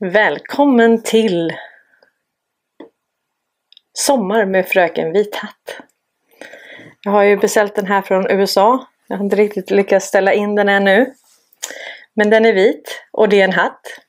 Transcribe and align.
Välkommen 0.00 1.02
till 1.02 1.52
Sommar 3.92 4.44
med 4.44 4.68
Fröken 4.68 5.12
Vithatt. 5.12 5.80
Jag 7.00 7.12
har 7.12 7.22
ju 7.22 7.36
beställt 7.36 7.74
den 7.74 7.86
här 7.86 8.02
från 8.02 8.30
USA. 8.30 8.86
Jag 9.06 9.16
har 9.16 9.24
inte 9.24 9.36
riktigt 9.36 9.70
lyckats 9.70 10.06
ställa 10.06 10.32
in 10.32 10.54
den 10.54 10.68
ännu. 10.68 11.14
Men 12.14 12.30
den 12.30 12.44
är 12.46 12.52
vit 12.52 13.04
och 13.10 13.28
det 13.28 13.40
är 13.40 13.44
en 13.44 13.52
hatt. 13.52 14.00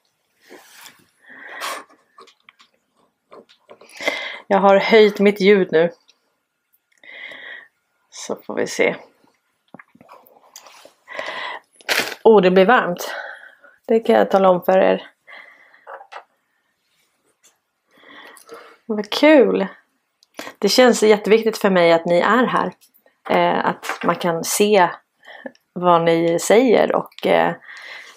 Jag 4.48 4.58
har 4.58 4.78
höjt 4.78 5.20
mitt 5.20 5.42
ljud 5.42 5.72
nu. 5.72 5.92
Så 8.10 8.36
får 8.36 8.56
vi 8.56 8.68
se. 8.68 8.96
Oh, 12.24 12.42
det 12.42 12.52
blir 12.52 12.66
varmt. 12.66 13.16
Det 13.88 14.00
kan 14.00 14.16
jag 14.16 14.32
tala 14.32 14.50
om 14.50 14.64
för 14.64 14.78
er. 14.78 15.10
Vad 18.92 19.10
kul! 19.10 19.68
Det 20.60 20.70
känns 20.70 21.04
jätteviktigt 21.04 21.58
för 21.58 21.70
mig 21.70 21.92
att 21.92 22.06
ni 22.06 22.20
är 22.20 22.46
här. 22.46 22.74
Eh, 23.30 23.66
att 23.66 23.86
man 24.04 24.16
kan 24.16 24.44
se 24.44 24.90
vad 25.74 26.02
ni 26.02 26.40
säger 26.40 26.96
och 26.96 27.28
eh, 27.28 27.54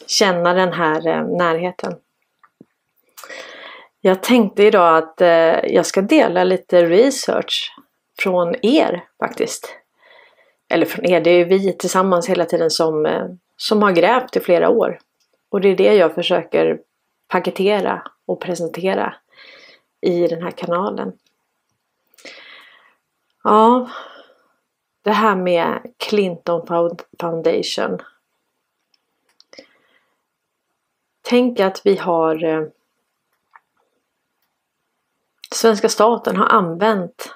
känna 0.07 0.55
den 0.55 0.73
här 0.73 1.09
eh, 1.09 1.25
närheten. 1.27 1.95
Jag 4.01 4.23
tänkte 4.23 4.63
idag 4.63 4.97
att 4.97 5.21
eh, 5.21 5.75
jag 5.75 5.87
ska 5.87 6.03
dela 6.03 6.45
lite 6.45 6.85
research 6.85 7.75
från 8.19 8.55
er 8.63 9.05
faktiskt. 9.19 9.77
Eller 10.71 10.87
från 10.87 11.05
er, 11.05 11.21
det 11.21 11.31
är 11.31 11.45
vi 11.45 11.73
tillsammans 11.73 12.29
hela 12.29 12.45
tiden 12.45 12.71
som, 12.71 13.07
eh, 13.07 13.27
som 13.57 13.83
har 13.83 13.93
grävt 13.93 14.37
i 14.37 14.41
flera 14.41 14.69
år. 14.69 14.99
Och 15.51 15.61
det 15.61 15.69
är 15.69 15.77
det 15.77 15.95
jag 15.95 16.15
försöker 16.15 16.79
paketera 17.29 18.03
och 18.27 18.41
presentera 18.41 19.15
i 20.03 20.27
den 20.29 20.43
här 20.43 20.51
kanalen. 20.51 21.13
Ja, 23.45 23.91
det 25.03 25.11
här 25.11 25.37
med 25.37 25.95
Clinton 25.97 26.67
Foundation. 27.21 27.99
Tänk 31.23 31.61
att 31.61 31.87
vi 31.87 31.97
har 31.97 32.45
eh, 32.45 32.63
Svenska 35.55 35.89
staten 35.89 36.37
har 36.37 36.47
använt 36.47 37.35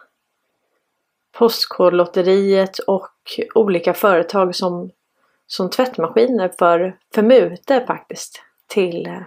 Postkodlotteriet 1.32 2.78
och 2.78 3.12
olika 3.54 3.94
företag 3.94 4.54
som, 4.54 4.90
som 5.46 5.70
tvättmaskiner 5.70 6.48
för, 6.58 6.98
för 7.14 7.22
mutor 7.22 7.86
faktiskt 7.86 8.42
till 8.66 9.06
eh, 9.06 9.22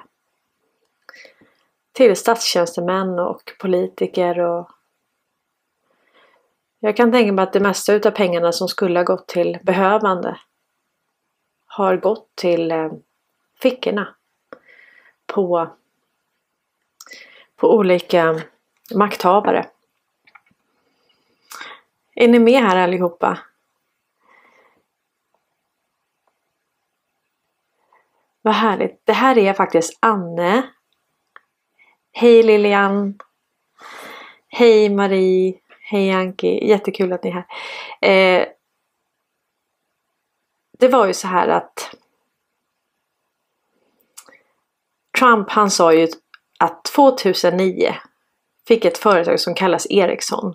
till 1.91 2.15
statstjänstemän 2.15 3.19
och 3.19 3.41
politiker 3.59 4.39
och 4.39 4.71
jag 6.79 6.97
kan 6.97 7.11
tänka 7.11 7.33
mig 7.33 7.43
att 7.43 7.53
det 7.53 7.59
mesta 7.59 7.93
utav 7.93 8.11
pengarna 8.11 8.51
som 8.51 8.67
skulle 8.67 8.99
ha 8.99 9.03
gått 9.03 9.27
till 9.27 9.59
behövande 9.63 10.39
har 11.65 11.97
gått 11.97 12.35
till 12.35 12.71
eh, 12.71 12.91
fickorna 13.61 14.15
på, 15.25 15.69
på 17.55 17.73
olika 17.75 18.41
makthavare. 18.95 19.69
Är 22.15 22.27
ni 22.27 22.39
med 22.39 22.63
här 22.63 22.77
allihopa? 22.77 23.39
Vad 28.41 28.53
härligt. 28.53 29.01
Det 29.05 29.13
här 29.13 29.37
är 29.37 29.53
faktiskt 29.53 29.97
Anne 29.99 30.69
Hej 32.21 32.43
Lilian! 32.43 33.19
Hej 34.47 34.89
Marie! 34.89 35.53
Hej 35.81 36.11
Anki! 36.11 36.67
Jättekul 36.67 37.13
att 37.13 37.23
ni 37.23 37.29
är 37.29 37.33
här. 37.33 37.45
Eh, 38.01 38.47
det 40.79 40.87
var 40.87 41.07
ju 41.07 41.13
så 41.13 41.27
här 41.27 41.47
att 41.47 41.95
Trump 45.19 45.49
han 45.49 45.71
sa 45.71 45.93
ju 45.93 46.07
att 46.59 46.85
2009 46.85 47.95
fick 48.67 48.85
ett 48.85 48.97
företag 48.97 49.39
som 49.39 49.55
kallas 49.55 49.87
Ericsson 49.89 50.53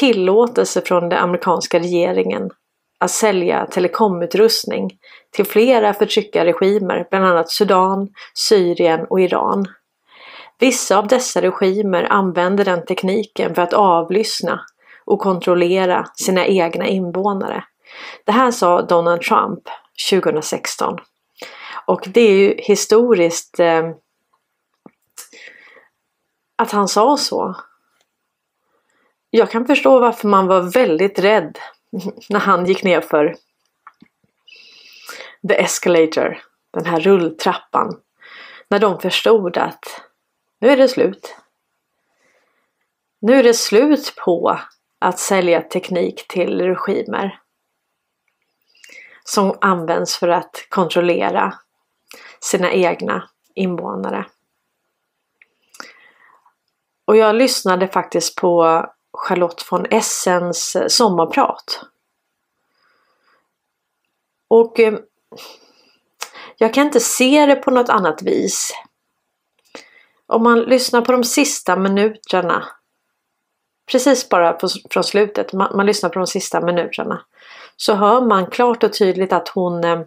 tillåtelse 0.00 0.80
från 0.80 1.08
den 1.08 1.18
amerikanska 1.18 1.78
regeringen 1.78 2.50
att 2.98 3.10
sälja 3.10 3.66
telekomutrustning 3.66 4.90
till 5.30 5.46
flera 5.46 5.94
förtryckarregimer, 5.94 7.06
bland 7.10 7.24
annat 7.24 7.50
Sudan, 7.50 8.08
Syrien 8.34 9.06
och 9.10 9.20
Iran. 9.20 9.66
Vissa 10.58 10.98
av 10.98 11.06
dessa 11.06 11.42
regimer 11.42 12.12
använder 12.12 12.64
den 12.64 12.86
tekniken 12.86 13.54
för 13.54 13.62
att 13.62 13.72
avlyssna 13.72 14.60
och 15.04 15.18
kontrollera 15.18 16.06
sina 16.14 16.46
egna 16.46 16.86
invånare. 16.86 17.64
Det 18.24 18.32
här 18.32 18.50
sa 18.50 18.82
Donald 18.82 19.20
Trump 19.20 19.60
2016. 20.10 20.98
Och 21.86 22.04
det 22.06 22.20
är 22.20 22.36
ju 22.36 22.54
historiskt 22.58 23.60
eh, 23.60 23.90
att 26.56 26.70
han 26.70 26.88
sa 26.88 27.16
så. 27.16 27.56
Jag 29.30 29.50
kan 29.50 29.66
förstå 29.66 30.00
varför 30.00 30.28
man 30.28 30.46
var 30.46 30.60
väldigt 30.60 31.18
rädd 31.18 31.58
när 32.28 32.40
han 32.40 32.66
gick 32.66 32.82
ner 32.82 33.00
för 33.00 33.36
the 35.48 35.54
escalator, 35.54 36.38
den 36.72 36.86
här 36.86 37.00
rulltrappan. 37.00 38.00
När 38.68 38.78
de 38.78 39.00
förstod 39.00 39.56
att 39.56 39.84
nu 40.64 40.70
är 40.70 40.76
det 40.76 40.88
slut. 40.88 41.36
Nu 43.20 43.34
är 43.34 43.42
det 43.42 43.54
slut 43.54 44.14
på 44.24 44.60
att 44.98 45.18
sälja 45.18 45.62
teknik 45.62 46.28
till 46.28 46.60
regimer 46.60 47.40
som 49.24 49.58
används 49.60 50.16
för 50.16 50.28
att 50.28 50.66
kontrollera 50.68 51.54
sina 52.40 52.72
egna 52.72 53.30
invånare. 53.54 54.26
Och 57.04 57.16
jag 57.16 57.34
lyssnade 57.34 57.88
faktiskt 57.88 58.36
på 58.36 58.86
Charlotte 59.12 59.66
von 59.70 59.86
Essens 59.90 60.76
sommarprat. 60.88 61.80
Och 64.48 64.80
eh, 64.80 64.98
jag 66.56 66.74
kan 66.74 66.86
inte 66.86 67.00
se 67.00 67.46
det 67.46 67.56
på 67.56 67.70
något 67.70 67.88
annat 67.88 68.22
vis 68.22 68.72
om 70.34 70.42
man 70.42 70.60
lyssnar 70.60 71.00
på 71.00 71.12
de 71.12 71.24
sista 71.24 71.76
minuterna 71.76 72.64
precis 73.90 74.28
bara 74.28 74.58
från 74.90 75.04
slutet, 75.04 75.52
man, 75.52 75.76
man, 75.76 75.86
lyssnar 75.86 76.10
på 76.10 76.18
de 76.18 76.26
sista 76.26 76.60
minuterna 76.60 77.24
så 77.76 77.94
hör 77.94 78.20
man 78.20 78.46
klart 78.46 78.82
och 78.82 78.92
tydligt 78.92 79.32
att 79.32 79.48
hon 79.48 79.84
eh, 79.84 80.00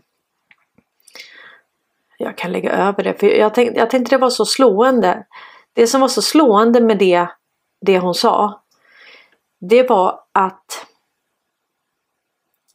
jag 2.17 2.37
kan 2.37 2.51
lägga 2.51 2.71
över 2.71 3.03
det, 3.03 3.19
för 3.19 3.27
jag 3.27 3.53
tänkte, 3.53 3.79
jag 3.79 3.89
tänkte 3.89 4.15
det 4.15 4.21
var 4.21 4.29
så 4.29 4.45
slående. 4.45 5.25
Det 5.73 5.87
som 5.87 6.01
var 6.01 6.07
så 6.07 6.21
slående 6.21 6.81
med 6.81 6.97
det, 6.97 7.27
det 7.81 7.99
hon 7.99 8.15
sa 8.15 8.61
det 9.59 9.89
var 9.89 10.19
att 10.31 10.85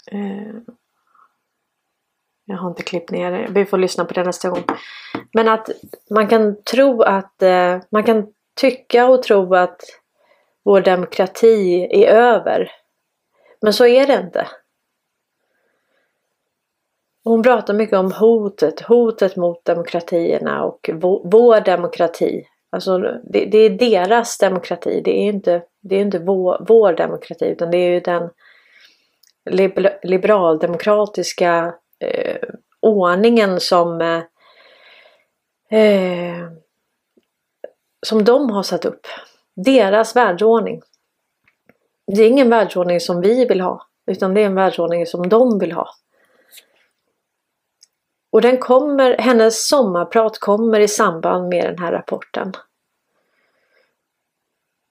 eh, 0.06 0.55
jag 2.44 2.56
har 2.56 2.69
inte 2.69 2.83
klippt 2.83 3.11
ner 3.11 3.33
det. 3.33 3.47
Vi 3.50 3.65
får 3.65 3.79
lyssna 3.79 4.05
på 4.05 4.15
det 4.15 4.25
nästa 4.25 4.49
gång. 4.49 4.65
Men 5.35 5.49
att 5.49 5.69
man 6.11 6.29
kan 6.29 6.62
tro 6.62 7.03
att 7.03 7.43
eh, 7.43 7.79
man 7.91 8.05
kan 8.05 8.27
tycka 8.61 9.06
och 9.06 9.23
tro 9.23 9.55
att 9.55 9.81
vår 10.65 10.81
demokrati 10.81 11.89
är 11.91 12.06
över. 12.06 12.71
Men 13.61 13.73
så 13.73 13.87
är 13.87 14.06
det 14.06 14.15
inte. 14.15 14.49
Hon 17.25 17.43
pratar 17.43 17.75
mycket 17.75 17.99
om 17.99 18.12
hotet, 18.12 18.81
hotet 18.81 19.37
mot 19.37 19.65
demokratierna 19.65 20.65
och 20.65 20.91
vår, 20.93 21.61
demokrati. 21.61 22.44
Alltså 22.71 22.99
det, 22.99 23.44
det, 23.44 23.59
är 23.59 23.71
deras 23.71 24.39
demokrati, 24.39 25.03
det 25.05 25.11
är 25.11 25.29
inte, 25.29 25.62
det 25.81 25.97
är 25.97 26.00
inte 26.00 26.19
vår, 26.19 26.65
vår 26.69 26.93
demokrati 26.93 27.44
utan 27.44 27.71
det 27.71 27.79
är 27.79 27.91
ju 27.91 28.00
den 28.00 28.31
liberaldemokratiska 30.03 31.75
eh, 32.02 32.49
ordningen 32.81 33.60
som 33.60 34.00
eh, 34.00 34.22
eh, 35.81 36.49
som 38.06 38.25
de 38.25 38.50
har 38.50 38.62
satt 38.62 38.84
upp. 38.84 39.06
Deras 39.56 40.16
världsordning. 40.16 40.82
Det 42.06 42.22
är 42.22 42.28
ingen 42.28 42.50
världsordning 42.50 43.00
som 43.00 43.20
vi 43.20 43.44
vill 43.44 43.60
ha 43.60 43.87
utan 44.06 44.34
det 44.34 44.40
är 44.40 44.46
en 44.46 44.54
världsordning 44.54 45.06
som 45.06 45.28
de 45.28 45.58
vill 45.58 45.72
ha. 45.72 45.88
Och 48.32 48.43
den 48.43 48.58
kommer, 48.58 49.19
hennes 49.19 49.69
sommarprat 49.69 50.38
kommer 50.38 50.81
i 50.81 50.88
samband 50.88 51.48
med 51.48 51.64
den 51.64 51.78
här 51.78 51.93
rapporten. 51.93 52.52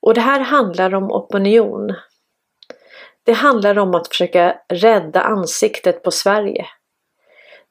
Och 0.01 0.13
det 0.13 0.21
här 0.21 0.39
handlar 0.39 0.93
om 0.93 1.11
opinion. 1.11 1.95
Det 3.23 3.33
handlar 3.33 3.79
om 3.79 3.95
att 3.95 4.07
försöka 4.07 4.61
rädda 4.69 5.21
ansiktet 5.21 6.03
på 6.03 6.11
Sverige. 6.11 6.67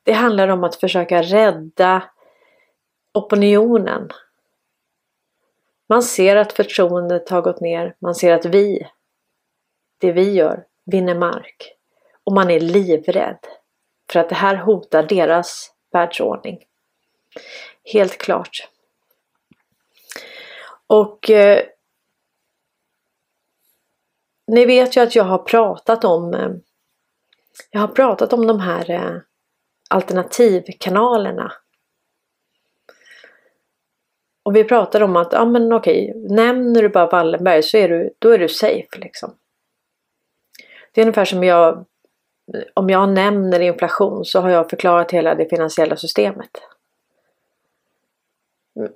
Det 0.02 0.12
handlar 0.12 0.48
om 0.48 0.64
att 0.64 0.76
försöka 0.76 1.22
rädda 1.22 2.02
opinionen. 3.14 4.10
Man 5.88 6.02
ser 6.02 6.36
att 6.36 6.52
förtroendet 6.52 7.28
har 7.28 7.42
gått 7.42 7.60
ner. 7.60 7.96
Man 7.98 8.14
ser 8.14 8.32
att 8.32 8.44
vi, 8.44 8.88
det 9.98 10.12
vi 10.12 10.32
gör, 10.32 10.66
vinner 10.86 11.14
mark. 11.14 11.76
Och 12.24 12.32
man 12.32 12.50
är 12.50 12.60
livrädd 12.60 13.38
för 14.12 14.20
att 14.20 14.28
det 14.28 14.34
här 14.34 14.56
hotar 14.56 15.02
deras 15.02 15.72
världsordning. 15.92 16.64
Helt 17.84 18.18
klart. 18.18 18.68
Och 20.86 21.30
eh, 21.30 21.62
ni 24.46 24.64
vet 24.64 24.96
ju 24.96 25.00
att 25.00 25.14
jag 25.16 25.24
har 25.24 25.38
pratat 25.38 26.04
om 26.04 26.34
eh, 26.34 26.50
jag 27.70 27.80
har 27.80 27.88
pratat 27.88 28.32
om 28.32 28.46
de 28.46 28.60
här 28.60 28.90
eh, 28.90 29.16
alternativkanalerna. 29.90 31.52
Och 34.42 34.56
vi 34.56 34.64
pratade 34.64 35.04
om 35.04 35.16
att, 35.16 35.32
ja 35.32 35.44
men 35.44 35.72
okej, 35.72 36.12
nämner 36.16 36.82
du 36.82 36.88
bara 36.88 37.06
Wallenberg 37.06 37.62
så 37.62 37.76
är 37.76 37.88
du, 37.88 38.14
då 38.18 38.30
är 38.30 38.38
du 38.38 38.48
safe 38.48 38.98
liksom. 38.98 39.34
Det 40.92 41.00
är 41.00 41.04
ungefär 41.04 41.24
som 41.24 41.44
jag, 41.44 41.84
om 42.74 42.90
jag 42.90 43.08
nämner 43.08 43.60
inflation 43.60 44.24
så 44.24 44.40
har 44.40 44.50
jag 44.50 44.70
förklarat 44.70 45.10
hela 45.10 45.34
det 45.34 45.48
finansiella 45.48 45.96
systemet. 45.96 46.50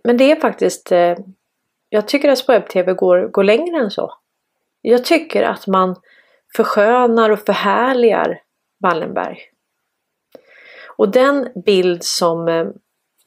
Men 0.05 0.17
det 0.17 0.31
är 0.31 0.37
faktiskt, 0.37 0.93
eh, 0.93 1.17
jag 1.88 2.08
tycker 2.08 2.29
att 2.29 2.49
webb-tv 2.49 2.93
går, 2.93 3.29
går 3.29 3.44
längre 3.44 3.76
än 3.76 3.90
så. 3.90 4.14
Jag 4.81 5.05
tycker 5.05 5.43
att 5.43 5.67
man 5.67 5.97
förskönar 6.56 7.31
och 7.31 7.38
förhärligar 7.38 8.40
Wallenberg. 8.79 9.54
Och 10.96 11.08
den 11.08 11.49
bild 11.64 12.05
som 12.05 12.49
eh, 12.49 12.67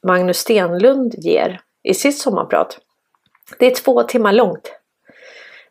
Magnus 0.06 0.38
Stenlund 0.38 1.14
ger 1.18 1.60
i 1.82 1.94
sitt 1.94 2.18
sommarprat, 2.18 2.78
det 3.58 3.66
är 3.66 3.74
två 3.74 4.02
timmar 4.02 4.32
långt. 4.32 4.72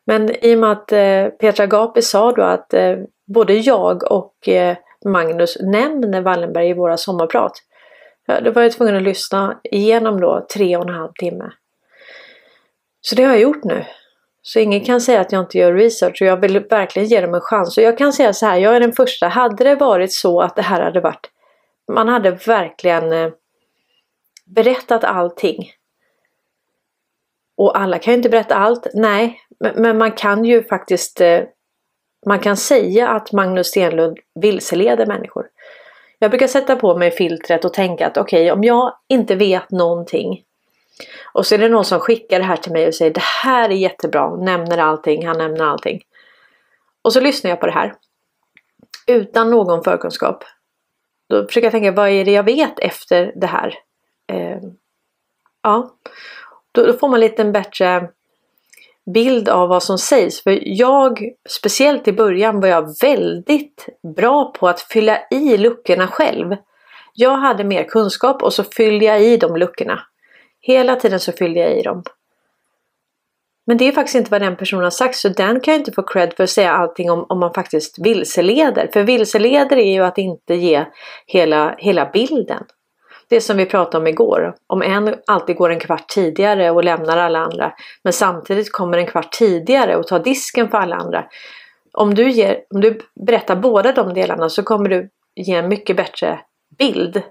Men 0.06 0.46
i 0.46 0.56
och 0.56 0.60
med 0.60 0.72
att 0.72 0.92
eh, 0.92 1.28
Petra 1.28 1.66
Gapi 1.66 2.02
sa 2.02 2.32
då 2.32 2.42
att 2.42 2.74
eh, 2.74 2.98
både 3.28 3.54
jag 3.54 4.12
och 4.12 4.50
Magnus 5.06 5.58
nämner 5.62 6.22
Wallenberg 6.22 6.70
i 6.70 6.74
våra 6.74 6.98
sommarprat. 6.98 7.52
Då 8.44 8.52
var 8.52 8.62
jag 8.62 8.72
tvungen 8.72 8.96
att 8.96 9.04
lyssna 9.04 9.60
igenom 9.64 10.22
då 10.22 10.46
tre 10.54 10.78
och 10.78 10.84
en 10.84 10.94
halv 10.94 11.12
timme. 11.14 11.52
Så 13.02 13.16
det 13.16 13.24
har 13.24 13.32
jag 13.32 13.42
gjort 13.42 13.64
nu. 13.64 13.86
Så 14.42 14.60
ingen 14.60 14.82
kan 14.86 15.02
säga 15.02 15.22
att 15.22 15.32
jag 15.32 15.42
inte 15.42 15.58
gör 15.58 15.74
research 15.74 16.22
och 16.22 16.28
jag 16.28 16.38
vill 16.38 16.60
verkligen 16.60 17.08
ge 17.08 17.22
dem 17.22 17.34
en 17.34 17.42
chans. 17.42 17.78
Och 17.78 17.84
jag 17.84 17.98
kan 17.98 18.14
säga 18.14 18.34
så 18.34 18.46
här, 18.46 18.58
jag 18.58 18.76
är 18.76 18.80
den 18.80 18.94
första. 18.94 19.28
Hade 19.28 19.64
det 19.64 19.76
varit 19.76 20.14
så 20.14 20.42
att 20.42 20.56
det 20.56 20.62
här 20.62 20.82
hade 20.82 21.00
varit, 21.00 21.30
man 21.88 22.08
hade 22.08 22.32
verkligen 22.32 23.12
eh, 23.12 23.32
berättat 24.46 25.04
allting. 25.04 25.72
Och 27.58 27.80
alla 27.80 28.00
kan 28.00 28.14
ju 28.14 28.18
inte 28.18 28.30
berätta 28.30 28.56
allt, 28.56 28.88
nej. 28.94 29.42
Men, 29.76 29.98
man 29.98 30.12
kan 30.12 30.46
ju 30.46 30.64
faktiskt, 30.64 31.22
eh, 31.22 31.44
man 32.26 32.40
kan 32.40 32.58
säga 32.58 33.08
att 33.08 33.32
Magnus 33.32 33.68
Stenlund 33.68 34.18
vilseleder 34.36 35.06
människor. 35.06 35.48
Jag 36.20 36.32
brukar 36.32 36.48
sätta 36.48 36.76
på 36.76 36.98
mig 36.98 37.12
filtret 37.12 37.66
och 37.66 37.74
tänka 37.74 38.08
att 38.08 38.18
okej, 38.18 38.44
okay, 38.44 38.52
om 38.52 38.64
jag 38.64 38.94
inte 39.08 39.36
vet 39.36 39.72
någonting 39.72 40.44
och 41.34 41.46
så 41.46 41.56
är 41.56 41.60
det 41.60 41.70
någon 41.70 41.86
som 41.86 42.00
skickar 42.00 42.40
det 42.40 42.46
här 42.46 42.58
till 42.58 42.72
mig 42.72 42.88
och 42.88 42.96
säger 42.96 43.14
det 43.14 43.24
här 43.44 43.70
är 43.70 43.74
jättebra, 43.76 44.36
nämner 44.36 44.78
allting, 44.78 45.28
han 45.28 45.38
nämner 45.38 45.66
allting. 45.66 46.02
Och 47.02 47.14
så 47.14 47.20
lyssnar 47.20 47.50
jag 47.50 47.60
på 47.60 47.66
det 47.66 47.72
här. 47.72 47.96
Utan 49.08 49.50
någon 49.50 49.84
förkunskap. 49.84 50.44
Då 51.30 51.48
försöker 51.48 51.66
jag 51.66 51.72
tänka, 51.72 51.92
vad 51.92 52.10
är 52.10 52.26
det 52.26 52.32
jag 52.32 52.44
vet 52.44 52.80
efter 52.80 53.32
det 53.36 53.48
här? 53.48 53.74
Eh, 54.32 54.60
ja, 55.64 55.90
då, 56.72 56.86
då, 56.86 56.94
får 56.94 57.08
man 57.08 57.20
lite 57.20 57.42
en 57.42 57.52
bättre 57.52 58.10
bild 59.14 59.50
av 59.50 59.70
vad 59.70 59.84
som 59.84 59.98
sägs. 59.98 60.44
För 60.44 60.60
jag, 60.64 61.32
speciellt 61.50 62.08
i 62.08 62.12
början, 62.12 62.60
var 62.60 62.68
jag 62.68 62.96
väldigt 63.02 63.86
bra 64.16 64.52
på 64.52 64.68
att 64.68 64.82
fylla 64.82 65.20
i 65.32 65.58
luckorna 65.58 66.08
själv. 66.08 66.56
Jag 67.14 67.38
hade 67.38 67.64
mer 67.64 67.84
kunskap 67.84 68.44
och 68.44 68.54
så 68.54 68.64
fyllde 68.64 69.06
jag 69.06 69.22
i 69.22 69.38
de 69.38 69.56
luckorna. 69.56 70.00
Hela 70.62 70.96
tiden 70.96 71.20
så 71.20 71.32
fyllde 71.32 71.60
jag 71.60 71.78
i 71.78 71.82
dem. 71.82 72.04
Men 73.68 73.78
det 73.78 73.88
är 73.88 73.92
faktiskt 73.92 74.16
inte 74.16 74.32
vad 74.32 74.42
den 74.42 74.56
personen 74.56 74.84
har 74.84 74.90
sagt 74.90 75.16
så 75.16 75.30
den 75.30 75.60
kan 75.60 75.74
ju 75.74 75.80
inte 75.80 75.92
få 75.92 76.04
cred 76.04 76.34
för 76.34 76.44
att 76.44 76.50
säga 76.50 76.72
allting 76.72 77.12
om, 77.12 77.26
om 77.30 77.40
man 77.40 77.54
faktiskt 77.54 78.00
vilseleder. 78.00 78.90
För 78.94 79.04
vilseleder 79.04 79.78
är 79.78 79.94
ju 79.94 80.04
att 80.04 80.18
inte 80.18 80.56
ge 80.56 80.86
hela, 81.26 81.76
hela 81.78 82.10
bilden. 82.14 82.64
Det 83.30 83.42
som 83.42 83.58
vi 83.58 83.66
pratade 83.66 83.98
om 83.98 84.08
igår. 84.08 84.56
Om 84.68 84.82
en 84.82 85.16
alltid 85.28 85.56
går 85.56 85.70
en 85.70 85.80
kvart 85.80 86.08
tidigare 86.08 86.72
och 86.72 86.84
lämnar 86.84 87.18
alla 87.18 87.40
andra. 87.40 87.74
Men 88.04 88.14
samtidigt 88.14 88.72
kommer 88.72 88.98
en 88.98 89.08
kvart 89.08 89.32
tidigare 89.32 89.96
och 89.96 90.08
tar 90.08 90.20
disken 90.20 90.70
för 90.70 90.78
alla 90.78 90.96
andra. 90.96 91.26
Om 91.94 92.14
du, 92.14 92.30
ger, 92.30 92.60
om 92.70 92.82
du 92.82 93.00
berättar 93.26 93.56
båda 93.56 93.92
de 93.92 94.14
delarna 94.14 94.50
så 94.50 94.64
kommer 94.64 94.90
du 94.90 95.10
ge 95.36 95.56
en 95.56 95.70
mycket 95.70 95.98
bättre 95.98 96.40
bild. 96.78 97.22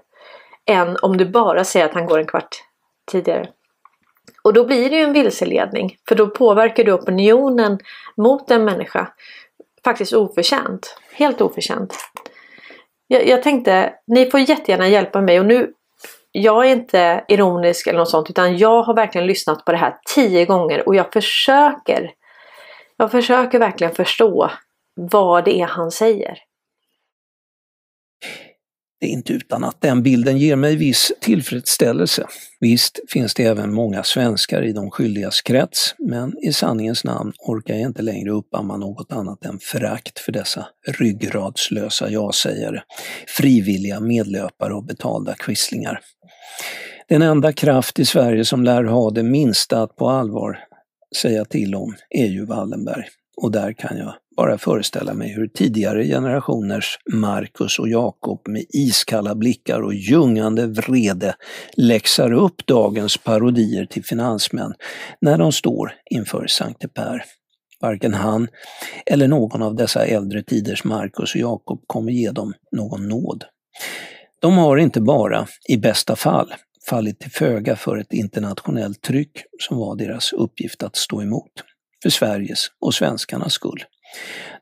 Än 0.65 0.97
om 1.01 1.17
du 1.17 1.25
bara 1.25 1.63
säger 1.63 1.85
att 1.85 1.93
han 1.93 2.05
går 2.05 2.19
en 2.19 2.27
kvart 2.27 2.55
tidigare. 3.11 3.49
Och 4.47 4.53
då 4.53 4.65
blir 4.65 4.89
det 4.89 4.95
ju 4.95 5.03
en 5.03 5.13
vilseledning 5.13 5.95
för 6.07 6.15
då 6.15 6.27
påverkar 6.27 6.83
du 6.83 6.93
opinionen 6.93 7.79
mot 8.17 8.51
en 8.51 8.65
människa. 8.65 9.07
Faktiskt 9.83 10.13
oförtjänt. 10.13 10.99
Helt 11.13 11.41
oförtjänt. 11.41 11.95
Jag, 13.07 13.27
jag 13.27 13.43
tänkte, 13.43 13.93
ni 14.07 14.31
får 14.31 14.39
jättegärna 14.39 14.87
hjälpa 14.87 15.21
mig 15.21 15.39
och 15.39 15.45
nu 15.45 15.73
jag 16.31 16.65
är 16.65 16.69
inte 16.69 17.25
ironisk 17.27 17.87
eller 17.87 17.99
något 17.99 18.09
sånt 18.09 18.29
utan 18.29 18.57
jag 18.57 18.83
har 18.83 18.93
verkligen 18.93 19.27
lyssnat 19.27 19.65
på 19.65 19.71
det 19.71 19.77
här 19.77 19.97
tio 20.15 20.45
gånger 20.45 20.87
och 20.87 20.95
jag 20.95 21.13
försöker 21.13 22.11
jag 22.97 23.11
försöker 23.11 23.59
verkligen 23.59 23.95
förstå 23.95 24.51
vad 24.95 25.45
det 25.45 25.61
är 25.61 25.65
han 25.65 25.91
säger. 25.91 26.37
Det 28.99 29.05
är 29.05 29.09
inte 29.09 29.33
utan 29.33 29.63
att 29.63 29.81
den 29.81 30.03
bilden 30.03 30.37
ger 30.37 30.55
mig 30.55 30.75
viss 30.75 31.11
tillfredsställelse. 31.21 32.27
Visst 32.59 32.99
finns 33.09 33.33
det 33.33 33.43
även 33.43 33.73
många 33.73 34.03
svenskar 34.03 34.61
i 34.61 34.73
de 34.73 34.91
skyldigas 34.91 35.41
krets, 35.41 35.95
men 35.97 36.33
i 36.37 36.53
sanningens 36.53 37.03
namn 37.03 37.33
orkar 37.47 37.73
jag 37.73 37.83
inte 37.83 38.01
längre 38.01 38.31
uppamma 38.31 38.77
något 38.77 39.11
annat 39.11 39.45
än 39.45 39.59
förakt 39.59 40.19
för 40.19 40.31
dessa 40.31 40.67
ryggradslösa 40.87 42.09
ja-sägare, 42.09 42.81
frivilliga 43.27 43.99
medlöpare 43.99 44.73
och 44.73 44.83
betalda 44.83 45.35
quislingar. 45.35 45.99
Den 47.09 47.21
enda 47.21 47.53
kraft 47.53 47.99
i 47.99 48.05
Sverige 48.05 48.45
som 48.45 48.63
lär 48.63 48.83
ha 48.83 49.09
det 49.09 49.23
minsta 49.23 49.81
att 49.81 49.95
på 49.95 50.09
allvar 50.09 50.59
säga 51.15 51.45
till 51.45 51.75
om 51.75 51.95
är 52.09 52.27
ju 52.27 52.45
Wallenberg. 52.45 53.05
Och 53.41 53.51
där 53.51 53.73
kan 53.73 53.97
jag 53.97 54.13
bara 54.37 54.57
föreställa 54.57 55.13
mig 55.13 55.33
hur 55.33 55.47
tidigare 55.47 56.05
generationers 56.05 56.99
Marcus 57.13 57.79
och 57.79 57.89
Jakob 57.89 58.47
med 58.47 58.65
iskalla 58.69 59.35
blickar 59.35 59.81
och 59.81 59.93
ljungande 59.93 60.67
vrede 60.67 61.35
läxar 61.77 62.31
upp 62.31 62.67
dagens 62.67 63.17
parodier 63.17 63.85
till 63.85 64.03
finansmän 64.03 64.73
när 65.21 65.37
de 65.37 65.51
står 65.51 65.93
inför 66.11 66.47
Sankte 66.47 66.87
Per. 66.87 67.23
Varken 67.81 68.13
han 68.13 68.47
eller 69.05 69.27
någon 69.27 69.61
av 69.61 69.75
dessa 69.75 70.05
äldre 70.05 70.43
tiders 70.43 70.83
Marcus 70.83 71.35
och 71.35 71.41
Jakob 71.41 71.81
kommer 71.87 72.11
ge 72.11 72.31
dem 72.31 72.53
någon 72.71 73.07
nåd. 73.07 73.43
De 74.41 74.57
har 74.57 74.77
inte 74.77 75.01
bara, 75.01 75.47
i 75.69 75.77
bästa 75.77 76.15
fall, 76.15 76.53
fallit 76.89 77.19
till 77.19 77.31
föga 77.31 77.75
för 77.75 77.97
ett 77.97 78.13
internationellt 78.13 79.01
tryck 79.01 79.43
som 79.59 79.77
var 79.77 79.95
deras 79.95 80.33
uppgift 80.33 80.83
att 80.83 80.95
stå 80.95 81.21
emot, 81.21 81.51
för 82.03 82.09
Sveriges 82.09 82.67
och 82.79 82.93
svenskarnas 82.93 83.53
skull. 83.53 83.83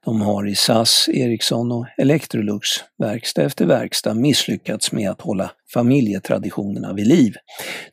De 0.06 0.22
har 0.22 0.48
i 0.48 0.56
SAS, 0.56 1.10
Ericsson 1.14 1.72
och 1.72 1.86
Electrolux 1.98 2.68
verkstad 2.98 3.44
efter 3.44 3.66
verkstad 3.66 4.14
misslyckats 4.14 4.92
med 4.92 5.10
att 5.10 5.22
hålla 5.22 5.52
familjetraditionerna 5.74 6.94
vid 6.94 7.08
liv, 7.08 7.36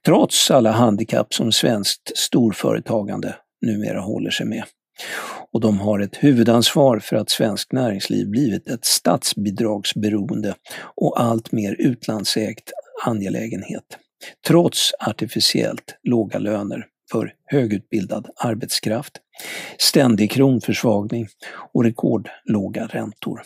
trots 0.04 0.50
alla 0.50 0.70
handikapp 0.70 1.34
som 1.34 1.52
svenskt 1.52 2.18
storföretagande 2.18 3.34
numera 3.66 4.00
håller 4.00 4.30
sig 4.30 4.46
med. 4.46 4.64
Och 5.52 5.60
de 5.60 5.80
har 5.80 6.00
ett 6.00 6.16
huvudansvar 6.16 6.98
för 6.98 7.16
att 7.16 7.30
svenskt 7.30 7.72
näringsliv 7.72 8.30
blivit 8.30 8.68
ett 8.68 8.84
statsbidragsberoende 8.84 10.54
och 10.96 11.20
allt 11.20 11.52
mer 11.52 11.76
utlandsägt 11.78 12.72
angelägenhet, 13.04 13.98
trots 14.46 14.92
artificiellt 15.00 15.98
låga 16.02 16.38
löner 16.38 16.86
för 17.12 17.34
högutbildad 17.44 18.28
arbetskraft, 18.36 19.12
ständig 19.78 20.30
kronförsvagning 20.30 21.26
och 21.72 21.84
rekordlåga 21.84 22.86
räntor. 22.86 23.42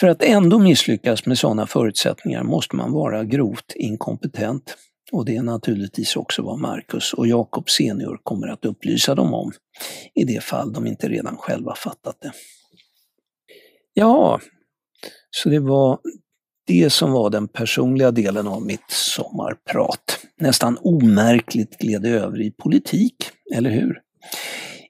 För 0.00 0.08
att 0.08 0.22
ändå 0.22 0.58
misslyckas 0.58 1.26
med 1.26 1.38
sådana 1.38 1.66
förutsättningar 1.66 2.42
måste 2.42 2.76
man 2.76 2.92
vara 2.92 3.24
grovt 3.24 3.72
inkompetent. 3.74 4.76
Och 5.12 5.24
det 5.24 5.36
är 5.36 5.42
naturligtvis 5.42 6.16
också 6.16 6.42
vad 6.42 6.58
Marcus 6.58 7.12
och 7.12 7.26
Jakob 7.26 7.70
senior 7.70 8.20
kommer 8.22 8.48
att 8.48 8.64
upplysa 8.64 9.14
dem 9.14 9.34
om, 9.34 9.52
i 10.14 10.24
det 10.24 10.44
fall 10.44 10.72
de 10.72 10.86
inte 10.86 11.08
redan 11.08 11.36
själva 11.36 11.74
fattat 11.74 12.16
det. 12.20 12.32
Ja, 13.94 14.40
så 15.30 15.48
det 15.48 15.58
var 15.58 15.98
det 16.68 16.90
som 16.90 17.12
var 17.12 17.30
den 17.30 17.48
personliga 17.48 18.10
delen 18.10 18.48
av 18.48 18.62
mitt 18.62 18.90
sommarprat. 18.90 20.26
Nästan 20.36 20.78
omärkligt 20.80 21.78
gled 21.78 22.02
det 22.02 22.08
över 22.08 22.40
i 22.40 22.50
politik, 22.50 23.30
eller 23.54 23.70
hur? 23.70 24.02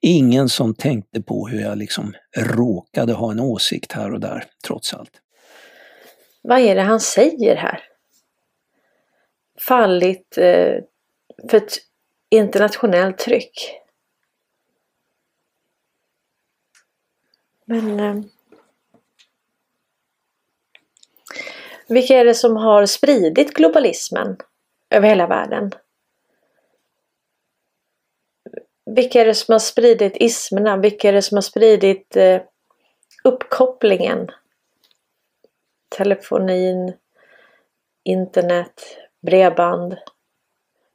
Ingen 0.01 0.49
som 0.49 0.75
tänkte 0.75 1.23
på 1.23 1.49
hur 1.49 1.61
jag 1.61 1.79
liksom 1.79 2.15
råkade 2.37 3.13
ha 3.13 3.31
en 3.31 3.41
åsikt 3.41 3.93
här 3.93 4.13
och 4.13 4.21
där, 4.21 4.45
trots 4.67 4.95
allt. 4.95 5.11
Vad 6.43 6.59
är 6.59 6.75
det 6.75 6.83
han 6.83 7.01
säger 7.01 7.57
här? 7.57 7.81
Fallit 9.61 10.39
eh, 10.39 10.75
för 11.51 11.57
ett 11.57 11.73
internationellt 12.31 13.19
tryck. 13.19 13.71
Men 17.67 18.01
eh, 18.01 18.17
vilka 21.89 22.15
är 22.15 22.25
det 22.25 22.35
som 22.35 22.57
har 22.57 22.87
spridit 22.87 23.55
globalismen 23.55 24.37
över 24.91 25.09
hela 25.09 25.27
världen? 25.27 25.73
Vilka 28.87 29.21
är 29.21 29.25
det 29.25 29.35
som 29.35 29.53
har 29.53 29.59
spridit 29.59 30.17
ismerna? 30.17 30.77
Vilka 30.77 31.09
är 31.09 31.13
det 31.13 31.23
som 31.23 31.37
har 31.37 31.43
spridit 31.43 32.17
eh, 32.17 32.43
uppkopplingen? 33.25 34.31
Telefonin, 35.97 36.93
internet, 38.05 38.99
bredband. 39.21 39.97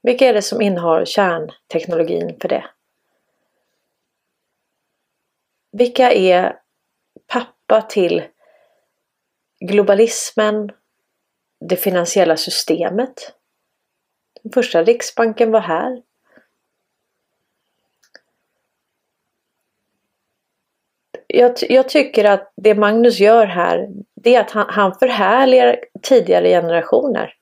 Vilka 0.02 0.26
är 0.26 0.34
det 0.34 0.42
som 0.42 0.62
innehar 0.62 1.06
kärnteknologin 1.06 2.38
för 2.42 2.48
det? 2.48 2.66
Vilka 5.72 6.12
är 6.12 6.60
pappa 7.28 7.82
till 7.82 8.24
globalismen, 9.60 10.72
det 11.70 11.76
finansiella 11.76 12.38
systemet? 12.38 13.34
Den 14.44 14.52
första 14.52 14.84
riksbanken 14.84 15.52
var 15.52 15.60
här. 15.60 16.02
Jag, 21.28 21.54
jag, 21.70 21.90
tycker 21.90 22.26
att 22.26 22.54
det 22.56 22.76
Magnus 22.76 23.20
gör 23.20 23.46
här, 23.46 23.90
det 24.16 24.36
är 24.36 24.42
att 24.42 24.52
han, 24.52 24.66
han 24.70 24.96
förhärligar 24.96 25.80
tidigare 26.02 26.50
generationer. 26.50 27.34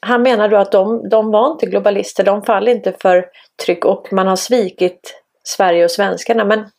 Han 0.00 0.22
menar 0.22 0.48
då 0.48 0.56
att 0.56 0.72
de, 0.72 1.08
de 1.08 1.30
var 1.30 1.52
inte 1.52 1.66
globalister, 1.66 2.24
de 2.24 2.42
faller 2.42 2.72
inte 2.72 2.92
för 3.00 3.26
tryck 3.64 3.84
och 3.84 4.12
man 4.12 4.26
har 4.26 4.36
svikit 4.36 5.22
Sverige 5.44 5.84
och 5.84 5.90
svenskarna. 5.90 6.44
Men 6.44 6.70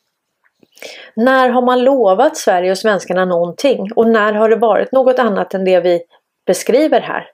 när 1.13 1.50
har 1.50 1.62
man 1.62 1.84
lovat 1.84 2.38
Sverige 2.38 2.72
och 2.72 2.77
svenskarna 2.77 3.25
någonting? 3.25 3.91
Och 3.96 4.08
när 4.08 4.34
har 4.34 4.50
det 4.50 4.55
varit 4.55 4.91
något 4.91 5.20
annat 5.20 5.53
än 5.53 5.65
det 5.65 5.79
vi 5.79 6.03
beskriver 6.46 7.01
här? 7.01 7.32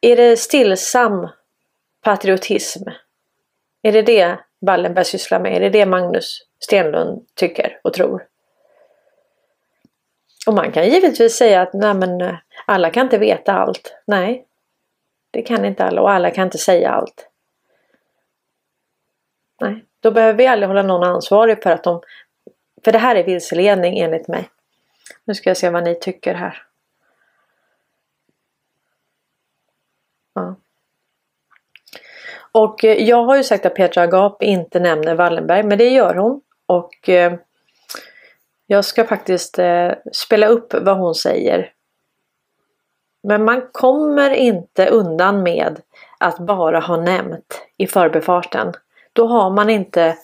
Är 0.00 0.16
det 0.16 0.36
stillsam 0.36 1.28
patriotism? 2.02 2.88
Är 3.82 3.92
det 3.92 4.02
det 4.02 4.38
Wallenberg 4.60 5.04
sysslar 5.04 5.40
med? 5.40 5.56
Är 5.56 5.60
det 5.60 5.70
det 5.70 5.86
Magnus 5.86 6.46
Stenlund 6.58 7.26
tycker 7.34 7.80
och 7.84 7.92
tror? 7.92 8.26
Och 10.46 10.54
man 10.54 10.72
kan 10.72 10.88
givetvis 10.88 11.36
säga 11.36 11.62
att 11.62 11.72
nej 11.72 11.94
men, 11.94 12.20
eh, 12.20 12.34
alla 12.66 12.90
kan 12.90 13.06
inte 13.06 13.18
veta 13.18 13.52
allt. 13.52 13.96
Nej, 14.06 14.46
det 15.30 15.42
kan 15.42 15.64
inte 15.64 15.84
alla 15.84 16.02
och 16.02 16.10
alla 16.10 16.30
kan 16.30 16.44
inte 16.44 16.58
säga 16.58 16.90
allt. 16.90 17.28
Nej, 19.60 19.84
då 20.02 20.10
behöver 20.10 20.38
vi 20.38 20.46
aldrig 20.46 20.68
hålla 20.68 20.82
någon 20.82 21.04
ansvarig 21.04 21.62
för 21.62 21.70
att 21.70 21.84
de... 21.84 22.00
För 22.84 22.92
det 22.92 22.98
här 22.98 23.16
är 23.16 23.24
vilseledning 23.24 23.98
enligt 23.98 24.28
mig. 24.28 24.48
Nu 25.24 25.34
ska 25.34 25.50
jag 25.50 25.56
se 25.56 25.70
vad 25.70 25.84
ni 25.84 25.94
tycker 25.94 26.34
här. 26.34 26.62
Ja. 30.34 30.54
Och 32.52 32.84
eh, 32.84 33.02
jag 33.02 33.24
har 33.24 33.36
ju 33.36 33.44
sagt 33.44 33.66
att 33.66 33.74
Petra 33.74 34.02
Agap 34.02 34.42
inte 34.42 34.80
nämner 34.80 35.14
Wallenberg, 35.14 35.62
men 35.62 35.78
det 35.78 35.88
gör 35.88 36.14
hon. 36.14 36.40
Och 36.66 37.08
eh, 37.08 37.34
jag 38.66 38.84
ska 38.84 39.04
faktiskt 39.04 39.58
eh, 39.58 39.92
spela 40.12 40.46
upp 40.46 40.74
vad 40.74 40.98
hon 40.98 41.14
säger. 41.14 41.72
Men 43.22 43.44
man 43.44 43.68
kommer 43.72 44.30
inte 44.30 44.86
undan 44.86 45.42
med 45.42 45.80
att 46.18 46.38
bara 46.38 46.80
ha 46.80 46.96
nämnt 46.96 47.62
i 47.76 47.86
förbifarten. 47.86 48.72
Då 49.12 49.26
har 49.26 49.50
man 49.50 49.70
inte 49.70 50.18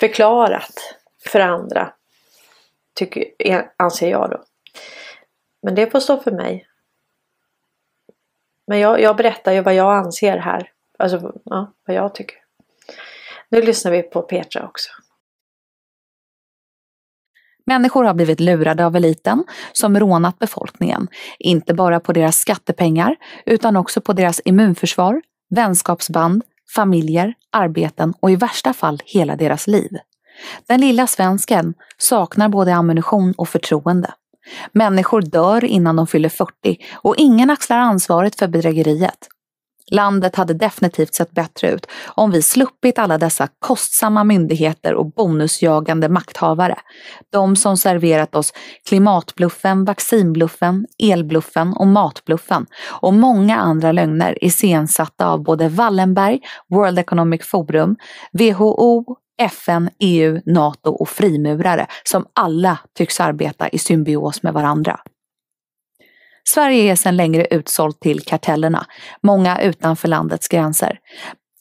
förklarat 0.00 0.96
för 1.24 1.40
andra. 1.40 1.92
Tycker, 2.94 3.24
anser 3.76 4.10
jag 4.10 4.30
då. 4.30 4.44
Men 5.62 5.74
det 5.74 5.90
får 5.90 6.00
stå 6.00 6.16
för 6.16 6.30
mig. 6.30 6.66
Men 8.66 8.78
jag, 8.78 9.00
jag 9.00 9.16
berättar 9.16 9.52
ju 9.52 9.60
vad 9.60 9.74
jag 9.74 9.94
anser 9.94 10.36
här. 10.36 10.70
Alltså 10.98 11.32
ja, 11.44 11.72
vad 11.86 11.96
jag 11.96 12.14
tycker. 12.14 12.36
Nu 13.48 13.62
lyssnar 13.62 13.92
vi 13.92 14.02
på 14.02 14.22
Petra 14.22 14.66
också. 14.66 14.90
Människor 17.66 18.04
har 18.04 18.14
blivit 18.14 18.40
lurade 18.40 18.86
av 18.86 18.96
eliten 18.96 19.44
som 19.72 20.00
rånat 20.00 20.38
befolkningen, 20.38 21.08
inte 21.38 21.74
bara 21.74 22.00
på 22.00 22.12
deras 22.12 22.36
skattepengar 22.36 23.16
utan 23.46 23.76
också 23.76 24.00
på 24.00 24.12
deras 24.12 24.40
immunförsvar, 24.44 25.22
vänskapsband, 25.50 26.42
familjer, 26.74 27.34
arbeten 27.52 28.14
och 28.20 28.30
i 28.30 28.36
värsta 28.36 28.72
fall 28.72 29.00
hela 29.04 29.36
deras 29.36 29.66
liv. 29.66 29.90
Den 30.66 30.80
lilla 30.80 31.06
svensken 31.06 31.74
saknar 31.98 32.48
både 32.48 32.74
ammunition 32.74 33.34
och 33.36 33.48
förtroende. 33.48 34.10
Människor 34.72 35.22
dör 35.22 35.64
innan 35.64 35.96
de 35.96 36.06
fyller 36.06 36.28
40 36.28 36.76
och 36.92 37.16
ingen 37.16 37.50
axlar 37.50 37.78
ansvaret 37.78 38.38
för 38.38 38.48
bedrägeriet. 38.48 39.28
Landet 39.90 40.36
hade 40.36 40.54
definitivt 40.54 41.14
sett 41.14 41.32
bättre 41.32 41.70
ut 41.70 41.86
om 42.14 42.30
vi 42.30 42.42
sluppit 42.42 42.98
alla 42.98 43.18
dessa 43.18 43.48
kostsamma 43.58 44.24
myndigheter 44.24 44.94
och 44.94 45.06
bonusjagande 45.06 46.08
makthavare. 46.08 46.78
De 47.32 47.56
som 47.56 47.76
serverat 47.76 48.34
oss 48.34 48.52
klimatbluffen, 48.88 49.84
vaccinbluffen, 49.84 50.86
elbluffen 50.98 51.72
och 51.72 51.86
matbluffen 51.86 52.66
och 52.88 53.14
många 53.14 53.56
andra 53.56 53.92
lögner 53.92 54.44
iscensatta 54.44 55.28
av 55.28 55.42
både 55.42 55.68
Wallenberg, 55.68 56.40
World 56.68 56.98
Economic 56.98 57.46
Forum, 57.46 57.96
WHO, 58.32 59.16
FN, 59.42 59.90
EU, 59.98 60.40
NATO 60.46 60.90
och 60.90 61.08
frimurare 61.08 61.86
som 62.04 62.26
alla 62.34 62.78
tycks 62.96 63.20
arbeta 63.20 63.68
i 63.68 63.78
symbios 63.78 64.42
med 64.42 64.52
varandra. 64.52 65.00
Sverige 66.48 66.92
är 66.92 66.96
sedan 66.96 67.16
längre 67.16 67.46
utsålt 67.50 68.00
till 68.00 68.20
kartellerna, 68.20 68.86
många 69.22 69.60
utanför 69.60 70.08
landets 70.08 70.48
gränser. 70.48 70.98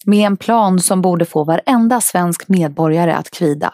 Med 0.06 0.28
en 0.28 0.38
plan 0.38 0.80
som 0.80 1.02
borde 1.02 1.26
få 1.26 1.44
varenda 1.44 2.02
svensk 2.02 2.48
medborgare 2.48 3.14
att 3.14 3.32
kvida. 3.32 3.74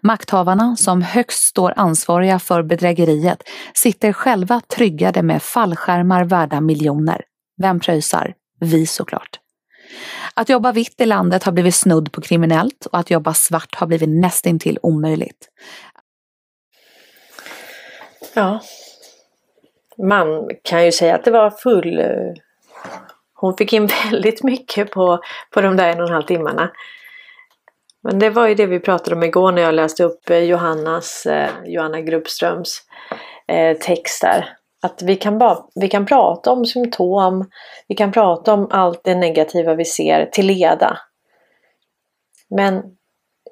Makthavarna, 0.00 0.76
som 0.76 1.02
högst 1.02 1.42
står 1.44 1.74
ansvariga 1.76 2.38
för 2.38 2.62
bedrägeriet, 2.62 3.42
sitter 3.74 4.12
själva 4.12 4.60
tryggade 4.60 5.22
med 5.22 5.42
fallskärmar 5.42 6.24
värda 6.24 6.60
miljoner. 6.60 7.22
Vem 7.62 7.80
pröjsar? 7.80 8.34
Vi 8.60 8.86
såklart. 8.86 9.38
Att 10.34 10.48
jobba 10.48 10.72
vitt 10.72 11.00
i 11.00 11.06
landet 11.06 11.44
har 11.44 11.52
blivit 11.52 11.74
snudd 11.74 12.12
på 12.12 12.20
kriminellt 12.20 12.86
och 12.86 12.98
att 12.98 13.10
jobba 13.10 13.34
svart 13.34 13.74
har 13.74 13.86
blivit 13.86 14.08
nästintill 14.08 14.78
omöjligt. 14.82 15.48
Ja, 18.34 18.60
man 20.02 20.50
kan 20.62 20.84
ju 20.84 20.92
säga 20.92 21.14
att 21.14 21.24
det 21.24 21.30
var 21.30 21.50
full... 21.50 21.98
Eh, 21.98 22.32
hon 23.34 23.56
fick 23.56 23.72
in 23.72 23.86
väldigt 24.10 24.42
mycket 24.42 24.90
på, 24.90 25.18
på 25.50 25.60
de 25.60 25.76
där 25.76 25.88
en 25.88 26.00
och 26.00 26.06
en 26.06 26.14
halv 26.14 26.26
timmarna. 26.26 26.70
Men 28.02 28.18
det 28.18 28.30
var 28.30 28.48
ju 28.48 28.54
det 28.54 28.66
vi 28.66 28.80
pratade 28.80 29.16
om 29.16 29.22
igår 29.22 29.52
när 29.52 29.62
jag 29.62 29.74
läste 29.74 30.04
upp 30.04 30.30
eh, 30.30 30.38
Johannas, 30.38 31.26
eh, 31.26 31.50
Johanna 31.64 32.00
Gruppströms 32.00 32.82
eh, 33.48 33.76
text. 33.76 34.24
Att 34.82 35.02
vi 35.02 35.16
kan, 35.16 35.38
bara, 35.38 35.58
vi 35.74 35.88
kan 35.88 36.06
prata 36.06 36.52
om 36.52 36.66
symptom, 36.66 37.50
vi 37.88 37.94
kan 37.94 38.12
prata 38.12 38.52
om 38.52 38.68
allt 38.70 39.04
det 39.04 39.14
negativa 39.14 39.74
vi 39.74 39.84
ser 39.84 40.26
till 40.26 40.46
leda. 40.46 40.98
Men 42.50 42.82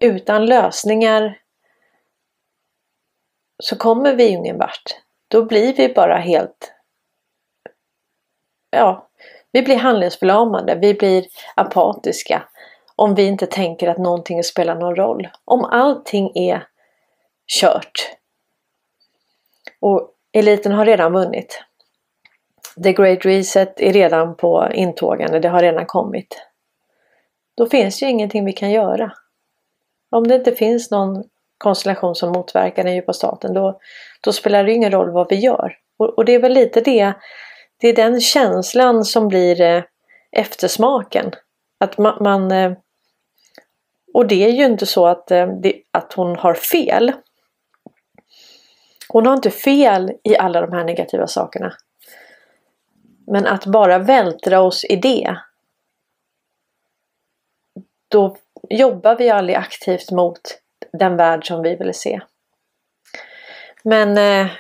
utan 0.00 0.46
lösningar 0.46 1.38
så 3.62 3.76
kommer 3.76 4.14
vi 4.14 4.26
ingen 4.26 4.58
vart 4.58 4.96
då 5.30 5.44
blir 5.44 5.74
vi 5.74 5.94
bara 5.94 6.16
helt... 6.16 6.72
Ja, 8.70 9.08
vi 9.52 9.62
blir 9.62 9.76
handlingsförlamade, 9.76 10.74
vi 10.74 10.94
blir 10.94 11.26
apatiska 11.54 12.42
om 13.00 13.14
vi 13.14 13.26
inte 13.26 13.46
tänker 13.46 13.88
att 13.88 13.98
någonting 13.98 14.44
spelar 14.44 14.74
någon 14.74 14.96
roll. 14.96 15.28
Om 15.44 15.64
allting 15.64 16.32
är 16.34 16.66
kört. 17.60 18.16
Och 19.80 20.14
eliten 20.32 20.72
har 20.72 20.86
redan 20.86 21.12
vunnit. 21.12 21.62
The 22.84 22.92
Great 22.92 23.24
Reset 23.24 23.80
är 23.80 23.92
redan 23.92 24.36
på 24.36 24.68
intågande, 24.72 25.40
det 25.40 25.48
har 25.48 25.62
redan 25.62 25.86
kommit. 25.86 26.46
Då 27.56 27.66
finns 27.66 28.02
ju 28.02 28.06
ingenting 28.06 28.44
vi 28.44 28.52
kan 28.52 28.70
göra. 28.70 29.12
Om 30.10 30.26
det 30.26 30.34
inte 30.34 30.52
finns 30.52 30.90
någon 30.90 31.24
konstellation 31.60 32.14
som 32.14 32.32
motverkar 32.32 32.84
den 32.84 32.94
djupa 32.94 33.12
staten 33.12 33.54
då, 33.54 33.80
då 34.20 34.32
spelar 34.32 34.64
det 34.64 34.72
ingen 34.72 34.92
roll 34.92 35.10
vad 35.10 35.28
vi 35.30 35.36
gör. 35.36 35.76
Och, 35.98 36.18
och 36.18 36.24
det 36.24 36.32
är 36.32 36.38
väl 36.38 36.52
lite 36.52 36.80
det, 36.80 37.12
det 37.80 37.88
är 37.88 37.96
den 37.96 38.20
känslan 38.20 39.04
som 39.04 39.28
blir 39.28 39.60
eh, 39.60 39.82
eftersmaken. 40.32 41.30
Att 41.80 41.98
man, 41.98 42.16
man 42.20 42.52
eh, 42.52 42.72
och 44.14 44.26
det 44.26 44.44
är 44.44 44.50
ju 44.50 44.64
inte 44.64 44.86
så 44.86 45.06
att, 45.06 45.30
eh, 45.30 45.46
det, 45.46 45.82
att 45.90 46.12
hon 46.12 46.36
har 46.36 46.54
fel. 46.54 47.12
Hon 49.08 49.26
har 49.26 49.34
inte 49.34 49.50
fel 49.50 50.12
i 50.24 50.36
alla 50.36 50.60
de 50.60 50.72
här 50.72 50.84
negativa 50.84 51.26
sakerna. 51.26 51.74
Men 53.26 53.46
att 53.46 53.66
bara 53.66 53.98
vältra 53.98 54.60
oss 54.60 54.84
i 54.84 54.96
det. 54.96 55.36
Då 58.08 58.36
jobbar 58.70 59.16
vi 59.16 59.30
aldrig 59.30 59.56
aktivt 59.56 60.10
mot 60.10 60.59
den 60.92 61.16
värld 61.16 61.46
som 61.46 61.62
vi 61.62 61.76
ville 61.76 61.92
se. 61.92 62.20
Men 63.82 64.18
eh, 64.18 64.50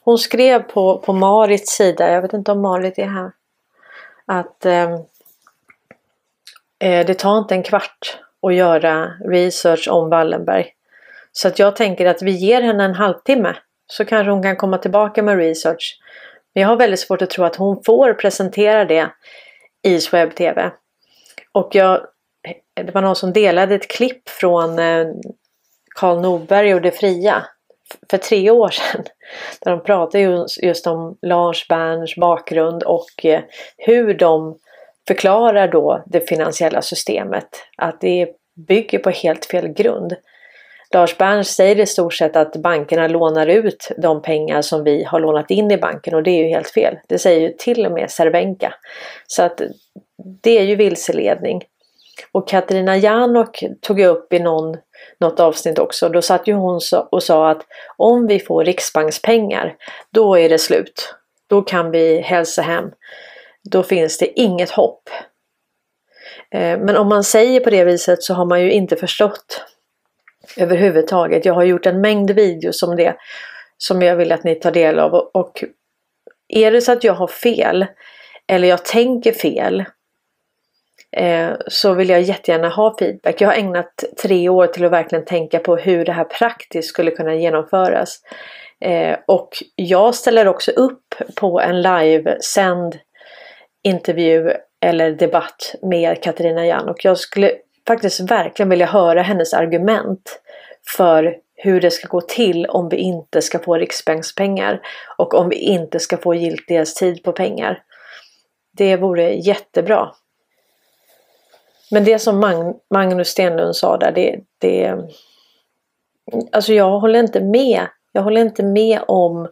hon 0.00 0.18
skrev 0.18 0.62
på, 0.62 0.98
på 0.98 1.12
Marits 1.12 1.72
sida, 1.72 2.12
jag 2.12 2.22
vet 2.22 2.32
inte 2.32 2.52
om 2.52 2.62
Marit 2.62 2.98
är 2.98 3.06
här, 3.06 3.32
att 4.26 4.66
ehm, 4.66 4.92
eh, 6.78 7.06
det 7.06 7.14
tar 7.14 7.38
inte 7.38 7.54
en 7.54 7.62
kvart 7.62 8.18
att 8.42 8.54
göra 8.54 9.12
research 9.24 9.88
om 9.90 10.10
Wallenberg. 10.10 10.66
Så 11.32 11.48
att 11.48 11.58
jag 11.58 11.76
tänker 11.76 12.06
att 12.06 12.22
vi 12.22 12.30
ger 12.30 12.62
henne 12.62 12.84
en 12.84 12.94
halvtimme 12.94 13.56
så 13.86 14.04
kanske 14.04 14.30
hon 14.30 14.42
kan 14.42 14.56
komma 14.56 14.78
tillbaka 14.78 15.22
med 15.22 15.38
research. 15.38 16.00
Men 16.54 16.62
jag 16.62 16.68
har 16.68 16.76
väldigt 16.76 17.00
svårt 17.00 17.22
att 17.22 17.30
tro 17.30 17.44
att 17.44 17.56
hon 17.56 17.82
får 17.84 18.12
presentera 18.12 18.84
det 18.84 19.10
i 19.82 20.00
Swebb 20.00 20.34
TV. 20.34 20.70
Och 21.52 21.74
jag, 21.74 22.06
det 22.74 22.94
var 22.94 23.02
någon 23.02 23.16
som 23.16 23.32
delade 23.32 23.74
ett 23.74 23.88
klipp 23.88 24.28
från 24.28 24.78
eh, 24.78 25.06
Karl 25.94 26.20
Norberg 26.20 26.74
och 26.74 26.82
Det 26.82 26.90
fria 26.90 27.44
för 28.10 28.18
tre 28.18 28.50
år 28.50 28.68
sedan. 28.68 29.04
Där 29.60 29.70
de 29.70 29.82
pratade 29.82 30.46
just 30.62 30.86
om 30.86 31.18
Lars 31.22 31.68
Berns 31.68 32.16
bakgrund 32.16 32.82
och 32.82 33.24
eh, 33.24 33.40
hur 33.76 34.14
de 34.14 34.58
förklarar 35.08 35.68
då 35.68 36.02
det 36.06 36.28
finansiella 36.28 36.82
systemet. 36.82 37.48
Att 37.76 38.00
det 38.00 38.28
bygger 38.68 38.98
på 38.98 39.10
helt 39.10 39.44
fel 39.44 39.68
grund. 39.68 40.16
Lars 40.94 41.18
Berns 41.18 41.48
säger 41.48 41.80
i 41.80 41.86
stort 41.86 42.14
sett 42.14 42.36
att 42.36 42.56
bankerna 42.56 43.08
lånar 43.08 43.46
ut 43.46 43.88
de 43.98 44.22
pengar 44.22 44.62
som 44.62 44.84
vi 44.84 45.04
har 45.04 45.20
lånat 45.20 45.50
in 45.50 45.70
i 45.70 45.76
banken 45.76 46.14
och 46.14 46.22
det 46.22 46.30
är 46.30 46.44
ju 46.44 46.48
helt 46.48 46.70
fel. 46.70 46.98
Det 47.08 47.18
säger 47.18 47.40
ju 47.40 47.54
till 47.58 47.86
och 47.86 47.92
med 47.92 48.10
Cervenka. 48.10 48.74
Så 49.26 49.42
att 49.42 49.60
det 50.42 50.58
är 50.58 50.62
ju 50.62 50.76
vilseledning. 50.76 51.62
Och 52.32 52.48
Katarina 52.48 52.96
Janok 52.96 53.64
tog 53.80 54.00
upp 54.00 54.32
i 54.32 54.38
någon, 54.38 54.76
något 55.20 55.40
avsnitt 55.40 55.78
också, 55.78 56.08
då 56.08 56.22
satt 56.22 56.48
ju 56.48 56.52
hon 56.52 56.80
och 57.10 57.22
sa 57.22 57.50
att 57.50 57.62
om 57.96 58.26
vi 58.26 58.40
får 58.40 58.64
riksbankspengar, 58.64 59.76
då 60.10 60.38
är 60.38 60.48
det 60.48 60.58
slut. 60.58 61.14
Då 61.46 61.62
kan 61.62 61.90
vi 61.90 62.20
hälsa 62.20 62.62
hem. 62.62 62.90
Då 63.70 63.82
finns 63.82 64.18
det 64.18 64.40
inget 64.40 64.70
hopp. 64.70 65.10
Eh, 66.50 66.78
men 66.78 66.96
om 66.96 67.08
man 67.08 67.24
säger 67.24 67.60
på 67.60 67.70
det 67.70 67.84
viset 67.84 68.22
så 68.22 68.34
har 68.34 68.44
man 68.44 68.62
ju 68.62 68.72
inte 68.72 68.96
förstått 68.96 69.64
överhuvudtaget. 70.56 71.44
Jag 71.44 71.54
har 71.54 71.64
gjort 71.64 71.86
en 71.86 72.00
mängd 72.00 72.30
videos 72.30 72.82
om 72.82 72.96
det 72.96 73.16
som 73.78 74.02
jag 74.02 74.16
vill 74.16 74.32
att 74.32 74.44
ni 74.44 74.54
tar 74.54 74.70
del 74.70 74.98
av 74.98 75.14
och 75.14 75.64
är 76.48 76.72
det 76.72 76.80
så 76.80 76.92
att 76.92 77.04
jag 77.04 77.14
har 77.14 77.26
fel 77.26 77.86
eller 78.46 78.68
jag 78.68 78.84
tänker 78.84 79.32
fel 79.32 79.84
eh, 81.16 81.50
så 81.66 81.94
vill 81.94 82.08
jag 82.08 82.20
jättegärna 82.20 82.68
ha 82.68 82.96
feedback. 82.98 83.40
Jag 83.40 83.48
har 83.48 83.54
ägnat 83.54 84.04
tre 84.22 84.48
år 84.48 84.66
till 84.66 84.84
att 84.84 84.92
verkligen 84.92 85.24
tänka 85.24 85.58
på 85.58 85.76
hur 85.76 86.04
det 86.04 86.12
här 86.12 86.24
praktiskt 86.24 86.88
skulle 86.88 87.10
kunna 87.10 87.34
genomföras. 87.34 88.20
Eh, 88.80 89.16
och 89.26 89.48
jag 89.74 90.14
ställer 90.14 90.48
också 90.48 90.70
upp 90.70 91.14
på 91.36 91.60
en 91.60 91.82
live-sänd 91.82 92.98
intervju 93.82 94.52
eller 94.80 95.10
debatt 95.10 95.74
med 95.82 96.22
Katarina 96.22 96.66
Jan 96.66 96.88
och 96.88 97.04
jag 97.04 97.18
skulle 97.18 97.52
faktiskt 97.86 98.20
verkligen 98.20 98.70
vilja 98.70 98.86
höra 98.86 99.22
hennes 99.22 99.54
argument 99.54 100.40
för 100.96 101.36
hur 101.56 101.80
det 101.80 101.90
ska 101.90 102.08
gå 102.08 102.20
till 102.20 102.66
om 102.66 102.88
vi 102.88 102.96
inte 102.96 103.42
ska 103.42 103.58
få 103.58 103.76
riksbankspengar 103.76 104.80
och 105.16 105.34
om 105.34 105.48
vi 105.48 105.56
inte 105.56 106.00
ska 106.00 106.16
få 106.16 106.34
giltighetstid 106.34 107.22
på 107.22 107.32
pengar. 107.32 107.82
Det 108.76 108.96
vore 108.96 109.34
jättebra. 109.34 110.12
Men 111.90 112.04
det 112.04 112.18
som 112.18 112.40
Magnus 112.94 113.28
Stenlund 113.28 113.76
sa 113.76 113.96
där, 113.96 114.12
det, 114.12 114.40
det... 114.58 114.94
Alltså 116.52 116.72
jag 116.72 117.00
håller 117.00 117.18
inte 117.18 117.40
med. 117.40 117.86
Jag 118.12 118.22
håller 118.22 118.40
inte 118.40 118.62
med 118.62 119.00
om 119.08 119.48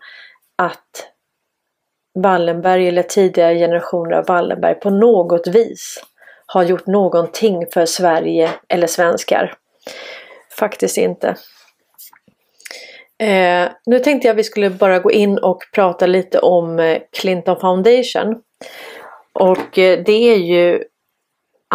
att 0.56 1.12
Wallenberg 2.18 2.88
eller 2.88 3.02
tidigare 3.02 3.54
generationer 3.54 4.12
av 4.12 4.26
Wallenberg 4.26 4.74
på 4.74 4.90
något 4.90 5.46
vis 5.46 6.04
har 6.46 6.62
gjort 6.62 6.86
någonting 6.86 7.66
för 7.72 7.86
Sverige 7.86 8.50
eller 8.68 8.86
svenskar. 8.86 9.54
Faktiskt 10.58 10.96
inte. 10.96 11.36
Eh, 13.18 13.68
nu 13.86 13.98
tänkte 13.98 14.28
jag 14.28 14.34
vi 14.34 14.44
skulle 14.44 14.70
bara 14.70 14.98
gå 14.98 15.10
in 15.10 15.38
och 15.38 15.62
prata 15.74 16.06
lite 16.06 16.38
om 16.38 16.78
eh, 16.78 16.98
Clinton 17.12 17.60
Foundation. 17.60 18.42
Och 19.32 19.78
eh, 19.78 20.04
det 20.06 20.32
är 20.32 20.36
ju 20.36 20.84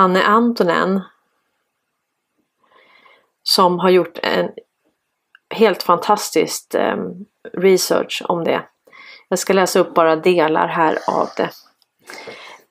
Anne 0.02 0.24
Antonen 0.24 1.02
som 3.44 3.80
har 3.80 3.90
gjort 3.90 4.20
en 4.24 4.50
helt 5.56 5.84
fantastisk 5.84 6.74
ehm, 6.74 7.26
research 7.54 8.24
om 8.26 8.44
det. 8.44 8.64
Jag 9.30 9.40
ska 9.40 9.54
läsa 9.54 9.80
upp 9.80 9.94
bara 9.94 10.16
delar 10.16 10.68
här 10.68 10.98
av 11.08 11.30
det. 11.38 11.50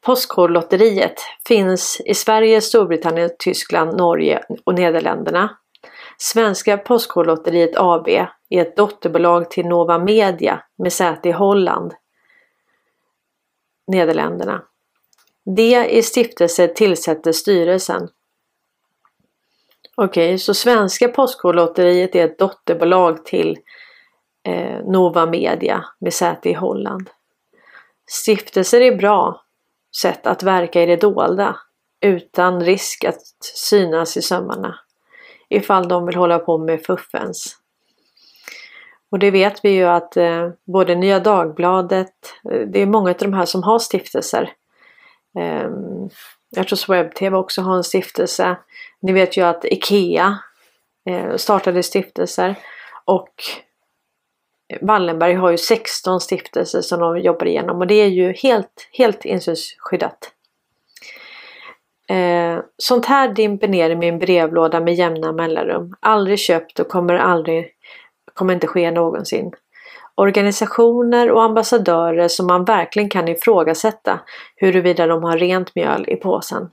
Postkodlotteriet 0.00 1.14
finns 1.48 2.00
i 2.04 2.14
Sverige, 2.14 2.60
Storbritannien, 2.60 3.30
Tyskland, 3.38 3.96
Norge 3.96 4.44
och 4.64 4.74
Nederländerna. 4.74 5.56
Svenska 6.16 6.78
Postkodlotteriet 6.78 7.76
AB 7.76 8.08
är 8.08 8.60
ett 8.60 8.76
dotterbolag 8.76 9.50
till 9.50 9.66
Nova 9.66 9.98
Media 9.98 10.62
med 10.78 10.92
säte 10.92 11.28
i 11.28 11.32
Holland, 11.32 11.94
Nederländerna. 13.86 14.62
Det 15.44 15.90
i 15.90 16.02
stiftelse 16.02 16.68
tillsätter 16.68 17.32
styrelsen. 17.32 18.08
Okej, 19.96 20.28
okay, 20.28 20.38
så 20.38 20.54
Svenska 20.54 21.08
Postkodlotteriet 21.08 22.16
är 22.16 22.24
ett 22.24 22.38
dotterbolag 22.38 23.24
till 23.24 23.58
eh, 24.48 24.84
Nova 24.84 25.26
Media 25.26 25.84
med 25.98 26.14
säte 26.14 26.50
i 26.50 26.52
Holland. 26.52 27.10
Stiftelser 28.06 28.80
är 28.80 28.96
bra 28.96 29.44
sätt 30.02 30.26
att 30.26 30.42
verka 30.42 30.82
i 30.82 30.86
det 30.86 30.96
dolda 30.96 31.56
utan 32.00 32.64
risk 32.64 33.04
att 33.04 33.22
synas 33.54 34.16
i 34.16 34.22
sömmarna 34.22 34.78
ifall 35.48 35.88
de 35.88 36.06
vill 36.06 36.16
hålla 36.16 36.38
på 36.38 36.58
med 36.58 36.82
fuffens. 36.82 37.56
Och 39.10 39.18
det 39.18 39.30
vet 39.30 39.64
vi 39.64 39.70
ju 39.70 39.84
att 39.84 40.16
eh, 40.16 40.48
både 40.66 40.94
Nya 40.94 41.20
Dagbladet, 41.20 42.14
eh, 42.52 42.60
det 42.60 42.82
är 42.82 42.86
många 42.86 43.10
av 43.10 43.16
de 43.18 43.32
här 43.32 43.44
som 43.44 43.62
har 43.62 43.78
stiftelser. 43.78 44.52
Ehm, 45.38 46.08
jag 46.50 46.68
tror 46.68 46.76
SwebTV 46.76 47.36
också 47.36 47.62
har 47.62 47.76
en 47.76 47.84
stiftelse. 47.84 48.56
Ni 49.00 49.12
vet 49.12 49.36
ju 49.36 49.42
att 49.42 49.64
IKEA 49.64 50.38
eh, 51.10 51.36
startade 51.36 51.82
stiftelser 51.82 52.54
och 53.04 53.34
Wallenberg 54.80 55.34
har 55.34 55.50
ju 55.50 55.58
16 55.58 56.20
stiftelser 56.20 56.80
som 56.80 57.00
de 57.00 57.18
jobbar 57.18 57.46
igenom 57.46 57.78
och 57.78 57.86
det 57.86 57.94
är 57.94 58.06
ju 58.06 58.32
helt, 58.32 58.88
helt 58.92 59.24
insynsskyddat. 59.24 60.32
Eh, 62.08 62.58
sånt 62.76 63.06
här 63.06 63.28
dimper 63.28 63.68
ner 63.68 63.90
i 63.90 63.96
min 63.96 64.18
brevlåda 64.18 64.80
med 64.80 64.94
jämna 64.94 65.32
mellanrum. 65.32 65.94
Aldrig 66.00 66.38
köpt 66.38 66.80
och 66.80 66.88
kommer 66.88 67.14
aldrig, 67.14 67.72
kommer 68.34 68.54
inte 68.54 68.66
ske 68.66 68.90
någonsin. 68.90 69.52
Organisationer 70.20 71.30
och 71.30 71.42
ambassadörer 71.42 72.28
som 72.28 72.46
man 72.46 72.64
verkligen 72.64 73.08
kan 73.08 73.28
ifrågasätta 73.28 74.20
huruvida 74.56 75.06
de 75.06 75.24
har 75.24 75.38
rent 75.38 75.74
mjöl 75.74 76.04
i 76.08 76.16
påsen. 76.16 76.70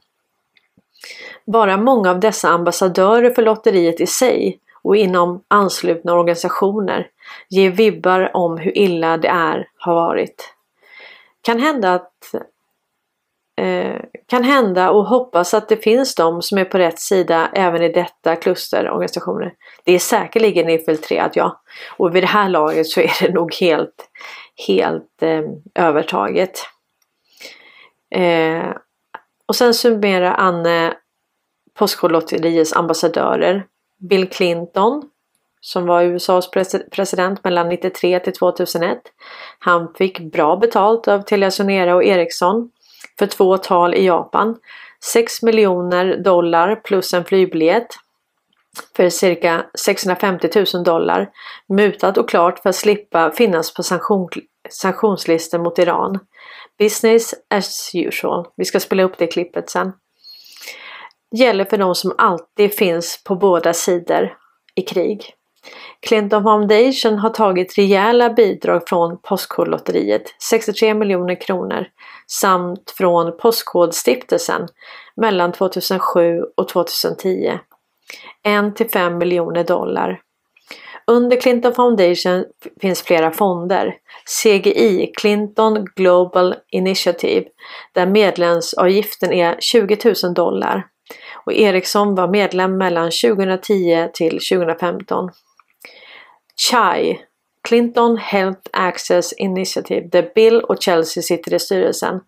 Bara 1.45 1.77
många 1.77 2.11
av 2.11 2.19
dessa 2.19 2.49
ambassadörer 2.49 3.29
för 3.29 3.41
lotteriet 3.41 4.01
i 4.01 4.07
sig 4.07 4.59
och 4.83 4.95
inom 4.95 5.43
anslutna 5.47 6.13
organisationer 6.13 7.07
ger 7.49 7.71
vibbar 7.71 8.31
om 8.33 8.57
hur 8.57 8.77
illa 8.77 9.17
det 9.17 9.27
är 9.27 9.67
har 9.77 9.93
varit. 9.93 10.53
Kan 11.41 11.59
hända 11.59 11.93
att 11.93 12.35
Eh, 13.57 14.01
kan 14.25 14.43
hända 14.43 14.91
och 14.91 15.05
hoppas 15.05 15.53
att 15.53 15.69
det 15.69 15.77
finns 15.77 16.15
de 16.15 16.41
som 16.41 16.57
är 16.57 16.65
på 16.65 16.77
rätt 16.77 16.99
sida 16.99 17.49
även 17.53 17.83
i 17.83 17.89
detta 17.89 18.35
kluster 18.35 18.89
organisationer. 18.89 19.53
Det 19.83 19.91
är 19.91 19.99
säkerligen 19.99 20.69
infiltrerat 20.69 21.35
ja. 21.35 21.61
Och 21.97 22.15
vid 22.15 22.23
det 22.23 22.27
här 22.27 22.49
laget 22.49 22.87
så 22.87 22.99
är 22.99 23.11
det 23.21 23.33
nog 23.33 23.53
helt, 23.53 24.09
helt 24.67 25.23
eh, 25.23 25.41
övertaget. 25.75 26.59
Eh, 28.11 28.69
och 29.45 29.55
sen 29.55 29.73
summerar 29.73 30.33
Anne 30.33 30.93
Postkodlotteriets 31.73 32.73
ambassadörer 32.73 33.65
Bill 33.97 34.29
Clinton 34.29 35.09
som 35.61 35.85
var 35.85 36.03
USAs 36.03 36.51
president 36.91 37.43
mellan 37.43 37.69
93 37.69 38.19
till 38.19 38.33
2001. 38.33 38.97
Han 39.59 39.93
fick 39.93 40.19
bra 40.19 40.55
betalt 40.55 41.07
av 41.07 41.21
Telia 41.21 41.51
Sonera 41.51 41.95
och 41.95 42.03
Ericsson 42.03 42.71
för 43.19 43.27
två 43.27 43.57
tal 43.57 43.95
i 43.95 44.05
Japan. 44.05 44.55
6 45.03 45.41
miljoner 45.41 46.17
dollar 46.17 46.75
plus 46.75 47.13
en 47.13 47.25
flygbiljett 47.25 47.87
för 48.95 49.09
cirka 49.09 49.65
650 49.79 50.49
000 50.73 50.83
dollar 50.83 51.29
mutat 51.69 52.17
och 52.17 52.29
klart 52.29 52.59
för 52.59 52.69
att 52.69 52.75
slippa 52.75 53.31
finnas 53.31 53.73
på 53.73 53.83
sanktion, 53.83 54.29
sanktionslistor 54.69 55.59
mot 55.59 55.79
Iran. 55.79 56.19
Business 56.79 57.33
as 57.49 57.91
usual. 57.93 58.47
Vi 58.55 58.65
ska 58.65 58.79
spela 58.79 59.03
upp 59.03 59.17
det 59.17 59.27
klippet 59.27 59.69
sen. 59.69 59.91
Gäller 61.35 61.65
för 61.65 61.77
de 61.77 61.95
som 61.95 62.15
alltid 62.17 62.73
finns 62.73 63.23
på 63.23 63.35
båda 63.35 63.73
sidor 63.73 64.37
i 64.75 64.81
krig. 64.81 65.36
Clinton 66.07 66.43
Foundation 66.43 67.19
har 67.19 67.29
tagit 67.29 67.77
rejäla 67.77 68.29
bidrag 68.29 68.81
från 68.87 69.17
Postkodlotteriet, 69.21 70.23
63 70.49 70.93
miljoner 70.93 71.41
kronor, 71.41 71.85
samt 72.27 72.93
från 72.97 73.37
Postkodstiftelsen 73.37 74.67
mellan 75.15 75.51
2007 75.51 76.41
och 76.57 76.69
2010. 76.69 77.59
1 78.43 78.75
till 78.75 78.89
5 78.89 79.17
miljoner 79.17 79.63
dollar. 79.63 80.21
Under 81.11 81.37
Clinton 81.37 81.75
Foundation 81.75 82.45
finns 82.81 83.01
flera 83.01 83.31
fonder. 83.31 83.95
CGI, 84.43 85.11
Clinton 85.17 85.85
Global 85.95 86.55
Initiative, 86.71 87.45
där 87.93 88.05
medlemsavgiften 88.05 89.33
är 89.33 89.57
20 89.59 89.97
000 90.23 90.33
dollar. 90.33 90.87
Och 91.45 91.53
Ericsson 91.53 92.15
var 92.15 92.27
medlem 92.27 92.77
mellan 92.77 93.11
2010 93.23 94.09
till 94.13 94.39
2015. 94.51 95.29
CHAI, 96.61 97.19
Clinton 97.67 98.17
Health 98.17 98.61
Access 98.73 99.33
Initiative, 99.33 100.07
där 100.11 100.31
Bill 100.35 100.61
och 100.61 100.81
Chelsea 100.81 101.23
sitter 101.23 101.53
i 101.53 101.59
styrelsen. 101.59 102.19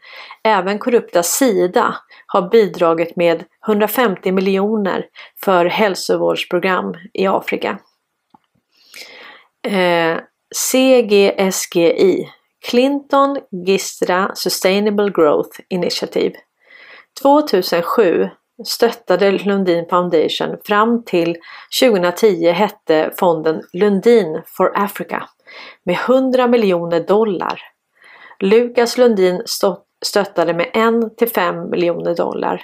Även 0.43 0.79
korrupta 0.79 1.23
Sida 1.23 1.95
har 2.27 2.49
bidragit 2.49 3.15
med 3.15 3.43
150 3.67 4.31
miljoner 4.31 5.05
för 5.43 5.65
hälsovårdsprogram 5.65 6.95
i 7.13 7.27
Afrika. 7.27 7.79
Eh, 9.67 10.17
CGSGI, 10.55 12.29
Clinton 12.65 13.37
Gistra 13.65 14.31
Sustainable 14.35 15.09
Growth 15.09 15.59
Initiative. 15.69 16.33
2007 17.21 18.29
stöttade 18.65 19.31
Lundin 19.31 19.85
Foundation 19.89 20.57
fram 20.65 21.03
till 21.05 21.37
2010 21.81 22.51
hette 22.51 23.11
fonden 23.19 23.61
Lundin 23.73 24.41
for 24.45 24.71
Africa 24.75 25.29
med 25.83 25.97
100 26.07 26.47
miljoner 26.47 26.99
dollar. 26.99 27.61
Lukas 28.39 28.97
Lundin 28.97 29.43
stöttade 30.05 30.53
med 30.53 30.69
1 30.73 31.17
till 31.17 31.29
5 31.29 31.69
miljoner 31.69 32.15
dollar. 32.15 32.61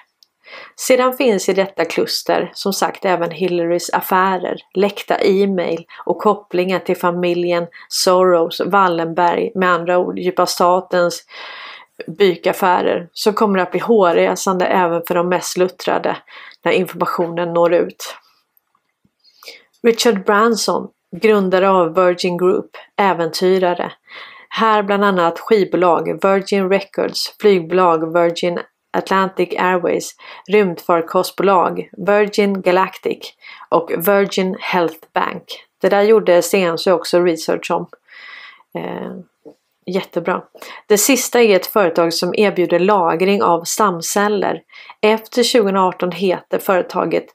Sedan 0.75 1.13
finns 1.13 1.49
i 1.49 1.53
detta 1.53 1.85
kluster 1.85 2.51
som 2.53 2.73
sagt 2.73 3.05
även 3.05 3.31
Hillarys 3.31 3.89
affärer, 3.93 4.57
läckta 4.73 5.15
e-mail 5.15 5.85
och 6.05 6.17
kopplingar 6.17 6.79
till 6.79 6.97
familjen 6.97 7.67
Soros 7.89 8.61
Wallenberg, 8.65 9.51
med 9.55 9.69
andra 9.69 9.97
ord 9.97 10.19
djupa 10.19 10.45
statens 10.45 11.23
bykaffärer 12.07 13.09
som 13.13 13.33
kommer 13.33 13.59
att 13.59 13.71
bli 13.71 13.79
hårresande 13.79 14.65
även 14.65 15.01
för 15.07 15.15
de 15.15 15.29
mest 15.29 15.57
luttrade 15.57 16.17
när 16.63 16.71
informationen 16.71 17.53
når 17.53 17.73
ut. 17.73 18.15
Richard 19.83 20.25
Branson, 20.25 20.87
grundare 21.21 21.69
av 21.69 21.95
Virgin 21.95 22.37
Group, 22.37 22.69
äventyrare. 22.97 23.91
Här 24.49 24.83
bland 24.83 25.05
annat 25.05 25.39
skivbolag 25.39 26.19
Virgin 26.23 26.69
Records, 26.69 27.35
flygbolag 27.39 28.13
Virgin 28.13 28.59
Atlantic 28.97 29.49
Airways, 29.57 30.15
rymdfarkostbolag 30.47 31.89
Virgin 31.97 32.61
Galactic 32.61 33.33
och 33.69 33.91
Virgin 33.91 34.57
Health 34.59 35.07
Bank. 35.13 35.43
Det 35.81 35.89
där 35.89 36.01
gjorde 36.01 36.41
Stensö 36.41 36.91
också 36.91 37.19
research 37.19 37.71
om. 37.71 37.87
Eh, 38.77 39.11
Jättebra. 39.85 40.43
Det 40.87 40.97
sista 40.97 41.41
är 41.41 41.55
ett 41.55 41.65
företag 41.65 42.13
som 42.13 42.35
erbjuder 42.35 42.79
lagring 42.79 43.43
av 43.43 43.63
stamceller. 43.63 44.61
Efter 45.01 45.59
2018 45.59 46.11
heter 46.11 46.59
företaget 46.59 47.25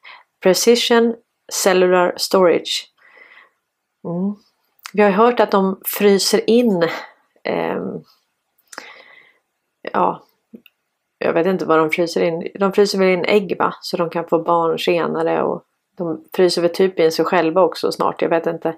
Precision 0.43 1.15
Cellular 1.53 2.15
Storage. 2.17 2.87
Mm. 4.05 4.37
Vi 4.93 5.03
har 5.03 5.11
hört 5.11 5.41
att 5.41 5.51
de 5.51 5.81
fryser 5.85 6.51
in 6.51 6.83
eh, 7.45 7.79
Ja, 9.93 10.23
jag 11.19 11.33
vet 11.33 11.47
inte 11.47 11.65
vad 11.65 11.79
de 11.79 11.91
fryser 11.91 12.23
in. 12.23 12.49
De 12.55 12.73
fryser 12.73 12.99
väl 12.99 13.09
in 13.09 13.25
ägg 13.25 13.57
va? 13.59 13.75
Så 13.81 13.97
de 13.97 14.11
kan 14.11 14.29
få 14.29 14.43
barn 14.43 14.79
senare 14.79 15.43
och 15.43 15.65
de 15.97 16.25
fryser 16.35 16.63
väl 16.63 16.71
typ 16.71 16.99
in 16.99 17.13
sig 17.13 17.25
själva 17.25 17.63
också 17.63 17.93
snart. 17.93 18.23
Jag 18.23 18.29
vet 18.29 18.47
inte. 18.47 18.77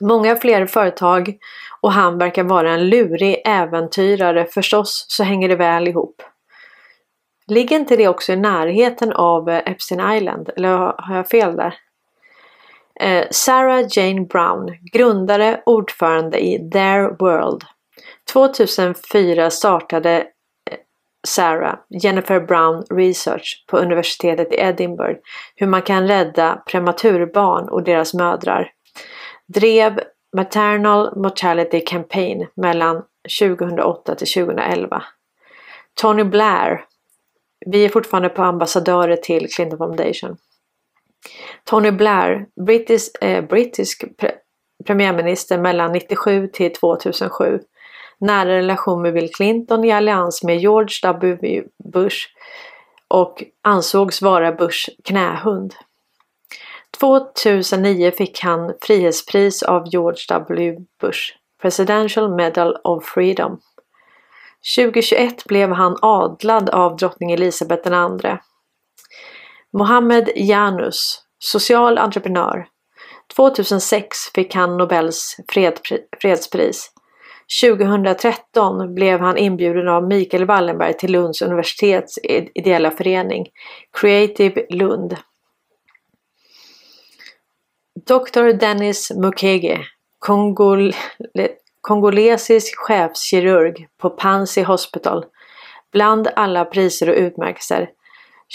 Många 0.00 0.36
fler 0.36 0.66
företag 0.66 1.36
och 1.84 1.92
han 1.92 2.18
verkar 2.18 2.44
vara 2.44 2.70
en 2.70 2.88
lurig 2.88 3.42
äventyrare. 3.44 4.44
Förstås 4.44 5.06
så 5.08 5.22
hänger 5.22 5.48
det 5.48 5.56
väl 5.56 5.88
ihop. 5.88 6.22
Ligger 7.46 7.76
inte 7.76 7.96
det 7.96 8.08
också 8.08 8.32
i 8.32 8.36
närheten 8.36 9.12
av 9.12 9.50
eh, 9.50 9.62
Epstein 9.66 10.16
Island? 10.16 10.50
Eller 10.56 10.70
har 10.98 11.16
jag 11.16 11.28
fel 11.28 11.56
där? 11.56 11.74
Eh, 13.00 13.26
Sarah 13.30 13.86
Jane 13.90 14.20
Brown, 14.20 14.70
grundare 14.92 15.62
och 15.66 15.72
ordförande 15.72 16.44
i 16.46 16.70
Their 16.70 17.16
World. 17.18 17.62
2004 18.32 19.50
startade 19.50 20.16
eh, 20.70 20.78
Sarah 21.26 21.78
Jennifer 22.02 22.40
Brown 22.40 22.84
Research 22.90 23.64
på 23.70 23.78
universitetet 23.78 24.52
i 24.52 24.56
Edinburgh 24.56 25.18
hur 25.56 25.66
man 25.66 25.82
kan 25.82 26.08
rädda 26.08 26.62
prematurbarn 26.66 27.68
och 27.68 27.82
deras 27.82 28.14
mödrar. 28.14 28.70
Drev 29.46 30.00
Maternal 30.34 31.16
Mortality 31.16 31.80
Campaign 31.80 32.46
mellan 32.54 33.02
2008 33.40 34.14
till 34.14 34.26
2011. 34.26 35.02
Tony 36.00 36.24
Blair. 36.24 36.84
Vi 37.66 37.84
är 37.84 37.88
fortfarande 37.88 38.28
på 38.28 38.42
ambassadörer 38.42 39.16
till 39.16 39.48
Clinton 39.50 39.78
Foundation. 39.78 40.36
Tony 41.64 41.90
Blair, 41.90 42.46
brittisk, 42.66 43.22
eh, 43.22 43.44
brittisk 43.44 44.04
pre 44.16 44.34
premiärminister 44.86 45.58
mellan 45.58 45.92
97 45.92 46.48
till 46.48 46.72
2007. 46.72 47.60
Nära 48.18 48.48
relation 48.48 49.02
med 49.02 49.14
Bill 49.14 49.34
Clinton 49.34 49.84
i 49.84 49.92
allians 49.92 50.42
med 50.42 50.58
George 50.58 50.94
W 51.02 51.62
Bush 51.92 52.16
och 53.08 53.44
ansågs 53.62 54.22
vara 54.22 54.52
Bushs 54.52 54.90
knähund. 55.04 55.74
2009 57.00 58.10
fick 58.10 58.40
han 58.40 58.74
frihetspris 58.82 59.62
av 59.62 59.88
George 59.88 60.18
W 60.28 60.76
Bush, 61.00 61.20
Presidential 61.62 62.34
Medal 62.34 62.76
of 62.84 63.04
Freedom. 63.04 63.58
2021 64.76 65.44
blev 65.44 65.72
han 65.72 65.96
adlad 66.02 66.70
av 66.70 66.96
drottning 66.96 67.32
Elisabeth 67.32 67.92
II. 67.92 68.36
Mohammed 69.72 70.30
Janus, 70.36 71.22
social 71.38 71.98
entreprenör. 71.98 72.66
2006 73.36 74.16
fick 74.34 74.54
han 74.54 74.76
Nobels 74.76 75.36
fredspris. 76.22 76.90
2013 77.62 78.94
blev 78.94 79.20
han 79.20 79.36
inbjuden 79.36 79.88
av 79.88 80.08
Mikael 80.08 80.44
Wallenberg 80.44 80.98
till 80.98 81.12
Lunds 81.12 81.42
universitets 81.42 82.18
ideella 82.54 82.90
förening 82.90 83.46
Creative 83.92 84.66
Lund. 84.70 85.16
Dr 87.94 88.52
Dennis 88.52 89.10
Mukwege, 89.10 89.80
Kongol 90.18 90.92
kongolesisk 91.80 92.78
chefskirurg 92.78 93.88
på 93.98 94.10
Panzi 94.10 94.62
Hospital, 94.62 95.24
bland 95.92 96.28
alla 96.36 96.64
priser 96.64 97.08
och 97.08 97.16
utmärkelser. 97.16 97.90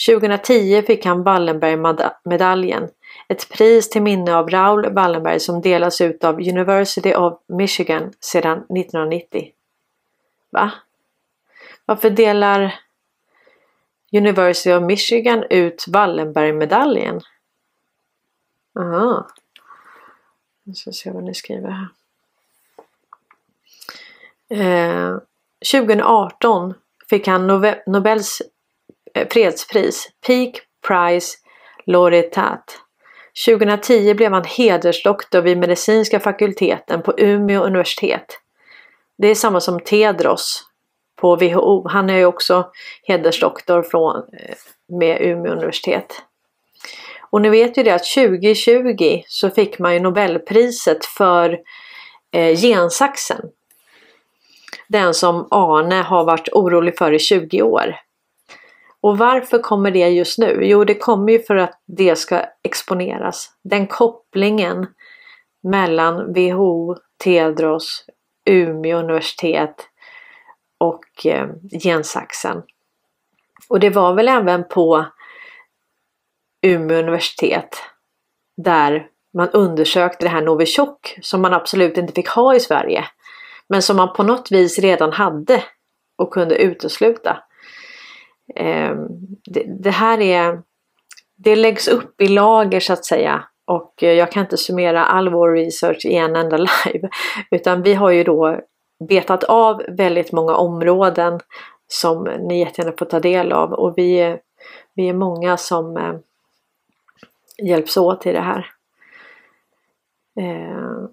2010 0.07 0.81
fick 0.81 1.05
han 1.05 1.23
Wallenbergmedaljen, 1.23 2.89
ett 3.29 3.49
pris 3.49 3.89
till 3.89 4.01
minne 4.01 4.35
av 4.35 4.49
Raoul 4.49 4.93
Wallenberg 4.93 5.39
som 5.39 5.61
delas 5.61 6.01
ut 6.01 6.23
av 6.23 6.35
University 6.35 7.13
of 7.13 7.39
Michigan 7.47 8.13
sedan 8.19 8.57
1990. 8.57 9.47
Va? 10.51 10.71
Varför 11.85 12.09
delar 12.09 12.75
University 14.13 14.73
of 14.73 14.83
Michigan 14.83 15.43
ut 15.49 15.85
Wallenbergmedaljen? 15.87 17.21
Aha. 18.79 19.27
Jag 20.63 20.77
ska 20.77 20.91
se 20.91 21.11
vad 21.11 21.23
ni 21.23 21.33
skriver 21.33 21.69
här. 21.69 21.89
Eh, 24.49 25.17
2018 25.71 26.73
fick 27.09 27.27
han 27.27 27.47
Nobels 27.85 28.41
eh, 29.13 29.27
fredspris, 29.27 30.11
Peak 30.27 30.61
Prize 30.87 31.37
Laureatat. 31.85 32.81
2010 33.45 34.13
blev 34.13 34.31
han 34.33 34.43
hedersdoktor 34.43 35.41
vid 35.41 35.57
medicinska 35.57 36.19
fakulteten 36.19 37.01
på 37.01 37.13
Umeå 37.17 37.63
universitet. 37.63 38.39
Det 39.17 39.27
är 39.27 39.35
samma 39.35 39.59
som 39.59 39.79
Tedros 39.79 40.63
på 41.15 41.35
WHO. 41.35 41.87
Han 41.87 42.09
är 42.09 42.17
ju 42.17 42.25
också 42.25 42.71
hedersdoktor 43.03 43.81
från, 43.81 44.15
eh, 44.17 44.55
med 44.87 45.21
Umeå 45.21 45.51
universitet. 45.51 46.21
Och 47.29 47.41
ni 47.41 47.49
vet 47.49 47.77
ju 47.77 47.83
det 47.83 47.95
att 47.95 48.13
2020 48.15 49.21
så 49.27 49.49
fick 49.49 49.79
man 49.79 49.93
ju 49.93 49.99
Nobelpriset 49.99 51.05
för 51.05 51.59
eh, 52.31 52.55
gensaxen. 52.55 53.41
Den 54.87 55.13
som 55.13 55.47
Arne 55.51 56.01
har 56.01 56.23
varit 56.23 56.49
orolig 56.53 56.97
för 56.97 57.11
i 57.11 57.19
20 57.19 57.61
år. 57.61 57.95
Och 59.01 59.17
varför 59.17 59.59
kommer 59.59 59.91
det 59.91 60.09
just 60.09 60.37
nu? 60.37 60.59
Jo, 60.61 60.83
det 60.83 60.95
kommer 60.95 61.33
ju 61.33 61.43
för 61.43 61.55
att 61.55 61.81
det 61.85 62.15
ska 62.15 62.41
exponeras. 62.63 63.51
Den 63.63 63.87
kopplingen 63.87 64.87
mellan 65.63 66.33
WHO, 66.33 66.95
Tedros, 67.23 68.05
Umeå 68.45 68.97
universitet 68.97 69.87
och 70.77 71.25
eh, 71.25 71.47
gensaxen. 71.83 72.61
Och 73.69 73.79
det 73.79 73.89
var 73.89 74.13
väl 74.13 74.27
även 74.27 74.67
på 74.67 75.05
Umeå 76.61 76.97
universitet 76.97 77.77
där 78.63 79.07
man 79.37 79.49
undersökte 79.49 80.25
det 80.25 80.29
här 80.29 80.41
Novichok 80.41 81.17
som 81.21 81.41
man 81.41 81.53
absolut 81.53 81.97
inte 81.97 82.13
fick 82.13 82.27
ha 82.27 82.55
i 82.55 82.59
Sverige. 82.59 83.05
Men 83.69 83.81
som 83.81 83.97
man 83.97 84.13
på 84.13 84.23
något 84.23 84.51
vis 84.51 84.79
redan 84.79 85.11
hade 85.11 85.63
och 86.17 86.33
kunde 86.33 86.55
utesluta. 86.55 87.37
Ehm, 88.55 89.07
det 89.83 89.91
här 89.91 90.21
är, 90.21 90.61
det 91.37 91.55
läggs 91.55 91.87
upp 91.87 92.21
i 92.21 92.27
lager 92.27 92.79
så 92.79 92.93
att 92.93 93.05
säga 93.05 93.43
och 93.67 93.93
jag 93.97 94.31
kan 94.31 94.43
inte 94.43 94.57
summera 94.57 95.05
all 95.05 95.29
vår 95.29 95.51
research 95.51 96.05
i 96.05 96.15
en 96.15 96.35
enda 96.35 96.57
live. 96.85 97.09
Utan 97.51 97.81
vi 97.81 97.93
har 97.93 98.09
ju 98.09 98.23
då 98.23 98.59
betat 99.09 99.43
av 99.43 99.83
väldigt 99.89 100.31
många 100.31 100.55
områden 100.55 101.39
som 101.87 102.23
ni 102.23 102.59
jättegärna 102.59 102.95
får 102.99 103.05
ta 103.05 103.19
del 103.19 103.51
av 103.51 103.73
och 103.73 103.93
vi, 103.97 104.19
är, 104.19 104.39
vi 104.95 105.09
är 105.09 105.13
många 105.13 105.57
som 105.57 105.97
eh, 105.97 106.13
hjälps 107.63 107.97
åt 107.97 108.25
i 108.25 108.31
det 108.31 108.41
här. 108.41 108.65
Eh, 110.39 111.09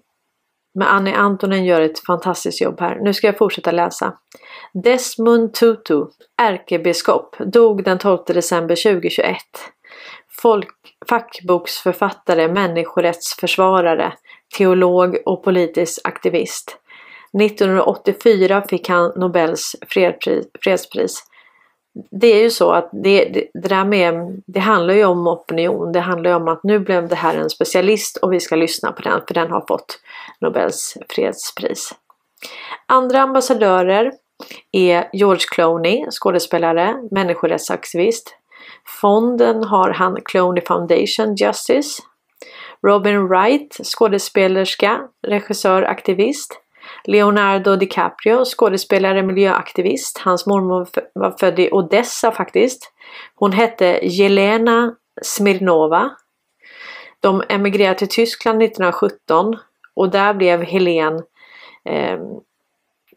men 0.77 0.87
Annie 0.87 1.13
Antonen 1.13 1.65
gör 1.65 1.81
ett 1.81 2.05
fantastiskt 2.05 2.61
jobb 2.61 2.79
här. 2.79 2.99
Nu 3.01 3.13
ska 3.13 3.27
jag 3.27 3.37
fortsätta 3.37 3.71
läsa. 3.71 4.13
Desmond 4.73 5.53
Tutu, 5.53 6.05
ärkebiskop, 6.41 7.35
dog 7.39 7.83
den 7.83 7.97
12 7.97 8.19
december 8.27 8.75
2021. 8.75 9.37
Folk, 10.41 10.69
fackboksförfattare, 11.09 12.47
människorättsförsvarare, 12.47 14.13
teolog 14.57 15.17
och 15.25 15.43
politisk 15.43 16.01
aktivist. 16.03 16.77
1984 17.41 18.63
fick 18.69 18.89
han 18.89 19.13
Nobels 19.15 19.75
fredspris. 20.63 21.23
Det 22.11 22.27
är 22.27 22.41
ju 22.41 22.49
så 22.49 22.71
att 22.71 22.89
det, 22.91 23.25
det, 23.25 23.47
det, 23.53 23.67
där 23.67 23.85
med, 23.85 24.41
det 24.45 24.59
handlar 24.59 24.93
ju 24.93 25.05
om 25.05 25.27
opinion. 25.27 25.91
Det 25.91 25.99
handlar 25.99 26.29
ju 26.29 26.35
om 26.35 26.47
att 26.47 26.63
nu 26.63 26.79
blev 26.79 27.07
det 27.07 27.15
här 27.15 27.37
en 27.37 27.49
specialist 27.49 28.17
och 28.17 28.33
vi 28.33 28.39
ska 28.39 28.55
lyssna 28.55 28.91
på 28.91 29.01
den 29.01 29.21
för 29.27 29.33
den 29.33 29.51
har 29.51 29.65
fått 29.67 29.99
Nobels 30.39 30.97
fredspris. 31.09 31.95
Andra 32.85 33.21
ambassadörer 33.21 34.11
är 34.71 35.09
George 35.13 35.45
Clooney, 35.51 36.05
skådespelare, 36.11 36.95
människorättsaktivist. 37.11 38.35
Fonden 39.01 39.63
har 39.63 39.89
han 39.89 40.17
Clooney 40.25 40.63
Foundation 40.65 41.35
Justice. 41.35 42.01
Robin 42.87 43.27
Wright, 43.27 43.77
skådespelerska, 43.83 45.01
regissör, 45.27 45.83
aktivist. 45.83 46.61
Leonardo 47.03 47.75
DiCaprio, 47.75 48.45
skådespelare, 48.45 49.23
miljöaktivist. 49.23 50.17
Hans 50.17 50.45
mormor 50.45 50.87
var 51.13 51.35
född 51.39 51.59
i 51.59 51.69
Odessa 51.71 52.31
faktiskt. 52.31 52.91
Hon 53.35 53.51
hette 53.51 53.99
Jelena 54.03 54.95
Smirnova. 55.21 56.15
De 57.19 57.43
emigrerade 57.49 57.99
till 57.99 58.09
Tyskland 58.09 58.63
1917 58.63 59.57
och 59.93 60.09
där 60.09 60.33
blev 60.33 60.63
Helen 60.63 61.15
eh, 61.85 62.19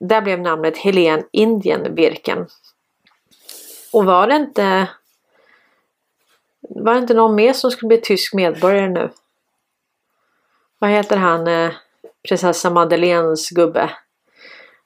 där 0.00 0.20
blev 0.20 0.40
namnet 0.40 0.78
Helen 0.78 1.22
Indienbirken. 1.32 2.46
Och 3.92 4.04
var 4.04 4.26
det 4.26 4.36
inte 4.36 4.88
var 6.60 6.94
det 6.94 7.00
inte 7.00 7.14
någon 7.14 7.34
mer 7.34 7.52
som 7.52 7.70
skulle 7.70 7.88
bli 7.88 8.00
tysk 8.00 8.34
medborgare 8.34 8.88
nu? 8.88 9.10
Vad 10.78 10.90
heter 10.90 11.16
han? 11.16 11.46
Eh, 11.46 11.72
Prinsessa 12.28 12.70
Madeleines 12.70 13.50
gubbe. 13.50 13.90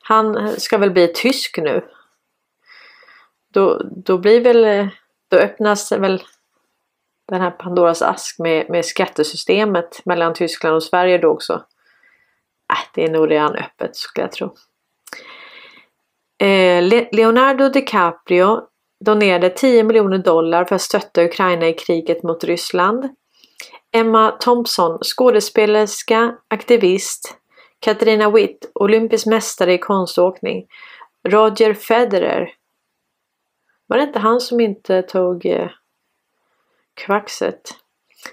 Han 0.00 0.50
ska 0.60 0.78
väl 0.78 0.90
bli 0.90 1.12
tysk 1.14 1.58
nu. 1.58 1.84
Då, 3.54 3.82
då 3.96 4.18
blir 4.18 4.40
väl, 4.40 4.88
då 5.30 5.36
öppnas 5.36 5.92
väl 5.92 6.22
den 7.28 7.40
här 7.40 7.50
Pandoras 7.50 8.02
ask 8.02 8.38
med, 8.38 8.70
med 8.70 8.84
skattesystemet 8.84 10.00
mellan 10.04 10.34
Tyskland 10.34 10.76
och 10.76 10.82
Sverige 10.82 11.18
då 11.18 11.28
också. 11.28 11.52
Äh, 12.72 12.78
det 12.94 13.04
är 13.04 13.10
nog 13.10 13.30
redan 13.30 13.54
öppet 13.54 13.96
skulle 13.96 14.24
jag 14.24 14.32
tro. 14.32 14.54
Eh, 16.42 17.08
Leonardo 17.12 17.68
DiCaprio 17.68 18.62
donerade 19.04 19.50
10 19.50 19.84
miljoner 19.84 20.18
dollar 20.18 20.64
för 20.64 20.74
att 20.74 20.82
stötta 20.82 21.24
Ukraina 21.24 21.68
i 21.68 21.72
kriget 21.72 22.22
mot 22.22 22.44
Ryssland. 22.44 23.08
Emma 23.96 24.30
Thompson, 24.30 24.98
skådespelerska, 25.02 26.36
aktivist. 26.48 27.38
Katarina 27.80 28.30
Witt, 28.30 28.70
olympisk 28.74 29.26
mästare 29.26 29.72
i 29.72 29.78
konståkning. 29.78 30.66
Roger 31.28 31.74
Federer. 31.74 32.54
Var 33.86 33.96
det 33.96 34.02
inte 34.02 34.18
han 34.18 34.40
som 34.40 34.60
inte 34.60 35.02
tog 35.02 35.46
eh, 35.46 35.70
kvaxet? 36.94 37.70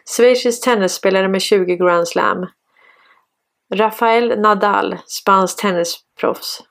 Schweizisk 0.05 0.63
tennisspelare 0.63 1.27
med 1.27 1.41
20 1.41 1.75
Grand 1.75 2.07
Slam. 2.07 2.47
Rafael 3.73 4.39
Nadal, 4.39 4.97
spansk 5.05 5.61
tennisproffs. 5.61 6.63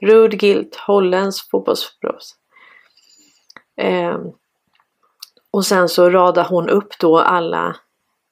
Rud 0.00 0.42
Gilt, 0.42 0.76
holländsk 0.76 1.50
fotbollsproffs. 1.50 2.34
Eh, 3.76 4.18
och 5.50 5.66
sen 5.66 5.88
så 5.88 6.10
radar 6.10 6.44
hon 6.44 6.68
upp 6.68 6.98
då 6.98 7.18
alla 7.18 7.76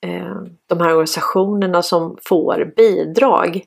Eh, 0.06 0.36
de 0.68 0.80
här 0.80 0.88
organisationerna 0.88 1.82
som 1.82 2.18
får 2.24 2.72
bidrag. 2.76 3.64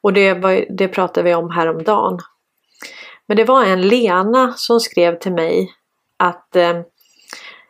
Och 0.00 0.12
det, 0.12 0.34
var, 0.34 0.64
det 0.70 0.88
pratade 0.88 1.24
vi 1.24 1.34
om 1.34 1.50
häromdagen. 1.50 2.18
Men 3.26 3.36
det 3.36 3.44
var 3.44 3.64
en 3.64 3.88
Lena 3.88 4.52
som 4.56 4.80
skrev 4.80 5.18
till 5.18 5.32
mig 5.32 5.74
att 6.18 6.56
eh, 6.56 6.80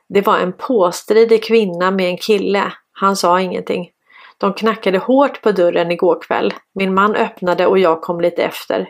det 0.09 0.27
var 0.27 0.39
en 0.39 0.53
påstridig 0.53 1.45
kvinna 1.45 1.91
med 1.91 2.07
en 2.07 2.19
kille. 2.19 2.73
Han 2.93 3.17
sa 3.17 3.41
ingenting. 3.41 3.91
De 4.39 4.55
knackade 4.55 4.99
hårt 4.99 5.43
på 5.43 5.53
dörren 5.53 5.91
igår 5.91 6.23
kväll. 6.23 6.55
Min 6.75 6.95
man 6.95 7.17
öppnade 7.17 7.67
och 7.67 7.79
jag 7.79 8.03
kom 8.03 8.21
lite 8.21 8.43
efter. 8.43 8.89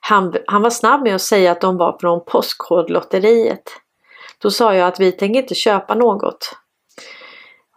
Han, 0.00 0.34
han 0.46 0.62
var 0.62 0.70
snabb 0.70 1.02
med 1.02 1.14
att 1.14 1.22
säga 1.22 1.52
att 1.52 1.60
de 1.60 1.76
var 1.76 1.96
från 2.00 2.24
Postkodlotteriet. 2.24 3.62
Då 4.38 4.50
sa 4.50 4.74
jag 4.74 4.88
att 4.88 5.00
vi 5.00 5.12
tänker 5.12 5.40
inte 5.40 5.54
köpa 5.54 5.94
något. 5.94 6.56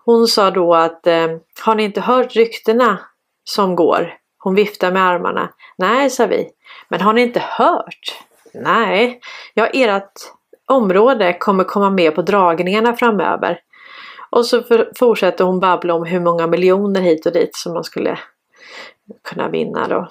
Hon 0.08 0.28
sa 0.28 0.52
då 0.52 0.76
att 0.76 1.08
eh, 1.08 1.28
har 1.62 1.76
ni 1.76 1.84
inte 1.84 2.02
hört 2.02 2.36
ryktena 2.36 3.00
som 3.44 3.76
går? 3.76 4.14
Hon 4.38 4.56
viftar 4.56 4.92
med 4.92 5.04
armarna. 5.04 5.50
Nej, 5.78 6.10
sa 6.10 6.26
vi. 6.26 6.50
Men 6.90 7.02
har 7.02 7.14
ni 7.14 7.22
inte 7.22 7.40
hört? 7.40 8.24
Nej, 8.54 9.20
ja 9.54 9.68
ert 9.68 10.12
område 10.68 11.38
kommer 11.40 11.64
komma 11.64 11.90
med 11.90 12.16
på 12.16 12.22
dragningarna 12.22 12.96
framöver. 12.96 13.60
Och 14.30 14.46
så 14.46 14.64
fortsätter 15.00 15.46
hon 15.46 15.60
babbla 15.60 15.94
om 15.94 16.06
hur 16.06 16.20
många 16.20 16.48
miljoner 16.48 17.02
hit 17.02 17.26
och 17.26 17.34
dit 17.34 17.56
som 17.56 17.74
man 17.74 17.84
skulle 17.84 18.20
kunna 19.24 19.50
vinna 19.50 19.88
då. 19.88 20.08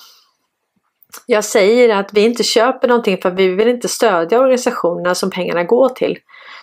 Jag 1.26 1.44
säger 1.44 1.96
att 1.96 2.12
vi 2.12 2.24
inte 2.24 2.42
köper 2.42 2.88
någonting 2.88 3.18
för 3.22 3.30
vi 3.30 3.48
vill 3.48 3.68
inte 3.68 3.88
stödja 3.88 4.40
organisationerna 4.40 5.14
som 5.14 5.30
pengarna 5.30 5.64
går 5.64 5.88
till. 5.88 6.18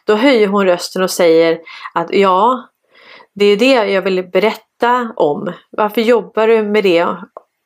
Då 0.05 0.15
höjer 0.15 0.47
hon 0.47 0.65
rösten 0.65 1.01
och 1.01 1.11
säger 1.11 1.59
att 1.93 2.13
ja, 2.13 2.69
det 3.33 3.45
är 3.45 3.57
det 3.57 3.91
jag 3.91 4.01
vill 4.01 4.23
berätta 4.23 5.13
om. 5.15 5.53
Varför 5.69 6.01
jobbar 6.01 6.47
du 6.47 6.63
med 6.63 6.83
det? 6.83 7.07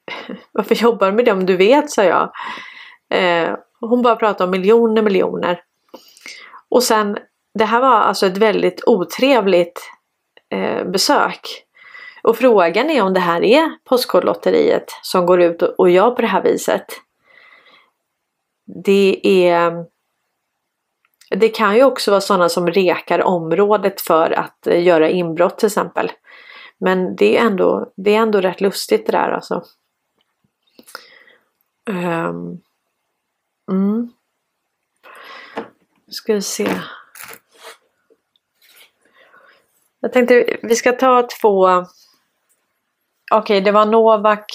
Varför 0.52 0.76
jobbar 0.76 1.08
du 1.08 1.14
med 1.14 1.26
det 1.26 1.32
om 1.32 1.46
du 1.46 1.58
vet, 1.58 1.92
sa 1.92 2.04
jag. 2.04 2.32
Eh, 3.10 3.56
hon 3.80 4.02
bara 4.02 4.16
pratade 4.16 4.44
om 4.44 4.52
miljoner, 4.52 5.02
miljoner. 5.02 5.62
Och 6.70 6.84
sen, 6.84 7.18
det 7.54 7.66
här 7.66 7.82
var 7.82 7.90
alltså 7.90 8.26
ett 8.26 8.38
väldigt 8.38 8.84
otrevligt 8.86 9.92
eh, 10.50 10.84
besök. 10.86 11.64
Och 12.24 12.38
frågan 12.38 12.90
är 12.90 13.02
om 13.02 13.14
det 13.14 13.20
här 13.20 13.44
är 13.44 13.70
Postkodlotteriet 13.86 14.86
som 15.02 15.26
går 15.26 15.42
ut 15.42 15.62
och 15.62 15.90
gör 15.90 16.12
på 16.12 16.22
det 16.22 16.28
här 16.28 16.44
viset. 16.44 16.86
Det 18.84 19.22
är 19.50 19.86
det 21.30 21.50
kan 21.50 21.76
ju 21.76 21.84
också 21.84 22.12
vara 22.12 22.22
sådana 22.22 22.50
som 22.50 22.68
rekar 22.68 23.24
området 23.24 24.02
för 24.02 24.32
att 24.32 24.68
eh, 24.68 24.84
göra 24.84 25.10
inbrott 25.10 25.58
till 25.58 25.68
exempel. 25.68 26.12
Men 26.78 27.16
det 27.16 27.38
är 27.38 27.46
ändå, 27.46 27.94
det 27.96 28.16
är 28.16 28.20
ändå 28.20 28.42
rätt 28.42 28.62
lustigt 28.62 29.06
det 29.06 29.12
där 29.12 29.32
alltså. 29.32 29.64
Um, 31.90 32.62
mm. 33.72 34.14
Ska 36.08 36.34
vi 36.34 36.42
se. 36.42 36.80
Jag 40.00 40.14
tänkte 40.14 40.58
vi 40.64 40.76
ska 40.76 40.92
ta 40.92 41.28
två. 41.42 41.68
Okej, 41.68 43.42
okay, 43.42 43.60
det 43.60 43.72
var 43.72 43.86
Novak. 43.86 44.46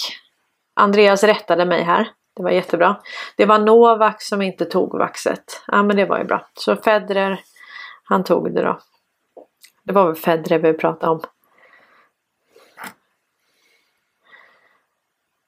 Andreas 0.73 1.23
rättade 1.23 1.65
mig 1.65 1.83
här. 1.83 2.07
Det 2.33 2.43
var 2.43 2.51
jättebra. 2.51 3.01
Det 3.37 3.45
var 3.45 3.59
Novak 3.59 4.21
som 4.21 4.41
inte 4.41 4.65
tog 4.65 4.97
vaxet. 4.97 5.63
Ja 5.67 5.83
men 5.83 5.95
det 5.97 6.05
var 6.05 6.17
ju 6.17 6.23
bra. 6.23 6.47
Så 6.53 6.75
Federer, 6.75 7.43
han 8.03 8.23
tog 8.23 8.53
det 8.53 8.61
då. 8.61 8.79
Det 9.83 9.93
var 9.93 10.05
väl 10.05 10.15
Federer 10.15 10.59
vi 10.59 10.73
pratade 10.73 11.11
om. 11.11 11.21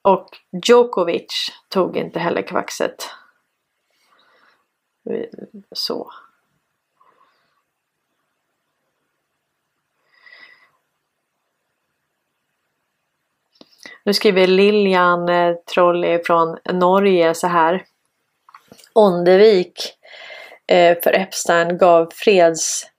Och 0.02 0.28
Djokovic 0.66 1.52
tog 1.68 1.96
inte 1.96 2.18
heller 2.18 2.42
kvaxet. 2.42 3.10
Så. 5.72 6.12
Nu 14.06 14.14
skriver 14.14 14.46
Lilian 14.46 15.28
eh, 15.28 15.54
Trolli 15.74 16.20
från 16.24 16.58
Norge 16.72 17.34
så 17.34 17.46
här. 17.46 17.84
Ondevik 18.92 19.92
eh, 20.66 20.98
för 21.02 21.12
Epstein 21.12 21.78
gav 21.78 22.10
fredspriset 22.14 22.92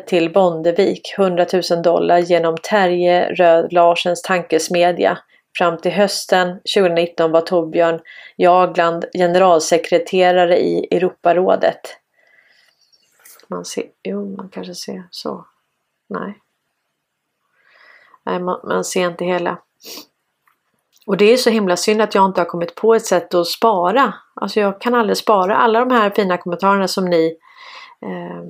eh, 0.00 0.06
till 0.06 0.32
Bondevik 0.32 1.14
100 1.18 1.46
000 1.70 1.82
dollar 1.82 2.18
genom 2.18 2.56
Terje 2.56 3.34
Röd 3.34 3.72
Larsens 3.72 4.22
tankesmedja. 4.22 5.18
Fram 5.58 5.78
till 5.78 5.92
hösten 5.92 6.48
2019 6.76 7.30
var 7.32 7.40
Torbjörn 7.40 8.00
Jagland 8.36 9.04
generalsekreterare 9.14 10.58
i 10.58 10.96
Europarådet. 10.96 11.80
Man 13.48 13.64
ser, 13.64 13.84
jo 14.02 14.36
man 14.36 14.48
kanske 14.48 14.74
ser 14.74 15.08
så. 15.10 15.46
Nej. 16.08 16.34
Nej, 18.26 18.40
man, 18.40 18.60
man 18.64 18.84
ser 18.84 19.06
inte 19.06 19.24
hela. 19.24 19.58
Och 21.06 21.16
det 21.16 21.32
är 21.32 21.36
så 21.36 21.50
himla 21.50 21.76
synd 21.76 22.02
att 22.02 22.14
jag 22.14 22.26
inte 22.26 22.40
har 22.40 22.46
kommit 22.46 22.74
på 22.74 22.94
ett 22.94 23.06
sätt 23.06 23.34
att 23.34 23.46
spara. 23.46 24.14
Alltså 24.34 24.60
jag 24.60 24.80
kan 24.80 24.94
aldrig 24.94 25.16
spara 25.16 25.56
alla 25.56 25.80
de 25.84 25.90
här 25.90 26.10
fina 26.10 26.38
kommentarerna 26.38 26.88
som 26.88 27.04
ni 27.04 27.36
eh, 28.02 28.42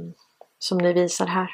som 0.58 0.78
ni 0.78 0.92
visar 0.92 1.26
här. 1.26 1.50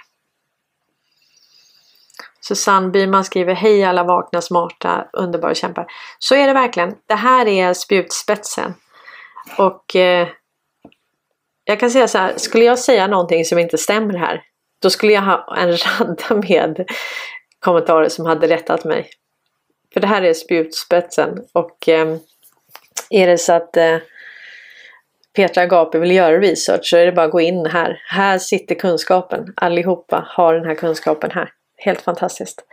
Susanne 2.40 2.88
Byman 2.88 3.24
skriver 3.24 3.54
Hej 3.54 3.84
alla 3.84 4.04
vakna, 4.04 4.40
smarta, 4.40 5.08
underbara 5.12 5.54
kämpar. 5.54 5.86
Så 6.18 6.34
är 6.34 6.46
det 6.46 6.52
verkligen. 6.52 6.94
Det 7.06 7.14
här 7.14 7.48
är 7.48 7.74
spjutspetsen. 7.74 8.74
Och 9.58 9.96
eh, 9.96 10.28
jag 11.64 11.80
kan 11.80 11.90
säga 11.90 12.08
så 12.08 12.18
här, 12.18 12.36
skulle 12.36 12.64
jag 12.64 12.78
säga 12.78 13.06
någonting 13.06 13.44
som 13.44 13.58
inte 13.58 13.78
stämmer 13.78 14.14
här, 14.14 14.42
då 14.82 14.90
skulle 14.90 15.12
jag 15.12 15.22
ha 15.22 15.56
en 15.56 15.76
radda 15.98 16.34
med 16.34 16.90
kommentarer 17.62 18.08
som 18.08 18.26
hade 18.26 18.48
rättat 18.48 18.84
mig. 18.84 19.10
För 19.92 20.00
det 20.00 20.06
här 20.06 20.22
är 20.22 20.34
spjutspetsen 20.34 21.46
och 21.52 21.88
eh, 21.88 22.16
är 23.10 23.26
det 23.26 23.38
så 23.38 23.52
att 23.52 23.76
eh, 23.76 23.98
Petra 25.36 25.62
Agape 25.62 25.98
vill 25.98 26.10
göra 26.10 26.40
research 26.40 26.84
så 26.84 26.96
är 26.96 27.06
det 27.06 27.12
bara 27.12 27.26
att 27.26 27.32
gå 27.32 27.40
in 27.40 27.66
här. 27.66 28.02
Här 28.08 28.38
sitter 28.38 28.74
kunskapen. 28.74 29.52
Allihopa 29.56 30.26
har 30.28 30.54
den 30.54 30.64
här 30.64 30.74
kunskapen 30.74 31.30
här. 31.30 31.52
Helt 31.76 32.00
fantastiskt. 32.00 32.64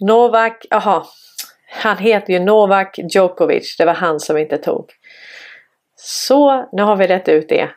Novak, 0.00 0.66
aha. 0.70 1.06
Han 1.70 1.96
heter 1.98 2.32
ju 2.32 2.38
Novak 2.38 2.98
Djokovic. 2.98 3.76
Det 3.78 3.84
var 3.84 3.94
han 3.94 4.20
som 4.20 4.38
inte 4.38 4.58
tog. 4.58 4.92
Så, 5.96 6.68
nu 6.72 6.82
har 6.82 6.96
vi 6.96 7.06
rätt 7.06 7.28
ut 7.28 7.48
det. 7.48 7.70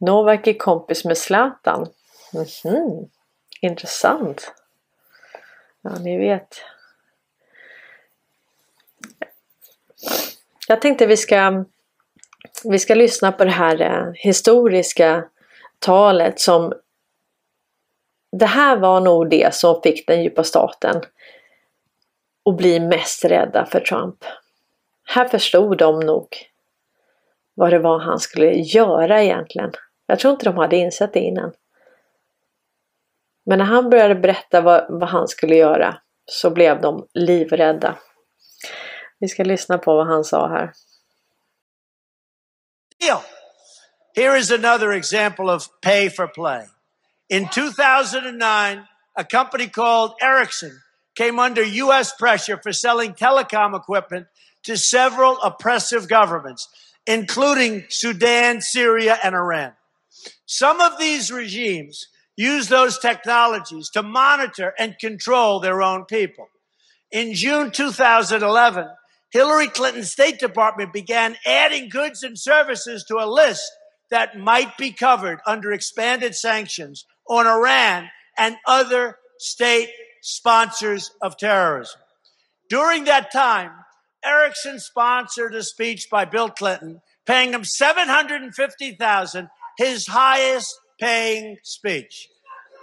Novak 0.00 0.46
är 0.46 0.58
kompis 0.58 1.04
med 1.04 1.18
Zlatan. 1.18 1.86
Mm 2.34 2.44
-hmm. 2.44 3.08
Intressant. 3.60 4.54
Ja, 5.82 5.90
ni 5.90 6.18
vet. 6.18 6.64
Jag 10.68 10.80
tänkte 10.80 11.06
vi 11.06 11.16
ska, 11.16 11.64
vi 12.64 12.78
ska 12.78 12.94
lyssna 12.94 13.32
på 13.32 13.44
det 13.44 13.50
här 13.50 13.80
eh, 13.80 14.12
historiska 14.14 15.28
talet 15.78 16.40
som 16.40 16.72
det 18.32 18.46
här 18.46 18.76
var 18.76 19.00
nog 19.00 19.30
det 19.30 19.54
som 19.54 19.82
fick 19.82 20.06
den 20.06 20.22
djupa 20.22 20.44
staten 20.44 21.02
att 22.44 22.56
bli 22.56 22.80
mest 22.80 23.24
rädda 23.24 23.66
för 23.66 23.80
Trump. 23.80 24.24
Här 25.04 25.28
förstod 25.28 25.78
de 25.78 26.00
nog 26.00 26.28
vad 27.54 27.72
det 27.72 27.78
var 27.78 27.98
han 27.98 28.20
skulle 28.20 28.52
göra 28.52 29.22
egentligen. 29.22 29.72
Jag 30.06 30.18
tror 30.18 30.32
inte 30.32 30.44
de 30.44 30.56
hade 30.56 30.76
insett 30.76 31.12
det 31.12 31.20
innan. 31.20 31.52
Men 33.50 33.58
när 33.58 33.66
han 33.66 33.90
började 33.90 34.14
berätta 34.14 34.60
vad, 34.60 34.86
vad 34.88 35.08
han 35.08 35.28
skulle 35.28 35.54
göra 35.56 35.96
så 36.26 36.50
blev 36.50 36.80
de 36.80 37.06
livrädda. 37.14 37.98
Vi 39.20 39.28
ska 39.28 39.44
lyssna 39.44 39.78
på 39.78 39.96
vad 39.96 40.06
han 40.06 40.24
sa 40.24 40.48
här. 40.48 40.72
Here 44.16 44.38
is 44.38 44.50
another 44.50 44.90
example 44.90 45.44
of 45.54 45.66
pay 45.82 46.10
for 46.10 46.26
play. 46.26 46.66
In 47.28 47.48
2009, 47.48 48.86
a 49.14 49.24
company 49.30 49.68
called 49.68 50.12
Ericsson 50.22 50.70
came 51.18 51.42
under 51.46 51.62
U.S. 51.62 52.16
pressure 52.18 52.60
for 52.62 52.72
selling 52.72 53.14
telecom 53.14 53.74
equipment 53.74 54.26
to 54.66 54.76
several 54.76 55.36
oppressive 55.42 56.08
governments, 56.08 56.68
including 57.06 57.84
Sudan, 57.88 58.60
Syria, 58.60 59.18
and 59.24 59.34
Iran. 59.34 59.72
Some 60.46 60.80
of 60.80 60.98
these 60.98 61.32
regimes 61.32 62.06
use 62.40 62.68
those 62.68 62.98
technologies 62.98 63.90
to 63.90 64.02
monitor 64.02 64.72
and 64.78 64.98
control 64.98 65.60
their 65.60 65.82
own 65.82 66.06
people. 66.06 66.48
In 67.12 67.34
June 67.34 67.70
2011, 67.70 68.88
Hillary 69.30 69.68
Clinton's 69.68 70.10
State 70.10 70.38
Department 70.38 70.92
began 70.92 71.36
adding 71.44 71.90
goods 71.90 72.22
and 72.22 72.38
services 72.38 73.04
to 73.04 73.16
a 73.16 73.30
list 73.30 73.70
that 74.10 74.38
might 74.38 74.78
be 74.78 74.90
covered 74.90 75.40
under 75.46 75.70
expanded 75.70 76.34
sanctions 76.34 77.04
on 77.28 77.46
Iran 77.46 78.08
and 78.38 78.56
other 78.66 79.18
state 79.38 79.90
sponsors 80.22 81.10
of 81.20 81.36
terrorism. 81.36 82.00
During 82.70 83.04
that 83.04 83.30
time, 83.30 83.72
Erickson 84.24 84.80
sponsored 84.80 85.54
a 85.54 85.62
speech 85.62 86.08
by 86.10 86.24
Bill 86.24 86.48
Clinton, 86.48 87.02
paying 87.26 87.52
him 87.52 87.64
750,000, 87.64 89.48
his 89.76 90.06
highest 90.06 90.74
paying 91.00 91.58
speech. 91.62 92.28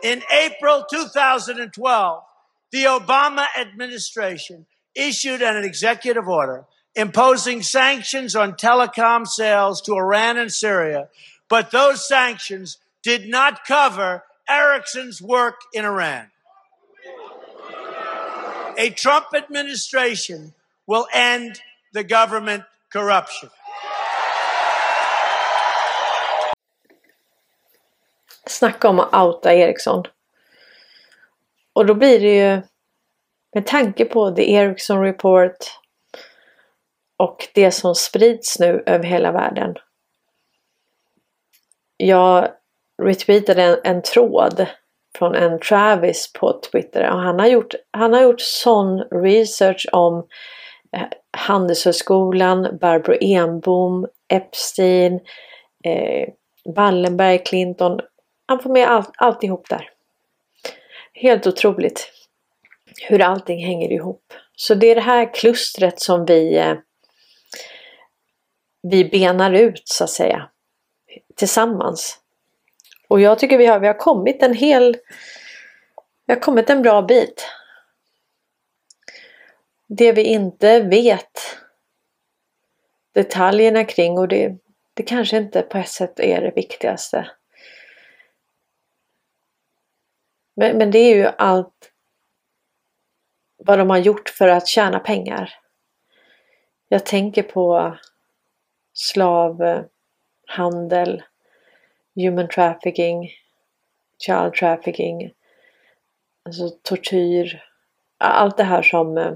In 0.04 0.22
April 0.32 0.86
2012, 0.90 2.24
the 2.72 2.84
Obama 2.84 3.46
administration 3.60 4.66
issued 4.96 5.42
an 5.42 5.64
executive 5.64 6.28
order 6.28 6.66
imposing 6.96 7.62
sanctions 7.62 8.36
on 8.36 8.54
telecom 8.54 9.28
sales 9.28 9.82
to 9.82 9.94
Iran 9.94 10.38
and 10.38 10.52
Syria, 10.52 11.10
but 11.48 11.70
those 11.70 12.08
sanctions 12.08 12.80
did 13.04 13.30
not 13.30 13.64
cover 13.66 14.24
Ericsson's 14.50 15.22
work 15.22 15.62
in 15.74 15.86
Iran. 15.86 16.26
A 18.80 18.90
Trump 18.90 19.28
administration 19.36 20.54
will 20.88 21.08
end 21.14 21.62
the 21.94 22.04
government 22.04 22.64
corruption. 22.90 23.50
Snacka 28.50 28.90
om 28.90 29.00
att 29.00 29.14
outa 29.14 29.54
Ericsson. 29.54 30.04
Och 31.74 31.86
då 31.86 31.94
blir 31.94 32.20
det 32.20 32.36
ju 32.36 32.62
med 33.56 33.66
tanke 33.66 34.06
på 34.06 34.32
The 34.32 34.54
Ericsson 34.54 35.02
Report 35.02 35.58
och 37.18 37.48
det 37.54 37.72
som 37.72 37.96
sprids 37.96 38.60
nu 38.60 38.84
över 38.86 39.06
hela 39.06 39.32
världen. 39.32 39.76
Jag 41.98 42.48
retweetade 43.04 43.64
en, 43.64 43.80
en 43.84 44.02
tråd 44.02 44.66
från 45.18 45.36
en 45.36 45.60
Travis 45.60 46.34
på 46.34 46.60
Twitter 46.72 47.12
och 47.12 47.20
han 47.20 47.40
har 47.40 47.48
gjort, 47.48 47.74
han 47.92 48.14
har 48.14 48.22
gjort 48.22 48.42
sån 48.42 49.00
research 49.00 49.88
om 49.92 50.28
eh, 50.98 51.08
Handelshögskolan, 51.38 52.78
Barbro 52.82 53.16
Enbom, 53.22 54.08
Epstein, 54.34 55.20
eh, 55.84 56.30
Wallenberg, 56.76 57.40
Clinton. 57.40 58.00
Han 58.48 58.60
får 58.60 58.70
med 58.70 58.88
all, 58.88 59.04
alltihop 59.18 59.70
där. 59.70 59.90
Helt 61.14 61.48
otroligt 61.48 62.12
hur 63.02 63.22
allting 63.22 63.66
hänger 63.66 63.92
ihop. 63.92 64.34
Så 64.56 64.76
det 64.76 64.88
är 64.88 64.96
det 64.96 65.02
här 65.02 65.34
klustret 65.34 66.00
som 66.00 66.26
vi, 66.26 66.58
eh, 66.58 66.76
vi 68.82 69.06
benar 69.06 69.54
ut 69.54 69.82
så 69.86 70.04
att 70.04 70.10
säga 70.10 70.50
tillsammans. 71.36 72.20
Och 73.08 73.22
jag 73.22 73.40
tycker 73.40 73.58
vi 73.58 73.66
har, 73.66 73.80
vi 73.80 73.88
har 73.88 74.00
kommit 74.00 74.44
en 74.44 74.54
hel... 74.54 74.98
Vi 76.26 76.34
har 76.34 76.42
kommit 76.42 76.70
en 76.70 76.82
bra 76.82 77.02
bit. 77.02 77.50
Det 79.88 80.12
vi 80.12 80.24
inte 80.24 80.80
vet 80.80 81.58
detaljerna 83.14 83.84
kring 83.84 84.18
och 84.18 84.28
det, 84.28 84.58
det 84.94 85.04
kanske 85.04 85.38
inte 85.38 85.62
på 85.62 85.78
ett 85.78 85.90
sätt 85.90 86.20
är 86.20 86.42
det 86.42 86.52
viktigaste. 86.56 87.32
Men, 90.60 90.78
men 90.78 90.92
det 90.92 91.00
är 91.00 91.16
ju 91.16 91.26
allt 91.38 91.92
vad 93.58 93.80
de 93.80 93.90
har 93.90 93.98
gjort 93.98 94.30
för 94.30 94.48
att 94.48 94.68
tjäna 94.68 95.00
pengar. 95.00 95.54
Jag 96.88 97.06
tänker 97.06 97.44
på 97.44 97.98
slavhandel, 98.94 99.90
eh, 102.16 102.24
human 102.24 102.48
trafficking, 102.48 103.30
child 104.20 104.54
trafficking, 104.54 105.32
alltså 106.46 106.70
tortyr, 106.70 107.64
allt 108.18 108.58
det 108.58 108.64
här 108.64 108.82
som 108.82 109.18
eh, 109.18 109.34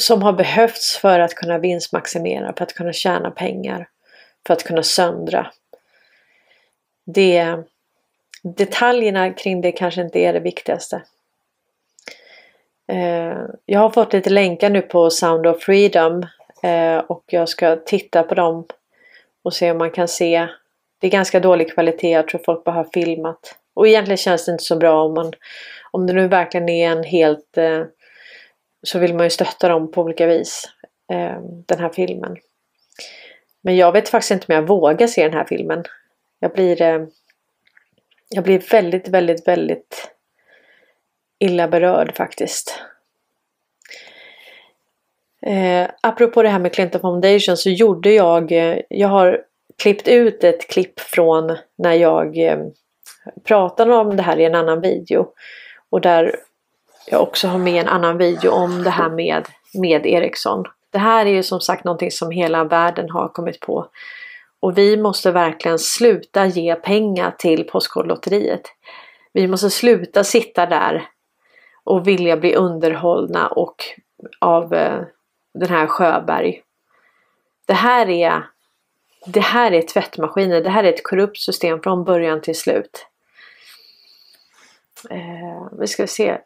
som 0.00 0.22
har 0.22 0.32
behövts 0.32 0.98
för 0.98 1.20
att 1.20 1.34
kunna 1.34 1.58
vinstmaximera, 1.58 2.54
för 2.56 2.64
att 2.64 2.74
kunna 2.74 2.92
tjäna 2.92 3.30
pengar, 3.30 3.88
för 4.46 4.54
att 4.54 4.64
kunna 4.64 4.82
söndra. 4.82 5.52
Det, 7.04 7.64
detaljerna 8.54 9.32
kring 9.32 9.60
det 9.60 9.72
kanske 9.72 10.00
inte 10.00 10.18
är 10.18 10.32
det 10.32 10.40
viktigaste. 10.40 11.02
Eh, 12.88 13.42
jag 13.66 13.80
har 13.80 13.90
fått 13.90 14.12
lite 14.12 14.30
länkar 14.30 14.70
nu 14.70 14.82
på 14.82 15.10
Sound 15.10 15.46
of 15.46 15.62
Freedom 15.62 16.26
eh, 16.62 16.98
och 16.98 17.24
jag 17.26 17.48
ska 17.48 17.76
titta 17.76 18.22
på 18.22 18.34
dem 18.34 18.64
och 19.42 19.54
se 19.54 19.70
om 19.70 19.78
man 19.78 19.90
kan 19.90 20.08
se. 20.08 20.48
Det 20.98 21.06
är 21.06 21.10
ganska 21.10 21.40
dålig 21.40 21.74
kvalitet, 21.74 22.10
jag 22.10 22.28
tror 22.28 22.40
folk 22.44 22.64
bara 22.64 22.74
har 22.74 22.88
filmat. 22.92 23.58
Och 23.74 23.88
egentligen 23.88 24.16
känns 24.16 24.46
det 24.46 24.52
inte 24.52 24.64
så 24.64 24.76
bra 24.76 25.04
om 25.04 25.14
man 25.14 25.32
om 25.90 26.06
det 26.06 26.12
nu 26.12 26.28
verkligen 26.28 26.68
är 26.68 26.90
en 26.90 27.04
helt 27.04 27.58
eh, 27.58 27.82
så 28.82 28.98
vill 28.98 29.14
man 29.14 29.26
ju 29.26 29.30
stötta 29.30 29.68
dem 29.68 29.90
på 29.90 30.02
olika 30.02 30.26
vis. 30.26 30.72
Den 31.66 31.78
här 31.78 31.88
filmen. 31.88 32.36
Men 33.60 33.76
jag 33.76 33.92
vet 33.92 34.08
faktiskt 34.08 34.30
inte 34.30 34.46
om 34.48 34.54
jag 34.54 34.66
vågar 34.66 35.06
se 35.06 35.22
den 35.22 35.32
här 35.32 35.44
filmen. 35.44 35.84
Jag 36.40 36.52
blir 36.52 37.06
jag 38.28 38.44
blir 38.44 38.58
väldigt, 38.70 39.08
väldigt, 39.08 39.48
väldigt 39.48 40.10
illa 41.38 41.68
berörd 41.68 42.16
faktiskt. 42.16 42.82
Eh, 45.42 45.88
apropå 46.00 46.42
det 46.42 46.48
här 46.48 46.58
med 46.58 46.74
Clinton 46.74 47.00
Foundation 47.00 47.56
så 47.56 47.70
gjorde 47.70 48.10
jag, 48.10 48.52
eh, 48.52 48.78
jag 48.88 49.08
har 49.08 49.42
klippt 49.78 50.08
ut 50.08 50.44
ett 50.44 50.68
klipp 50.68 51.00
från 51.00 51.56
när 51.78 51.92
jag 51.92 52.38
eh, 52.38 52.58
pratade 53.44 53.94
om 53.94 54.16
det 54.16 54.22
här 54.22 54.40
i 54.40 54.44
en 54.44 54.54
annan 54.54 54.80
video. 54.80 55.28
Och 55.90 56.00
där 56.00 56.36
jag 57.10 57.22
också 57.22 57.48
har 57.48 57.58
med 57.58 57.80
en 57.80 57.88
annan 57.88 58.18
video 58.18 58.50
om 58.50 58.82
det 58.82 58.90
här 58.90 59.10
med, 59.10 59.46
med 59.74 60.06
Ericsson. 60.06 60.64
Det 60.90 60.98
här 60.98 61.26
är 61.26 61.30
ju 61.30 61.42
som 61.42 61.60
sagt 61.60 61.84
någonting 61.84 62.10
som 62.10 62.30
hela 62.30 62.64
världen 62.64 63.10
har 63.10 63.28
kommit 63.28 63.60
på. 63.60 63.86
Och 64.60 64.78
vi 64.78 64.96
måste 64.96 65.30
verkligen 65.30 65.78
sluta 65.78 66.46
ge 66.46 66.74
pengar 66.74 67.30
till 67.38 67.64
Postkodlotteriet. 67.64 68.62
Vi 69.32 69.48
måste 69.48 69.70
sluta 69.70 70.24
sitta 70.24 70.66
där 70.66 71.08
och 71.84 72.06
vilja 72.06 72.36
bli 72.36 72.54
underhållna 72.54 73.48
och 73.48 73.84
av 74.40 74.74
eh, 74.74 75.02
den 75.54 75.68
här 75.68 75.86
Sjöberg. 75.86 76.62
Det 77.66 77.74
här 77.74 78.08
är 78.08 78.46
det 79.26 79.40
här 79.40 79.72
är 79.72 79.82
tvättmaskiner. 79.82 80.60
Det 80.60 80.70
här 80.70 80.84
är 80.84 80.92
ett 80.92 81.04
korrupt 81.04 81.38
system 81.38 81.82
från 81.82 82.04
början 82.04 82.40
till 82.40 82.58
slut. 82.58 83.06
Eh, 85.10 85.78
vi 85.78 85.86
ska 85.86 86.06
se. 86.06 86.38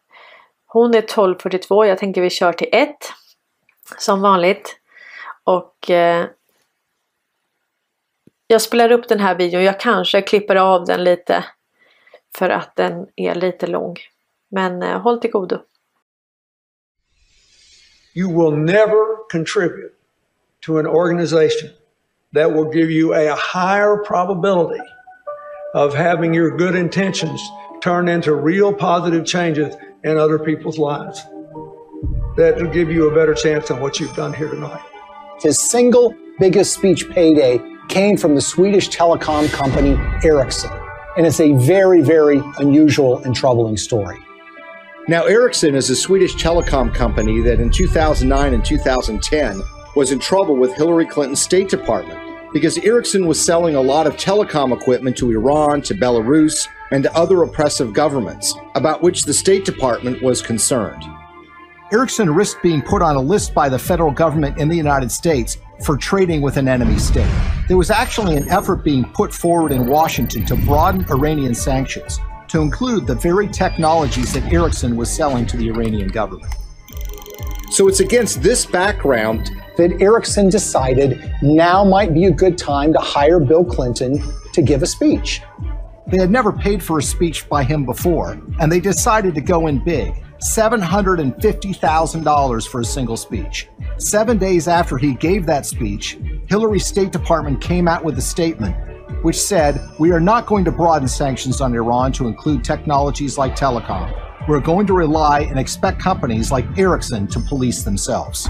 Hon 0.66 0.94
är 0.94 1.02
12.42. 1.02 1.86
Jag 1.86 1.98
tänker 1.98 2.20
vi 2.20 2.30
kör 2.30 2.52
till 2.52 2.68
1. 2.72 2.96
Som 3.98 4.20
vanligt. 4.20 4.80
Och 5.44 5.90
eh, 5.90 6.26
jag 8.50 8.62
spelar 8.62 8.92
upp 8.92 9.08
den 9.08 9.20
här 9.20 9.34
videon. 9.34 9.64
Jag 9.64 9.80
kanske 9.80 10.22
klipper 10.22 10.56
av 10.56 10.84
den 10.84 11.04
lite. 11.04 11.44
För 12.38 12.50
att 12.50 12.76
den 12.76 13.06
är 13.16 13.34
lite 13.34 13.66
lång. 13.66 13.96
Men 14.50 14.82
eh, 14.82 15.00
håll 15.00 15.20
till 15.20 15.30
godo. 15.30 15.58
You 18.14 18.28
will 18.28 18.58
never 18.58 19.28
contribute 19.32 19.94
to 20.66 20.78
an 20.78 20.86
organization 20.86 21.70
that 22.34 22.52
will 22.52 22.74
give 22.74 22.90
you 22.90 23.14
a 23.14 23.36
higher 23.54 23.96
probability 23.96 24.82
of 25.74 25.94
having 25.94 26.34
your 26.34 26.50
good 26.58 26.74
intentions 26.74 27.40
turn 27.82 28.08
into 28.08 28.34
real 28.34 28.72
positive 28.72 29.24
changes 29.24 29.76
in 30.04 30.18
other 30.18 30.38
people's 30.38 30.78
lives. 30.78 31.22
That 32.36 32.56
will 32.56 32.72
give 32.72 32.94
you 32.94 33.10
a 33.10 33.14
better 33.14 33.34
chance 33.34 33.68
than 33.68 33.80
what 33.80 34.00
you've 34.00 34.16
done 34.16 34.32
here 34.32 34.48
tonight. 34.48 34.82
His 35.42 35.70
single 35.70 36.14
biggest 36.38 36.74
speech 36.74 37.08
payday 37.10 37.60
came 37.90 38.16
from 38.16 38.36
the 38.36 38.40
Swedish 38.40 38.88
telecom 38.88 39.50
company 39.50 39.98
Ericsson. 40.24 40.70
And 41.16 41.26
it's 41.26 41.40
a 41.40 41.52
very, 41.54 42.00
very 42.00 42.40
unusual 42.58 43.18
and 43.24 43.34
troubling 43.34 43.76
story. 43.76 44.16
Now, 45.08 45.24
Ericsson 45.24 45.74
is 45.74 45.90
a 45.90 45.96
Swedish 45.96 46.34
telecom 46.36 46.94
company 46.94 47.40
that 47.42 47.58
in 47.58 47.68
2009 47.68 48.54
and 48.54 48.64
2010 48.64 49.60
was 49.96 50.12
in 50.12 50.20
trouble 50.20 50.56
with 50.56 50.72
Hillary 50.76 51.04
Clinton's 51.04 51.42
State 51.42 51.68
Department 51.68 52.18
because 52.52 52.78
Ericsson 52.78 53.26
was 53.26 53.44
selling 53.44 53.74
a 53.74 53.80
lot 53.80 54.06
of 54.06 54.16
telecom 54.16 54.72
equipment 54.72 55.16
to 55.16 55.30
Iran, 55.32 55.82
to 55.82 55.94
Belarus, 55.94 56.68
and 56.92 57.02
to 57.02 57.16
other 57.16 57.42
oppressive 57.42 57.92
governments, 57.92 58.54
about 58.76 59.02
which 59.02 59.24
the 59.24 59.34
State 59.34 59.64
Department 59.64 60.22
was 60.22 60.42
concerned. 60.42 61.02
Ericsson 61.92 62.32
risked 62.32 62.62
being 62.62 62.82
put 62.82 63.02
on 63.02 63.16
a 63.16 63.20
list 63.20 63.52
by 63.52 63.68
the 63.68 63.78
federal 63.78 64.12
government 64.12 64.58
in 64.58 64.68
the 64.68 64.76
United 64.76 65.10
States 65.10 65.58
for 65.84 65.96
trading 65.96 66.42
with 66.42 66.56
an 66.56 66.68
enemy 66.68 66.98
state. 66.98 67.30
There 67.68 67.76
was 67.76 67.90
actually 67.90 68.36
an 68.36 68.48
effort 68.48 68.84
being 68.84 69.04
put 69.04 69.32
forward 69.32 69.72
in 69.72 69.86
Washington 69.86 70.44
to 70.46 70.56
broaden 70.56 71.04
Iranian 71.10 71.54
sanctions 71.54 72.18
to 72.48 72.60
include 72.60 73.06
the 73.06 73.14
very 73.14 73.48
technologies 73.48 74.32
that 74.32 74.52
Ericsson 74.52 74.96
was 74.96 75.10
selling 75.10 75.46
to 75.46 75.56
the 75.56 75.68
Iranian 75.68 76.08
government. 76.08 76.52
So 77.70 77.86
it's 77.86 78.00
against 78.00 78.42
this 78.42 78.66
background 78.66 79.52
that 79.76 80.02
Ericsson 80.02 80.48
decided 80.48 81.32
now 81.42 81.84
might 81.84 82.12
be 82.12 82.24
a 82.24 82.30
good 82.30 82.58
time 82.58 82.92
to 82.92 82.98
hire 82.98 83.38
Bill 83.38 83.64
Clinton 83.64 84.22
to 84.52 84.62
give 84.62 84.82
a 84.82 84.86
speech. 84.86 85.42
They 86.08 86.18
had 86.18 86.30
never 86.30 86.52
paid 86.52 86.82
for 86.82 86.98
a 86.98 87.02
speech 87.02 87.48
by 87.48 87.62
him 87.62 87.86
before, 87.86 88.36
and 88.58 88.70
they 88.70 88.80
decided 88.80 89.34
to 89.36 89.40
go 89.40 89.68
in 89.68 89.78
big 89.84 90.12
$750,000 90.42 92.68
for 92.68 92.80
a 92.80 92.84
single 92.84 93.16
speech. 93.16 93.68
Seven 93.98 94.38
days 94.38 94.66
after 94.68 94.98
he 94.98 95.14
gave 95.14 95.46
that 95.46 95.66
speech, 95.66 96.18
Hillary's 96.48 96.86
State 96.86 97.12
Department 97.12 97.60
came 97.60 97.86
out 97.86 98.04
with 98.04 98.18
a 98.18 98.22
statement 98.22 98.74
which 99.22 99.38
said, 99.38 99.80
We 99.98 100.12
are 100.12 100.20
not 100.20 100.46
going 100.46 100.64
to 100.64 100.72
broaden 100.72 101.08
sanctions 101.08 101.60
on 101.60 101.74
Iran 101.74 102.12
to 102.12 102.26
include 102.26 102.64
technologies 102.64 103.36
like 103.36 103.54
telecom. 103.54 104.16
We're 104.48 104.60
going 104.60 104.86
to 104.86 104.94
rely 104.94 105.40
and 105.40 105.58
expect 105.58 106.00
companies 106.00 106.50
like 106.50 106.78
Ericsson 106.78 107.26
to 107.28 107.40
police 107.40 107.82
themselves. 107.82 108.48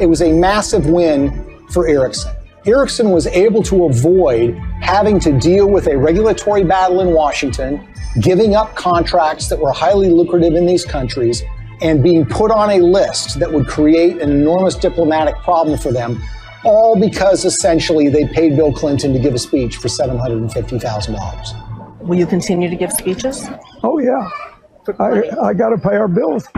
It 0.00 0.06
was 0.06 0.22
a 0.22 0.32
massive 0.32 0.86
win 0.86 1.66
for 1.70 1.88
Ericsson. 1.88 2.34
Ericsson 2.64 3.10
was 3.10 3.26
able 3.26 3.60
to 3.64 3.86
avoid 3.86 4.56
having 4.80 5.18
to 5.20 5.36
deal 5.38 5.68
with 5.68 5.88
a 5.88 5.98
regulatory 5.98 6.62
battle 6.62 7.00
in 7.00 7.12
Washington, 7.12 7.84
giving 8.20 8.54
up 8.54 8.76
contracts 8.76 9.48
that 9.48 9.58
were 9.58 9.72
highly 9.72 10.10
lucrative 10.10 10.54
in 10.54 10.64
these 10.64 10.84
countries, 10.84 11.42
and 11.80 12.04
being 12.04 12.24
put 12.24 12.52
on 12.52 12.70
a 12.70 12.78
list 12.78 13.40
that 13.40 13.52
would 13.52 13.66
create 13.66 14.22
an 14.22 14.30
enormous 14.30 14.76
diplomatic 14.76 15.34
problem 15.42 15.76
for 15.76 15.90
them, 15.92 16.22
all 16.64 16.94
because 16.94 17.44
essentially 17.44 18.08
they 18.08 18.28
paid 18.28 18.54
Bill 18.56 18.72
Clinton 18.72 19.12
to 19.12 19.18
give 19.18 19.34
a 19.34 19.38
speech 19.38 19.78
for 19.78 19.88
$750,000. 19.88 22.06
Will 22.06 22.18
you 22.18 22.26
continue 22.26 22.70
to 22.70 22.76
give 22.76 22.92
speeches? 22.92 23.48
Oh, 23.82 23.98
yeah. 23.98 24.28
I, 25.00 25.22
I 25.48 25.54
got 25.54 25.70
to 25.70 25.78
pay 25.78 25.96
our 25.96 26.08
bills. 26.08 26.48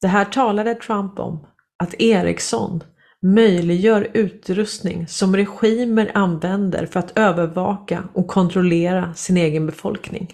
Det 0.00 0.08
här 0.08 0.24
talade 0.24 0.74
Trump 0.74 1.18
om, 1.18 1.46
att 1.78 1.94
Ericsson 1.98 2.82
möjliggör 3.24 4.08
utrustning 4.12 5.06
som 5.08 5.36
regimer 5.36 6.10
använder 6.14 6.86
för 6.86 7.00
att 7.00 7.18
övervaka 7.18 8.04
och 8.12 8.26
kontrollera 8.26 9.14
sin 9.14 9.36
egen 9.36 9.66
befolkning. 9.66 10.32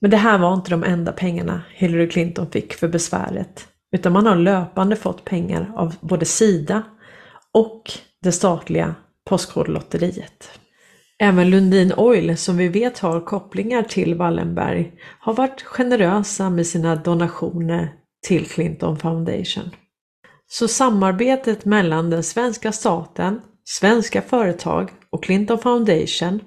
Men 0.00 0.10
det 0.10 0.16
här 0.16 0.38
var 0.38 0.54
inte 0.54 0.70
de 0.70 0.84
enda 0.84 1.12
pengarna 1.12 1.62
Hillary 1.74 2.08
Clinton 2.08 2.50
fick 2.50 2.74
för 2.74 2.88
besväret, 2.88 3.68
utan 3.96 4.12
man 4.12 4.26
har 4.26 4.36
löpande 4.36 4.96
fått 4.96 5.24
pengar 5.24 5.72
av 5.76 5.94
både 6.00 6.24
Sida 6.24 6.82
och 7.52 7.82
det 8.22 8.32
statliga 8.32 8.94
Postkodlotteriet. 9.24 10.50
Även 11.18 11.50
Lundin 11.50 11.92
Oil, 11.96 12.36
som 12.36 12.56
vi 12.56 12.68
vet 12.68 12.98
har 12.98 13.20
kopplingar 13.20 13.82
till 13.82 14.14
Wallenberg, 14.14 14.92
har 15.18 15.34
varit 15.34 15.62
generösa 15.62 16.50
med 16.50 16.66
sina 16.66 16.96
donationer 16.96 17.92
till 18.26 18.46
Clinton 18.46 18.98
Foundation. 18.98 19.70
Så 20.46 20.68
samarbetet 20.68 21.64
mellan 21.64 22.10
den 22.10 22.22
svenska 22.22 22.72
staten, 22.72 23.40
svenska 23.64 24.22
företag 24.22 24.90
och 25.10 25.24
Clinton 25.24 25.58
Foundation 25.58 26.40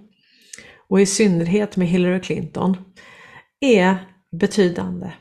och 0.90 1.02
i 1.02 1.06
synnerhet 1.06 1.78
med 1.78 1.88
Hillary 1.88 2.22
Clinton 2.22 2.78
är 3.62 3.98
betydande. 4.40 5.12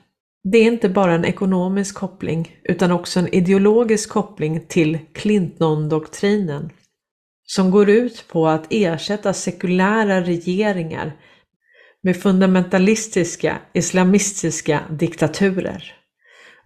Det 0.53 0.59
är 0.59 0.65
inte 0.65 0.89
bara 0.89 1.15
en 1.15 1.25
ekonomisk 1.25 1.95
koppling 1.95 2.57
utan 2.65 2.93
också 2.93 3.21
en 3.21 3.35
ideologisk 3.35 4.11
koppling 4.11 4.67
till 4.69 4.99
Clinton-doktrinen 5.15 6.71
som 7.47 7.71
går 7.71 7.91
ut 7.91 8.25
på 8.29 8.49
att 8.49 8.67
ersätta 8.71 9.33
sekulära 9.33 10.21
regeringar 10.21 11.13
med 12.03 12.17
fundamentalistiska 12.17 13.59
islamistiska 13.73 14.83
diktaturer. 14.91 15.96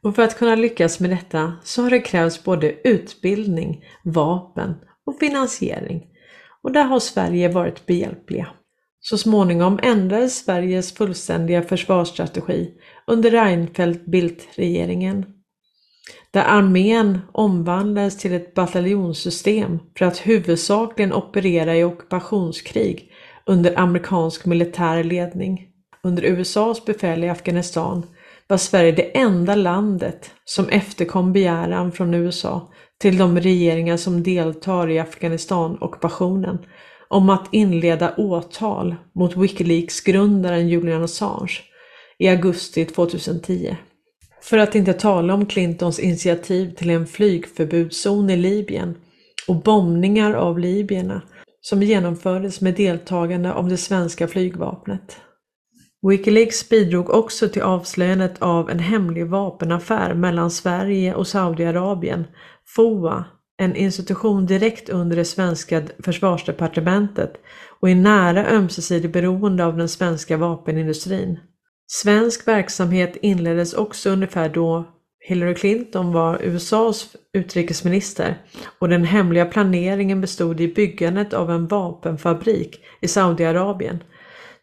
Och 0.03 0.14
för 0.14 0.22
att 0.22 0.38
kunna 0.38 0.55
lyckas 0.55 1.01
med 1.01 1.11
detta 1.11 1.53
så 1.64 1.82
har 1.82 1.90
det 1.90 2.01
krävts 2.01 2.44
både 2.44 2.88
utbildning, 2.88 3.84
vapen 4.05 4.74
och 5.07 5.18
finansiering. 5.20 6.07
Och 6.62 6.72
där 6.72 6.84
har 6.84 7.01
Sverige 7.01 7.48
varit 7.48 7.86
behjälpliga. 7.86 8.48
Så 9.01 9.18
småningom 9.18 9.78
ändrades 9.82 10.44
Sveriges 10.44 10.94
fullständiga 10.94 11.62
försvarsstrategi 11.62 12.74
under 13.07 13.30
Reinfeldt-Bildt-regeringen. 13.30 15.24
Där 16.30 16.44
armén 16.44 17.18
omvandlades 17.32 18.18
till 18.18 18.32
ett 18.32 18.55
bataljonssystem 18.55 19.78
för 19.98 20.05
att 20.05 20.18
huvudsakligen 20.18 21.12
operera 21.12 21.76
i 21.76 21.84
ockupationskrig 21.84 23.12
under 23.46 23.78
amerikansk 23.78 24.46
militär 24.46 25.05
ledning. 25.05 25.66
Under 26.03 26.22
USAs 26.22 26.84
befäl 26.84 27.24
i 27.24 27.28
Afghanistan 27.28 28.07
var 28.51 28.57
Sverige 28.57 28.92
det 28.92 29.18
enda 29.18 29.55
landet 29.55 30.30
som 30.44 30.68
efterkom 30.68 31.32
begäran 31.32 31.92
från 31.92 32.14
USA 32.14 32.68
till 33.01 33.18
de 33.18 33.40
regeringar 33.40 33.96
som 33.96 34.22
deltar 34.22 34.90
i 34.90 34.98
Afghanistan-ockupationen 34.98 36.59
om 37.09 37.30
att 37.30 37.48
inleda 37.51 38.14
åtal 38.16 38.94
mot 39.14 39.36
Wikileaks-grundaren 39.36 40.68
Julian 40.68 41.03
Assange 41.03 41.61
i 42.18 42.28
augusti 42.28 42.84
2010. 42.84 43.76
För 44.42 44.59
att 44.59 44.74
inte 44.74 44.92
tala 44.92 45.34
om 45.34 45.46
Clintons 45.46 45.98
initiativ 45.98 46.74
till 46.74 46.90
en 46.90 47.07
flygförbudszon 47.07 48.30
i 48.30 48.36
Libyen 48.36 48.94
och 49.48 49.57
bombningar 49.57 50.34
av 50.34 50.59
libyerna 50.59 51.22
som 51.61 51.82
genomfördes 51.82 52.61
med 52.61 52.74
deltagande 52.74 53.53
av 53.53 53.68
det 53.68 53.76
svenska 53.76 54.28
flygvapnet. 54.28 55.16
Wikileaks 56.03 56.68
bidrog 56.68 57.11
också 57.11 57.48
till 57.48 57.62
avslöjandet 57.62 58.42
av 58.42 58.70
en 58.70 58.78
hemlig 58.78 59.26
vapenaffär 59.26 60.14
mellan 60.14 60.51
Sverige 60.51 61.14
och 61.14 61.26
Saudiarabien, 61.26 62.24
FOA, 62.76 63.24
en 63.59 63.76
institution 63.76 64.46
direkt 64.46 64.88
under 64.88 65.16
det 65.16 65.24
svenska 65.24 65.82
försvarsdepartementet 66.05 67.32
och 67.80 67.90
i 67.90 67.94
nära 67.94 68.46
ömsesidig 68.46 69.12
beroende 69.12 69.64
av 69.64 69.76
den 69.76 69.88
svenska 69.88 70.36
vapenindustrin. 70.36 71.38
Svensk 71.86 72.48
verksamhet 72.48 73.16
inleddes 73.22 73.74
också 73.74 74.11
ungefär 74.11 74.48
då 74.48 74.84
Hillary 75.20 75.55
Clinton 75.55 76.12
var 76.12 76.42
USAs 76.42 77.16
utrikesminister 77.32 78.42
och 78.78 78.88
den 78.88 79.05
hemliga 79.05 79.46
planeringen 79.46 80.20
bestod 80.20 80.61
i 80.61 80.74
byggandet 80.74 81.32
av 81.32 81.51
en 81.51 81.66
vapenfabrik 81.66 82.80
i 83.01 83.09
Saudiarabien. 83.09 84.03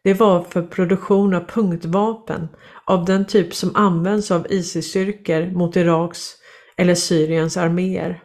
Det 0.08 0.14
var 0.14 0.43
för 0.43 0.62
produktion 0.62 1.34
av 1.34 1.45
punktvapen 1.47 2.47
av 2.86 3.05
den 3.05 3.26
typ 3.26 3.53
som 3.53 3.76
används 3.76 4.32
av 4.32 4.47
ISIS-styrkor 4.49 5.51
mot 5.51 5.76
Iraks 5.76 6.36
eller 6.78 6.95
Syriens 6.95 7.58
arméer. 7.58 8.24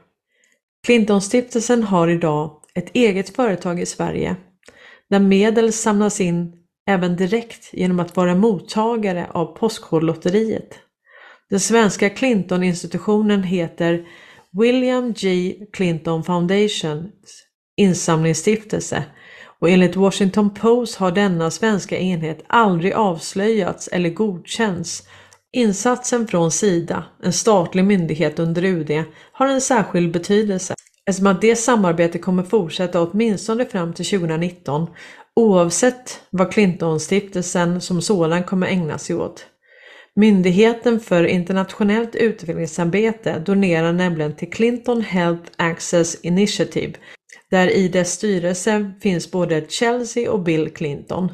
Clintonstiftelsen 0.86 1.82
har 1.82 2.08
idag 2.08 2.60
ett 2.74 2.90
eget 2.96 3.36
företag 3.36 3.80
i 3.80 3.86
Sverige 3.86 4.36
där 5.10 5.18
medel 5.20 5.72
samlas 5.72 6.20
in 6.20 6.52
även 6.86 7.16
direkt 7.16 7.70
genom 7.72 8.00
att 8.00 8.16
vara 8.16 8.34
mottagare 8.34 9.26
av 9.30 9.46
Postkodlotteriet. 9.46 10.78
Den 11.50 11.60
svenska 11.60 12.10
Clinton-institutionen 12.10 13.42
heter 13.42 14.06
William 14.52 15.12
G 15.12 15.54
Clinton 15.72 16.24
Foundations 16.24 17.46
insamlingsstiftelse 17.76 19.04
och 19.62 19.70
enligt 19.70 19.96
Washington 19.96 20.50
Post 20.50 20.96
har 20.96 21.10
denna 21.10 21.50
svenska 21.50 21.98
enhet 21.98 22.44
aldrig 22.46 22.92
avslöjats 22.92 23.88
eller 23.88 24.10
godkänts. 24.10 25.02
Insatsen 25.52 26.26
från 26.26 26.50
Sida, 26.50 27.04
en 27.22 27.32
statlig 27.32 27.84
myndighet 27.84 28.38
under 28.38 28.64
UD, 28.64 29.04
har 29.32 29.46
en 29.46 29.60
särskild 29.60 30.12
betydelse 30.12 30.74
eftersom 31.06 31.26
att 31.26 31.40
det 31.40 31.56
samarbetet 31.56 32.22
kommer 32.22 32.42
fortsätta 32.42 33.02
åtminstone 33.02 33.64
fram 33.64 33.92
till 33.92 34.04
2019 34.06 34.86
oavsett 35.36 36.20
vad 36.30 36.52
Clintonstiftelsen 36.52 37.80
som 37.80 38.02
sådan 38.02 38.44
kommer 38.44 38.66
ägna 38.66 38.98
sig 38.98 39.16
åt. 39.16 39.46
Myndigheten 40.16 41.00
för 41.00 41.24
internationellt 41.24 42.14
utvecklingsarbete 42.14 43.38
donerar 43.38 43.92
nämligen 43.92 44.36
till 44.36 44.50
Clinton 44.50 45.00
Health 45.00 45.50
Access 45.56 46.14
Initiative 46.14 46.92
där 47.52 47.70
i 47.70 47.88
dess 47.88 48.12
styrelse 48.12 48.92
finns 49.00 49.30
både 49.30 49.64
Chelsea 49.68 50.32
och 50.32 50.42
Bill 50.42 50.70
Clinton. 50.70 51.32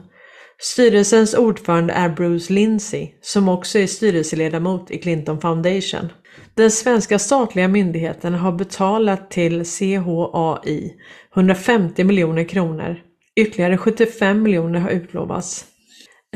Styrelsens 0.60 1.34
ordförande 1.34 1.92
är 1.92 2.08
Bruce 2.08 2.52
Lindsay 2.52 3.08
som 3.20 3.48
också 3.48 3.78
är 3.78 3.86
styrelseledamot 3.86 4.90
i 4.90 4.98
Clinton 4.98 5.40
Foundation. 5.40 6.08
Den 6.54 6.70
svenska 6.70 7.18
statliga 7.18 7.68
myndigheten 7.68 8.34
har 8.34 8.52
betalat 8.52 9.30
till 9.30 9.64
CHAI 9.64 10.92
150 11.34 12.04
miljoner 12.04 12.44
kronor. 12.44 13.00
Ytterligare 13.36 13.78
75 13.78 14.42
miljoner 14.42 14.80
har 14.80 14.90
utlovats. 14.90 15.64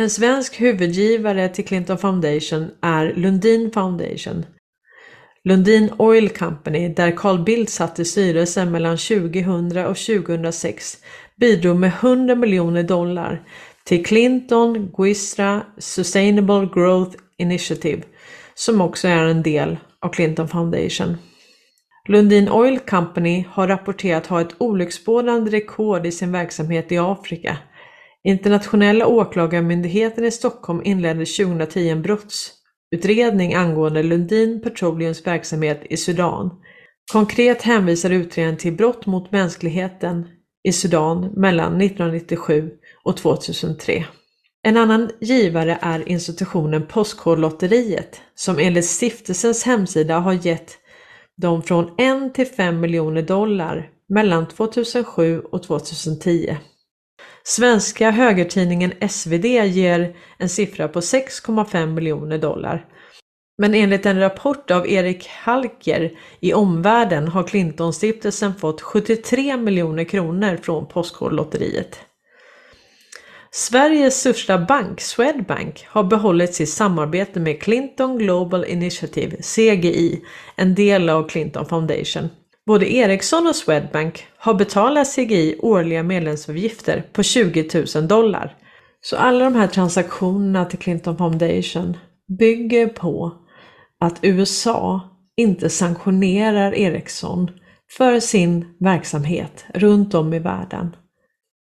En 0.00 0.10
svensk 0.10 0.60
huvudgivare 0.60 1.48
till 1.48 1.64
Clinton 1.64 1.98
Foundation 1.98 2.70
är 2.82 3.14
Lundin 3.16 3.70
Foundation. 3.70 4.44
Lundin 5.44 5.90
Oil 5.98 6.28
Company, 6.28 6.88
där 6.88 7.16
Carl 7.16 7.44
Bildt 7.44 7.70
satt 7.70 7.98
i 7.98 8.04
styrelsen 8.04 8.70
mellan 8.70 8.96
2000 8.96 9.86
och 9.86 9.96
2006, 9.96 10.98
bidrog 11.36 11.76
med 11.76 11.92
100 12.00 12.34
miljoner 12.34 12.82
dollar 12.82 13.42
till 13.84 14.04
Clinton 14.04 14.92
Guistra 14.96 15.62
Sustainable 15.78 16.68
Growth 16.74 17.16
Initiative, 17.38 18.02
som 18.54 18.80
också 18.80 19.08
är 19.08 19.24
en 19.24 19.42
del 19.42 19.76
av 20.00 20.08
Clinton 20.08 20.48
Foundation. 20.48 21.16
Lundin 22.08 22.48
Oil 22.48 22.78
Company 22.78 23.44
har 23.50 23.68
rapporterat 23.68 24.26
ha 24.26 24.40
ett 24.40 24.54
olycksbådande 24.58 25.50
rekord 25.50 26.06
i 26.06 26.12
sin 26.12 26.32
verksamhet 26.32 26.92
i 26.92 26.98
Afrika. 26.98 27.56
Internationella 28.24 29.06
åklagarmyndigheten 29.06 30.24
i 30.24 30.30
Stockholm 30.30 30.82
inledde 30.84 31.26
2010 31.26 31.88
en 31.88 32.02
brotts 32.02 32.61
utredning 32.92 33.54
angående 33.54 34.02
Lundin 34.02 34.60
Petroleums 34.60 35.26
verksamhet 35.26 35.82
i 35.90 35.96
Sudan. 35.96 36.50
Konkret 37.12 37.62
hänvisar 37.62 38.10
utredningen 38.10 38.58
till 38.58 38.72
brott 38.72 39.06
mot 39.06 39.32
mänskligheten 39.32 40.28
i 40.64 40.72
Sudan 40.72 41.30
mellan 41.36 41.80
1997 41.80 42.70
och 43.04 43.16
2003. 43.16 44.04
En 44.64 44.76
annan 44.76 45.10
givare 45.20 45.78
är 45.80 46.08
institutionen 46.08 46.86
Postkodlotteriet 46.86 48.20
som 48.34 48.58
enligt 48.58 48.84
stiftelsens 48.84 49.64
hemsida 49.64 50.18
har 50.18 50.46
gett 50.46 50.78
dem 51.36 51.62
från 51.62 51.84
1 51.98 52.34
till 52.34 52.46
5 52.46 52.80
miljoner 52.80 53.22
dollar 53.22 53.90
mellan 54.08 54.48
2007 54.48 55.40
och 55.40 55.62
2010. 55.62 56.56
Svenska 57.44 58.10
högertidningen 58.10 58.92
SvD 59.08 59.44
ger 59.44 60.16
en 60.38 60.48
siffra 60.48 60.88
på 60.88 61.00
6,5 61.00 61.86
miljoner 61.86 62.38
dollar. 62.38 62.86
Men 63.58 63.74
enligt 63.74 64.06
en 64.06 64.20
rapport 64.20 64.70
av 64.70 64.88
Erik 64.88 65.28
Halker 65.28 66.10
i 66.40 66.54
Omvärlden 66.54 67.28
har 67.28 67.42
Clintonstiftelsen 67.42 68.54
fått 68.54 68.80
73 68.80 69.56
miljoner 69.56 70.04
kronor 70.04 70.58
från 70.62 70.86
Postkodlotteriet. 70.86 71.98
Sveriges 73.50 74.20
största 74.20 74.58
bank, 74.58 75.00
Swedbank, 75.00 75.86
har 75.88 76.04
behållit 76.04 76.54
sitt 76.54 76.68
samarbete 76.68 77.40
med 77.40 77.62
Clinton 77.62 78.18
Global 78.18 78.64
Initiative, 78.64 79.36
CGI, 79.36 80.24
en 80.56 80.74
del 80.74 81.08
av 81.08 81.28
Clinton 81.28 81.66
Foundation. 81.66 82.28
Både 82.66 82.92
Ericsson 82.92 83.46
och 83.46 83.56
Swedbank 83.56 84.26
har 84.36 84.54
betalat 84.54 85.14
CGI 85.14 85.58
årliga 85.62 86.02
medlemsavgifter 86.02 87.04
på 87.12 87.22
20 87.22 87.84
000 87.94 88.08
dollar. 88.08 88.56
Så 89.00 89.16
alla 89.16 89.44
de 89.44 89.54
här 89.54 89.66
transaktionerna 89.66 90.64
till 90.64 90.78
Clinton 90.78 91.18
Foundation 91.18 91.96
bygger 92.38 92.86
på 92.86 93.32
att 94.00 94.18
USA 94.22 95.00
inte 95.36 95.70
sanktionerar 95.70 96.74
Ericsson 96.74 97.50
för 97.96 98.20
sin 98.20 98.76
verksamhet 98.80 99.64
runt 99.74 100.14
om 100.14 100.34
i 100.34 100.38
världen. 100.38 100.96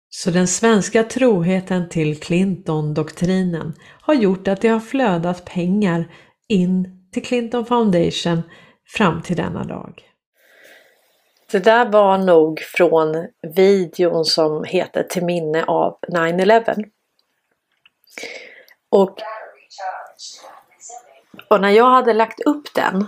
Så 0.09 0.31
den 0.31 0.47
svenska 0.47 1.03
troheten 1.03 1.89
till 1.89 2.19
Clinton-doktrinen 2.19 3.73
har 4.01 4.13
gjort 4.13 4.47
att 4.47 4.61
det 4.61 4.67
har 4.67 4.79
flödat 4.79 5.45
pengar 5.45 6.11
in 6.47 6.87
till 7.13 7.23
Clinton 7.23 7.65
Foundation 7.65 8.41
fram 8.97 9.21
till 9.21 9.35
denna 9.35 9.63
dag. 9.63 10.06
Det 11.51 11.59
där 11.59 11.85
var 11.85 12.17
nog 12.17 12.59
från 12.59 13.27
videon 13.41 14.25
som 14.25 14.63
heter 14.63 15.03
Till 15.03 15.25
minne 15.25 15.63
av 15.63 15.99
9-11. 16.07 16.89
Och, 18.89 19.21
och 21.49 21.61
när 21.61 21.69
jag 21.69 21.89
hade 21.89 22.13
lagt 22.13 22.41
upp 22.41 22.73
den 22.75 23.05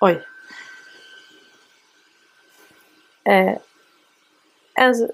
Oj. 0.00 0.26
Eh, 3.24 3.56
en, 4.74 5.10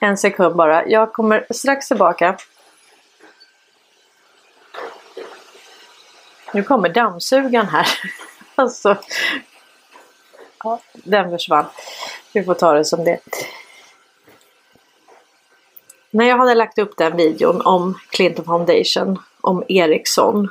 en 0.00 0.16
sekund 0.16 0.56
bara. 0.56 0.88
Jag 0.88 1.12
kommer 1.12 1.46
strax 1.50 1.88
tillbaka. 1.88 2.36
Nu 6.54 6.62
kommer 6.62 6.88
dammsugaren 6.88 7.66
här. 7.66 7.86
alltså. 8.54 8.96
Ja, 10.64 10.80
den 10.92 11.30
försvann. 11.30 11.64
Vi 12.32 12.44
får 12.44 12.54
ta 12.54 12.72
det 12.72 12.84
som 12.84 13.04
det. 13.04 13.20
När 16.10 16.24
jag 16.24 16.38
hade 16.38 16.54
lagt 16.54 16.78
upp 16.78 16.96
den 16.96 17.16
videon 17.16 17.60
om 17.60 17.98
Clinton 18.10 18.44
Foundation, 18.44 19.18
om 19.40 19.64
Ericsson 19.68 20.48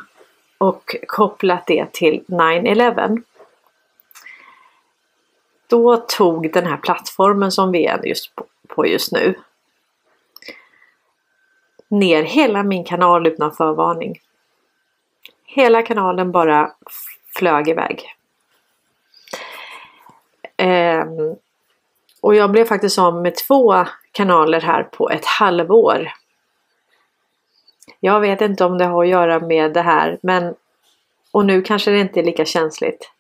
och 0.58 0.95
kopplat 1.08 1.68
det 1.68 1.93
till 1.93 2.24
9-11. 2.28 3.24
Då 5.68 5.97
tog 5.97 6.54
den 6.54 6.66
här 6.66 6.78
plattformen 6.78 7.51
som 7.51 7.72
vi 7.72 7.86
är 7.86 8.06
just 8.06 8.32
på 8.68 8.88
just 8.88 9.12
nu 9.12 9.36
ner 11.93 12.24
hela 12.24 12.64
min 12.64 12.84
kanal 12.84 13.28
utan 13.28 13.51
förvarning. 13.51 14.20
Hela 15.56 15.82
kanalen 15.82 16.32
bara 16.32 16.72
flög 17.36 17.68
iväg. 17.70 18.16
Eh, 20.58 21.06
och 22.22 22.36
jag 22.36 22.51
blev 22.51 22.66
faktiskt 22.66 22.99
av 22.99 23.22
med 23.22 23.36
två 23.36 23.86
kanaler 24.12 24.62
här 24.62 24.84
på 24.84 25.10
ett 25.10 25.26
halvår. 25.26 26.12
Jag 27.99 28.20
vet 28.20 28.41
inte 28.41 28.66
om 28.66 28.78
det 28.78 28.86
har 28.86 29.04
att 29.04 29.10
göra 29.10 29.39
med 29.39 29.74
det 29.74 29.82
här 29.82 30.20
men 30.22 30.56
och 31.32 31.45
nu 31.45 31.62
kanske 31.62 31.91
det 31.91 31.99
inte 31.99 32.20
är 32.20 32.24
lika 32.24 32.45
känsligt. 32.45 33.12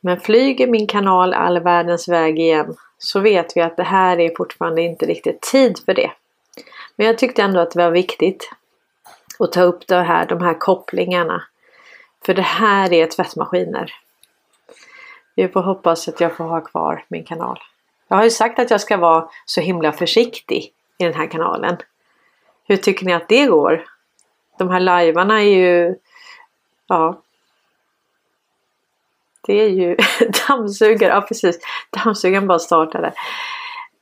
Men 0.00 0.20
flyger 0.20 0.66
min 0.66 0.86
kanal 0.86 1.34
all 1.34 1.60
världens 1.60 2.08
väg 2.08 2.38
igen 2.38 2.76
så 2.98 3.20
vet 3.20 3.56
vi 3.56 3.60
att 3.60 3.76
det 3.76 3.82
här 3.82 4.20
är 4.20 4.36
fortfarande 4.36 4.82
inte 4.82 5.06
riktigt 5.06 5.40
tid 5.40 5.78
för 5.84 5.94
det. 5.94 6.10
Men 6.96 7.06
jag 7.06 7.18
tyckte 7.18 7.42
ändå 7.42 7.60
att 7.60 7.70
det 7.70 7.84
var 7.84 7.90
viktigt 7.90 8.50
och 9.38 9.52
ta 9.52 9.62
upp 9.62 9.86
det 9.86 10.02
här, 10.02 10.26
de 10.26 10.40
här 10.40 10.54
kopplingarna. 10.54 11.42
För 12.26 12.34
det 12.34 12.42
här 12.42 12.92
är 12.92 13.06
tvättmaskiner. 13.06 13.94
Vi 15.34 15.48
får 15.48 15.62
hoppas 15.62 16.08
att 16.08 16.20
jag 16.20 16.36
får 16.36 16.44
ha 16.44 16.60
kvar 16.60 17.04
min 17.08 17.24
kanal. 17.24 17.58
Jag 18.08 18.16
har 18.16 18.24
ju 18.24 18.30
sagt 18.30 18.58
att 18.58 18.70
jag 18.70 18.80
ska 18.80 18.96
vara 18.96 19.28
så 19.46 19.60
himla 19.60 19.92
försiktig 19.92 20.72
i 20.98 21.04
den 21.04 21.14
här 21.14 21.26
kanalen. 21.26 21.76
Hur 22.64 22.76
tycker 22.76 23.06
ni 23.06 23.12
att 23.12 23.28
det 23.28 23.46
går? 23.46 23.84
De 24.58 24.70
här 24.70 24.80
lajvarna 24.80 25.42
är 25.42 25.56
ju... 25.56 25.96
Ja. 26.86 27.22
Det 29.46 29.52
är 29.52 29.68
ju 29.68 29.96
dammsugare, 30.48 31.12
ja 31.12 31.20
precis. 31.20 31.58
Dammsugaren 31.90 32.46
bara 32.46 32.58
startade. 32.58 33.12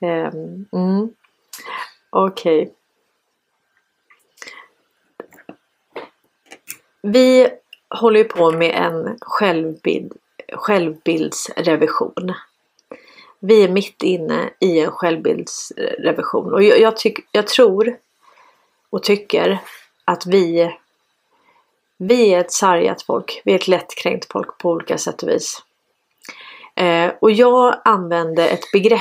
Um, 0.01 0.67
mm. 0.73 1.15
Okej. 2.11 2.63
Okay. 2.63 2.75
Vi 7.03 7.49
håller 7.91 8.19
ju 8.19 8.25
på 8.25 8.51
med 8.51 8.75
en 8.75 9.19
självbild, 9.21 10.13
självbildsrevision. 10.53 12.35
Vi 13.41 13.65
är 13.65 13.69
mitt 13.69 14.03
inne 14.03 14.51
i 14.61 14.81
en 14.81 14.91
självbildsrevision 14.91 16.53
och 16.53 16.63
jag, 16.63 16.81
jag, 16.81 16.97
tyck, 16.97 17.19
jag 17.33 17.47
tror 17.47 17.97
och 18.91 19.03
tycker 19.03 19.59
att 20.05 20.27
vi, 20.27 20.77
vi 21.99 22.35
är 22.35 22.41
ett 22.41 22.53
sargat 22.53 23.03
folk. 23.03 23.43
Vi 23.45 23.53
är 23.53 23.57
ett 23.57 23.69
lättkränkt 23.69 24.33
folk 24.33 24.59
på 24.59 24.71
olika 24.71 24.99
sätt 24.99 25.23
och 25.23 25.29
vis. 25.29 25.63
Eh, 26.75 27.13
och 27.21 27.31
jag 27.31 27.81
använde 27.85 28.49
ett 28.49 28.73
begrepp 28.73 29.01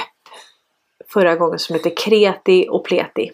förra 1.08 1.36
gången 1.36 1.60
som 1.60 1.76
heter 1.76 1.98
kreti 1.98 2.68
och 2.70 2.86
pleti. 2.86 3.32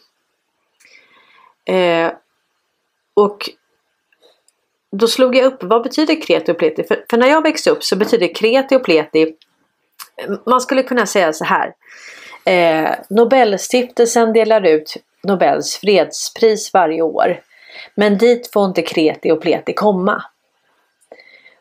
Eh, 1.66 2.12
och 3.14 3.50
då 4.92 5.08
slog 5.08 5.36
jag 5.36 5.46
upp 5.46 5.64
vad 5.64 5.84
betyder 5.84 6.22
kreti 6.22 6.52
och 6.52 6.58
pleti? 6.58 6.84
För, 6.84 7.06
för 7.10 7.18
när 7.18 7.28
jag 7.28 7.44
växte 7.44 7.70
upp 7.70 7.84
så 7.84 7.96
betyder 7.96 8.36
kreti 8.36 8.76
och 8.76 8.84
pleti 8.84 9.34
man 10.46 10.62
skulle 10.62 10.84
kunna 10.84 11.06
säga 11.06 11.34
så 11.34 11.46
här. 11.46 11.74
Eh, 12.46 12.90
Nobelstiftelsen 13.10 14.34
delar 14.34 14.66
ut 14.66 14.98
Nobels 15.24 15.78
fredspris 15.78 16.74
varje 16.74 17.02
år. 17.02 17.42
Men 17.96 18.18
dit 18.18 18.52
får 18.54 18.66
inte 18.66 18.82
kreti 18.82 19.32
och 19.32 19.42
pleti 19.42 19.74
komma. 19.74 20.24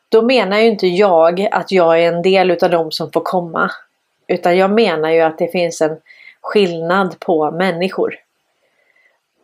Då 0.09 0.23
menar 0.23 0.59
ju 0.59 0.67
inte 0.67 0.87
jag 0.87 1.49
att 1.53 1.73
jag 1.73 2.03
är 2.03 2.13
en 2.13 2.23
del 2.23 2.51
utav 2.51 2.71
de 2.71 2.93
som 2.93 3.13
får 3.13 3.21
komma. 3.21 3.71
Utan 4.27 4.57
jag 4.57 4.71
menar 4.71 5.11
ju 5.11 5.21
att 5.21 5.39
det 5.39 5.53
finns 5.53 5.81
en 5.81 5.99
skillnad 6.41 7.21
på 7.21 7.51
människor. 7.51 8.15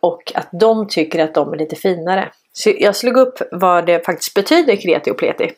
Och 0.00 0.32
att 0.34 0.48
de 0.52 0.88
tycker 0.88 1.24
att 1.24 1.34
de 1.34 1.52
är 1.52 1.56
lite 1.56 1.76
finare. 1.76 2.32
Så 2.58 2.72
jag 2.78 2.96
slog 2.96 3.16
upp 3.16 3.38
vad 3.50 3.86
det 3.86 4.06
faktiskt 4.06 4.34
betyder 4.34 4.76
kreti 4.76 5.10
och 5.10 5.18
pleti. 5.18 5.52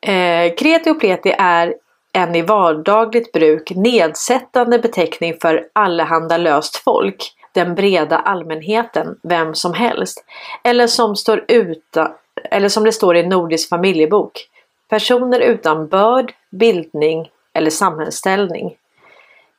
Eh, 0.00 0.54
kreti 0.54 0.90
och 0.90 1.00
pleti 1.00 1.34
är 1.38 1.74
en 2.12 2.34
i 2.34 2.42
vardagligt 2.42 3.32
bruk 3.32 3.70
nedsättande 3.70 4.78
beteckning 4.78 5.34
för 5.42 5.68
allehanda 5.72 6.36
löst 6.36 6.76
folk, 6.76 7.32
den 7.52 7.74
breda 7.74 8.18
allmänheten, 8.18 9.18
vem 9.22 9.54
som 9.54 9.74
helst. 9.74 10.24
Eller 10.64 10.86
som, 10.86 11.16
står 11.16 11.44
utan, 11.48 12.12
eller 12.50 12.68
som 12.68 12.84
det 12.84 12.92
står 12.92 13.16
i 13.16 13.26
Nordisk 13.26 13.68
familjebok, 13.68 14.48
personer 14.88 15.40
utan 15.40 15.88
börd, 15.88 16.34
bildning 16.50 17.30
eller 17.54 17.70
samhällsställning. 17.70 18.76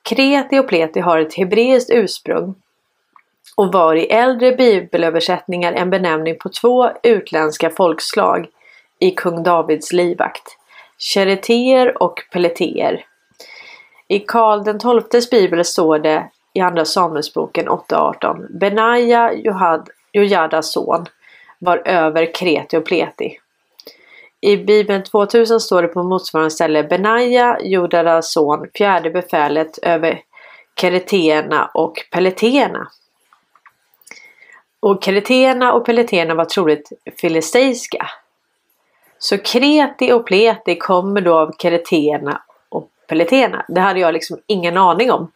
Kreti 0.04 0.60
och 0.60 0.68
pleti 0.68 1.00
har 1.00 1.20
ett 1.20 1.34
hebreiskt 1.34 1.90
ursprung 1.90 2.56
och 3.56 3.74
var 3.74 3.96
i 3.96 4.06
äldre 4.06 4.52
bibelöversättningar 4.52 5.74
en 5.74 5.90
benämning 5.90 6.38
på 6.38 6.50
två 6.50 6.90
utländska 7.04 7.70
folkslag 7.70 8.48
i 9.00 9.12
kung 9.12 9.44
Davids 9.44 9.94
livvakt. 9.94 10.58
Kereter 10.98 12.04
och 12.04 12.20
Peleter. 12.32 13.06
I 14.08 14.20
Karl 14.20 14.64
den 14.64 14.80
XIIs 14.80 15.30
bibel 15.30 15.66
står 15.66 16.00
det 16.00 16.30
i 16.54 16.60
Andra 16.60 16.86
Samuelsboken 16.86 17.70
8.18 17.70 18.58
Benaja, 18.60 19.34
Jojadas 20.14 20.74
son, 20.74 21.06
var 21.60 21.82
över 21.86 22.34
Kreti 22.34 22.78
och 22.78 22.86
Pleti. 22.86 23.38
I 24.42 24.58
Bibeln 24.58 25.04
2000 25.04 25.60
står 25.60 25.82
det 25.82 25.88
på 25.88 26.04
motsvarande 26.04 26.52
ställe 26.52 26.84
Benaja, 26.84 27.58
Jojadas 27.62 28.34
son, 28.34 28.68
fjärde 28.78 29.10
befälet 29.10 29.78
över 29.82 30.22
Kereterna 30.82 31.72
och 31.74 31.94
Peleterna. 32.12 32.88
Och 34.82 35.04
kreterna 35.04 35.74
och 35.74 35.86
peleterna 35.86 36.34
var 36.36 36.46
troligt 36.46 36.90
filisteiska. 37.22 38.08
Så 39.20 39.38
kreti 39.38 40.12
och 40.12 40.26
pleti 40.28 40.76
kommer 40.76 41.22
då 41.22 41.40
av 41.40 41.52
kreterna 41.60 42.42
och 42.70 42.90
peleterna. 43.08 43.66
Det 43.68 43.82
hade 43.82 44.00
jag 44.00 44.14
liksom 44.14 44.40
ingen 44.48 44.78
aning 44.78 45.12
om. 45.12 45.32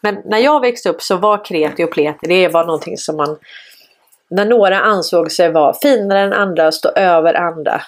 Men 0.00 0.22
när 0.24 0.38
jag 0.38 0.60
växte 0.60 0.88
upp 0.88 1.02
så 1.02 1.16
var 1.16 1.44
kreti 1.44 1.84
och 1.84 1.90
pleti, 1.90 2.26
det 2.26 2.48
var 2.48 2.64
någonting 2.64 2.96
som 2.96 3.16
man 3.16 3.38
när 4.30 4.44
några 4.44 4.80
ansåg 4.80 5.32
sig 5.32 5.52
vara 5.52 5.74
finare 5.82 6.20
än 6.20 6.32
andra, 6.32 6.72
stå 6.72 6.88
över 6.88 7.34
andra. 7.34 7.82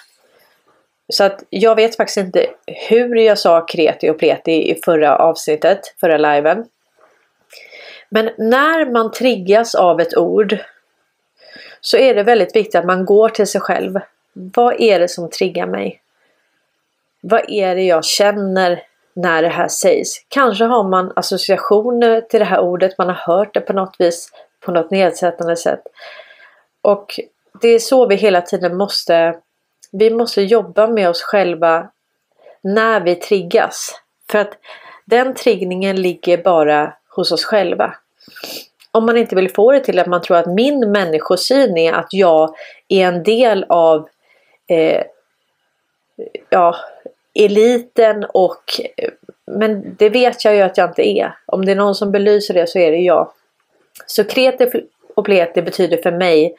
Så 1.09 1.23
att 1.23 1.43
jag 1.49 1.75
vet 1.75 1.97
faktiskt 1.97 2.17
inte 2.17 2.47
hur 2.89 3.15
jag 3.15 3.39
sa 3.39 3.65
kreti 3.65 4.09
och 4.09 4.19
pleti 4.19 4.71
i 4.71 4.81
förra 4.85 5.17
avsnittet, 5.17 5.79
förra 5.99 6.17
liven. 6.17 6.65
Men 8.09 8.29
när 8.37 8.91
man 8.91 9.11
triggas 9.11 9.75
av 9.75 10.01
ett 10.01 10.17
ord 10.17 10.57
så 11.85 11.97
är 11.97 12.15
det 12.15 12.23
väldigt 12.23 12.55
viktigt 12.55 12.75
att 12.75 12.85
man 12.85 13.05
går 13.05 13.29
till 13.29 13.47
sig 13.47 13.61
själv. 13.61 13.99
Vad 14.33 14.81
är 14.81 14.99
det 14.99 15.07
som 15.07 15.29
triggar 15.29 15.67
mig? 15.67 16.01
Vad 17.21 17.49
är 17.49 17.75
det 17.75 17.83
jag 17.83 18.05
känner 18.05 18.83
när 19.13 19.41
det 19.41 19.47
här 19.47 19.67
sägs? 19.67 20.25
Kanske 20.27 20.63
har 20.63 20.83
man 20.83 21.13
associationer 21.15 22.21
till 22.21 22.39
det 22.39 22.45
här 22.45 22.59
ordet, 22.59 22.97
man 22.97 23.07
har 23.07 23.37
hört 23.37 23.53
det 23.53 23.61
på 23.61 23.73
något 23.73 23.95
vis, 23.99 24.29
på 24.59 24.71
något 24.71 24.91
nedsättande 24.91 25.55
sätt. 25.55 25.81
Och 26.81 27.19
det 27.61 27.67
är 27.67 27.79
så 27.79 28.07
vi 28.07 28.15
hela 28.15 28.41
tiden 28.41 28.77
måste, 28.77 29.39
vi 29.91 30.09
måste 30.09 30.41
jobba 30.41 30.87
med 30.87 31.09
oss 31.09 31.21
själva 31.21 31.89
när 32.61 33.01
vi 33.01 33.15
triggas. 33.15 34.01
För 34.31 34.39
att 34.39 34.57
den 35.05 35.35
triggningen 35.35 36.01
ligger 36.01 36.37
bara 36.37 36.93
hos 37.09 37.31
oss 37.31 37.45
själva. 37.45 37.95
Om 38.95 39.05
man 39.05 39.17
inte 39.17 39.35
vill 39.35 39.53
få 39.53 39.71
det 39.71 39.79
till 39.79 39.99
att 39.99 40.07
man 40.07 40.21
tror 40.21 40.37
att 40.37 40.45
min 40.45 40.91
människosyn 40.91 41.77
är 41.77 41.93
att 41.93 42.07
jag 42.11 42.55
är 42.87 43.07
en 43.07 43.23
del 43.23 43.65
av 43.69 44.07
eh, 44.67 45.03
ja, 46.49 46.75
eliten 47.33 48.25
och 48.29 48.63
men 49.47 49.95
det 49.95 50.09
vet 50.09 50.45
jag 50.45 50.55
ju 50.55 50.61
att 50.61 50.77
jag 50.77 50.89
inte 50.89 51.07
är. 51.07 51.37
Om 51.45 51.65
det 51.65 51.71
är 51.71 51.75
någon 51.75 51.95
som 51.95 52.11
belyser 52.11 52.53
det 52.53 52.67
så 52.67 52.79
är 52.79 52.91
det 52.91 52.97
jag. 52.97 53.31
Så 54.05 54.23
kreti 54.23 54.69
och 55.15 55.25
pleti 55.25 55.61
betyder 55.61 55.97
för 55.97 56.11
mig 56.11 56.55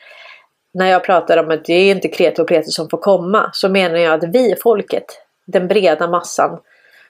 när 0.75 0.87
jag 0.87 1.05
pratar 1.05 1.37
om 1.37 1.51
att 1.51 1.65
det 1.65 1.75
är 1.75 1.91
inte 1.91 2.09
kreti 2.09 2.43
och 2.43 2.49
pleti 2.49 2.71
som 2.71 2.89
får 2.89 2.99
komma 2.99 3.51
så 3.53 3.69
menar 3.69 3.99
jag 3.99 4.15
att 4.25 4.35
vi 4.35 4.55
folket, 4.63 5.05
den 5.47 5.69
breda 5.69 6.09
massan, 6.09 6.59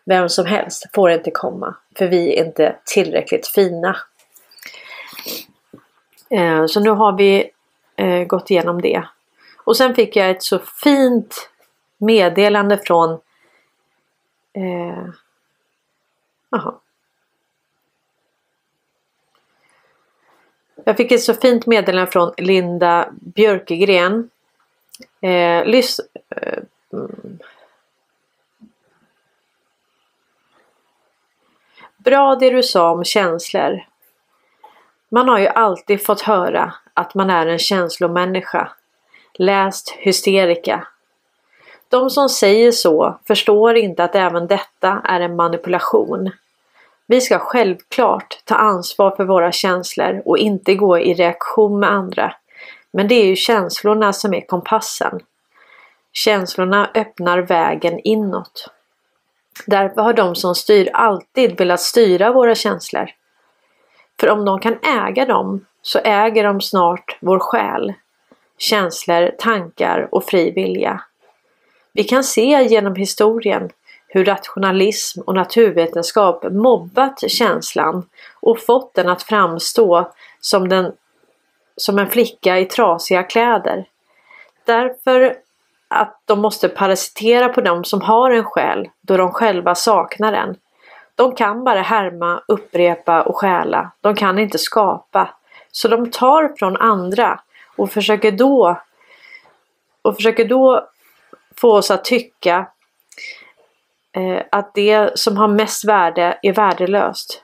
vem 0.04 0.28
som 0.28 0.46
helst 0.46 0.84
får 0.94 1.10
inte 1.10 1.30
komma 1.30 1.74
för 1.98 2.06
vi 2.06 2.38
är 2.38 2.44
inte 2.44 2.76
tillräckligt 2.84 3.46
fina. 3.46 3.96
Eh, 6.30 6.66
så 6.66 6.80
nu 6.80 6.90
har 6.90 7.12
vi 7.12 7.50
eh, 7.96 8.24
gått 8.24 8.50
igenom 8.50 8.82
det. 8.82 9.08
Och 9.64 9.76
sen 9.76 9.94
fick 9.94 10.16
jag 10.16 10.30
ett 10.30 10.42
så 10.42 10.58
fint 10.58 11.50
meddelande 11.98 12.78
från 12.78 13.10
eh, 14.52 15.08
aha. 16.50 16.80
Jag 20.84 20.96
fick 20.96 21.12
ett 21.12 21.22
så 21.22 21.34
fint 21.34 21.66
meddelande 21.66 22.12
från 22.12 22.32
Linda 22.36 23.08
Björkegren. 23.20 24.30
Eh, 25.20 25.64
lys 25.64 26.00
eh, 26.30 26.58
mm. 26.92 27.38
Bra 31.96 32.36
det 32.36 32.50
du 32.50 32.62
sa 32.62 32.90
om 32.90 33.04
känslor. 33.04 33.86
Man 35.16 35.28
har 35.28 35.38
ju 35.38 35.46
alltid 35.46 36.06
fått 36.06 36.20
höra 36.20 36.72
att 36.94 37.14
man 37.14 37.30
är 37.30 37.46
en 37.46 37.58
känslomänniska. 37.58 38.68
Läst 39.34 39.90
hysterika. 39.98 40.86
De 41.88 42.10
som 42.10 42.28
säger 42.28 42.72
så 42.72 43.20
förstår 43.26 43.76
inte 43.76 44.04
att 44.04 44.14
även 44.14 44.46
detta 44.46 45.02
är 45.04 45.20
en 45.20 45.36
manipulation. 45.36 46.30
Vi 47.06 47.20
ska 47.20 47.38
självklart 47.38 48.42
ta 48.44 48.54
ansvar 48.54 49.16
för 49.16 49.24
våra 49.24 49.52
känslor 49.52 50.22
och 50.24 50.38
inte 50.38 50.74
gå 50.74 50.98
i 50.98 51.14
reaktion 51.14 51.80
med 51.80 51.90
andra. 51.90 52.34
Men 52.90 53.08
det 53.08 53.14
är 53.14 53.26
ju 53.26 53.36
känslorna 53.36 54.12
som 54.12 54.34
är 54.34 54.46
kompassen. 54.46 55.20
Känslorna 56.12 56.90
öppnar 56.94 57.38
vägen 57.38 58.00
inåt. 58.04 58.68
Därför 59.66 60.02
har 60.02 60.12
de 60.12 60.34
som 60.34 60.54
styr 60.54 60.90
alltid 60.92 61.58
velat 61.58 61.80
styra 61.80 62.32
våra 62.32 62.54
känslor. 62.54 63.10
För 64.20 64.30
om 64.30 64.44
de 64.44 64.60
kan 64.60 64.78
äga 64.82 65.24
dem 65.24 65.66
så 65.82 65.98
äger 65.98 66.44
de 66.44 66.60
snart 66.60 67.16
vår 67.20 67.38
själ, 67.38 67.94
känslor, 68.58 69.30
tankar 69.38 70.08
och 70.10 70.24
fri 70.24 70.50
vilja. 70.50 71.00
Vi 71.92 72.04
kan 72.04 72.24
se 72.24 72.62
genom 72.62 72.94
historien 72.94 73.70
hur 74.08 74.24
rationalism 74.24 75.20
och 75.20 75.34
naturvetenskap 75.34 76.44
mobbat 76.50 77.30
känslan 77.30 78.08
och 78.40 78.60
fått 78.60 78.94
den 78.94 79.08
att 79.08 79.22
framstå 79.22 80.12
som, 80.40 80.68
den, 80.68 80.92
som 81.76 81.98
en 81.98 82.08
flicka 82.08 82.58
i 82.58 82.64
trasiga 82.64 83.22
kläder. 83.22 83.84
Därför 84.64 85.36
att 85.88 86.20
de 86.24 86.40
måste 86.40 86.68
parasitera 86.68 87.48
på 87.48 87.60
dem 87.60 87.84
som 87.84 88.00
har 88.00 88.30
en 88.30 88.44
själ 88.44 88.88
då 89.00 89.16
de 89.16 89.30
själva 89.30 89.74
saknar 89.74 90.32
den. 90.32 90.56
De 91.16 91.34
kan 91.34 91.64
bara 91.64 91.82
härma, 91.82 92.42
upprepa 92.48 93.22
och 93.22 93.36
stjäla. 93.36 93.90
De 94.00 94.14
kan 94.14 94.38
inte 94.38 94.58
skapa. 94.58 95.28
Så 95.70 95.88
de 95.88 96.10
tar 96.10 96.56
från 96.58 96.76
andra 96.76 97.40
och 97.76 97.90
försöker 97.90 98.32
då 98.32 98.80
och 100.02 100.16
försöker 100.16 100.44
då 100.44 100.88
få 101.60 101.76
oss 101.76 101.90
att 101.90 102.04
tycka 102.04 102.66
eh, 104.12 104.42
att 104.50 104.74
det 104.74 105.18
som 105.18 105.36
har 105.36 105.48
mest 105.48 105.84
värde 105.84 106.38
är 106.42 106.52
värdelöst. 106.52 107.42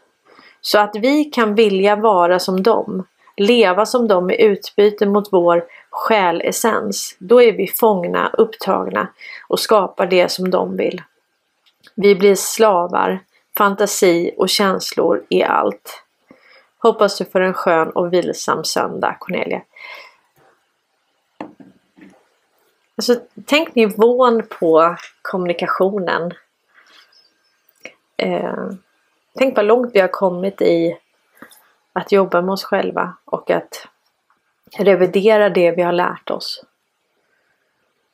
Så 0.61 0.79
att 0.79 0.97
vi 0.97 1.25
kan 1.25 1.55
vilja 1.55 1.97
vara 1.97 2.39
som 2.39 2.63
dem, 2.63 3.07
leva 3.37 3.87
som 3.87 4.09
dem 4.09 4.31
i 4.31 4.43
utbyte 4.43 5.07
mot 5.07 5.33
vår 5.33 5.65
själessens, 5.91 7.17
då 7.19 7.43
är 7.43 7.53
vi 7.53 7.67
fångna, 7.67 8.31
upptagna 8.33 9.09
och 9.49 9.61
skapar 9.61 10.07
det 10.07 10.29
som 10.29 10.51
de 10.51 10.77
vill. 10.77 11.03
Vi 11.95 12.15
blir 12.15 12.35
slavar, 12.35 13.21
fantasi 13.59 14.35
och 14.37 14.49
känslor 14.49 15.25
är 15.29 15.45
allt. 15.45 16.03
Hoppas 16.79 17.19
du 17.19 17.25
får 17.25 17.41
en 17.41 17.55
skön 17.55 17.91
och 17.91 18.13
vilsam 18.13 18.65
söndag 18.65 19.17
Cornelia. 19.21 19.63
Alltså, 22.97 23.17
tänk 23.47 23.75
nivån 23.75 24.43
på 24.61 24.97
kommunikationen. 25.23 26.33
Eh, 28.17 28.71
tänk 29.39 29.57
vad 29.57 29.67
långt 29.67 29.91
vi 29.95 30.01
har 30.01 30.09
kommit 30.09 30.63
i 30.63 30.99
att 31.93 32.13
jobba 32.13 32.43
med 32.43 32.53
oss 32.53 32.65
själva 32.65 33.17
och 33.25 33.51
att 33.51 33.89
revidera 34.79 35.49
det 35.49 35.71
vi 35.71 35.83
har 35.83 35.93
lärt 35.93 36.31
oss. 36.31 36.65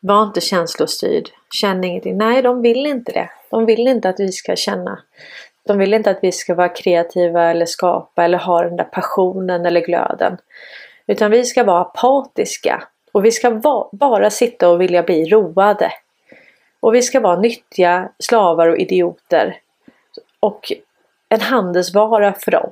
Var 0.01 0.23
inte 0.23 0.41
känslostyrd. 0.41 1.31
Känn 1.51 1.85
ingenting. 1.85 2.19
Nej, 2.19 2.43
de 2.43 2.63
vill 2.63 2.87
inte 2.87 3.13
det. 3.13 3.31
De 3.51 3.67
vill 3.67 3.89
inte 3.89 4.09
att 4.09 4.21
vi 4.21 4.33
ska 4.33 4.57
känna. 4.57 5.03
De 5.67 5.79
vill 5.79 5.95
inte 5.95 6.11
att 6.11 6.19
vi 6.23 6.33
ska 6.33 6.55
vara 6.55 6.69
kreativa 6.69 7.51
eller 7.51 7.67
skapa 7.67 8.25
eller 8.25 8.39
ha 8.39 8.63
den 8.63 8.77
där 8.77 8.85
passionen 8.85 9.67
eller 9.67 9.81
glöden. 9.81 10.39
Utan 11.07 11.31
vi 11.31 11.45
ska 11.45 11.65
vara 11.65 11.81
apatiska. 11.81 12.83
Och 13.13 13.25
vi 13.25 13.31
ska 13.31 13.51
va 13.51 13.89
bara 13.93 14.31
sitta 14.31 14.69
och 14.69 14.81
vilja 14.81 15.03
bli 15.03 15.25
roade. 15.25 15.93
Och 16.81 16.95
vi 16.95 17.03
ska 17.03 17.21
vara 17.21 17.41
nyttiga 17.41 18.09
slavar 18.19 18.69
och 18.69 18.79
idioter. 18.79 19.61
Och 20.41 20.73
en 21.29 21.41
handelsvara 21.41 22.33
för 22.33 22.51
dem. 22.51 22.71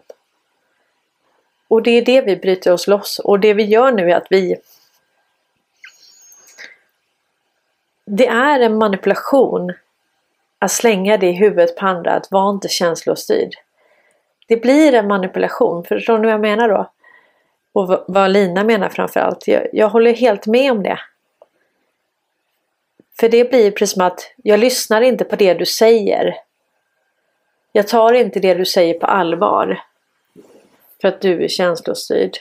Och 1.69 1.83
det 1.83 1.91
är 1.91 2.03
det 2.03 2.21
vi 2.21 2.37
bryter 2.37 2.73
oss 2.73 2.87
loss. 2.87 3.19
Och 3.19 3.41
det 3.41 3.55
vi 3.55 3.63
gör 3.65 3.93
nu 3.93 4.11
är 4.11 4.17
att 4.17 4.27
vi 4.31 4.57
Det 8.07 8.27
är 8.27 8.61
en 8.61 8.79
manipulation 8.79 9.73
att 10.59 10.71
slänga 10.71 11.17
det 11.17 11.27
i 11.27 11.33
huvudet 11.33 11.77
på 11.77 11.87
andra, 11.87 12.13
att 12.13 12.31
vara 12.31 12.51
inte 12.51 12.69
känslostyrd. 12.69 13.55
Det 14.49 14.57
blir 14.57 14.95
en 14.95 15.09
manipulation, 15.09 15.85
förstår 15.85 16.19
ni 16.19 16.25
vad 16.25 16.33
jag 16.33 16.41
menar 16.41 16.69
då? 16.69 16.91
Och 17.73 18.05
vad 18.09 18.31
Lina 18.31 18.65
menar 18.65 18.89
framförallt. 18.89 19.49
Jag, 19.49 19.67
jag 19.73 19.89
håller 19.89 20.15
helt 20.15 20.47
med 20.47 20.73
om 20.73 20.83
det. 20.83 20.99
För 23.21 23.29
det 23.29 23.51
blir 23.51 23.71
precis 23.71 23.95
som 23.95 24.07
att 24.07 24.33
jag 24.37 24.61
lyssnar 24.61 25.01
inte 25.01 25.25
på 25.25 25.37
det 25.37 25.55
du 25.55 25.67
säger. 25.67 26.35
Jag 27.73 27.89
tar 27.89 28.13
inte 28.13 28.41
det 28.41 28.55
du 28.55 28.65
säger 28.65 28.99
på 28.99 29.07
allvar. 29.07 29.83
För 31.01 31.09
att 31.09 31.21
du 31.21 31.45
är 31.45 31.49
känslostyrd. 31.49 32.37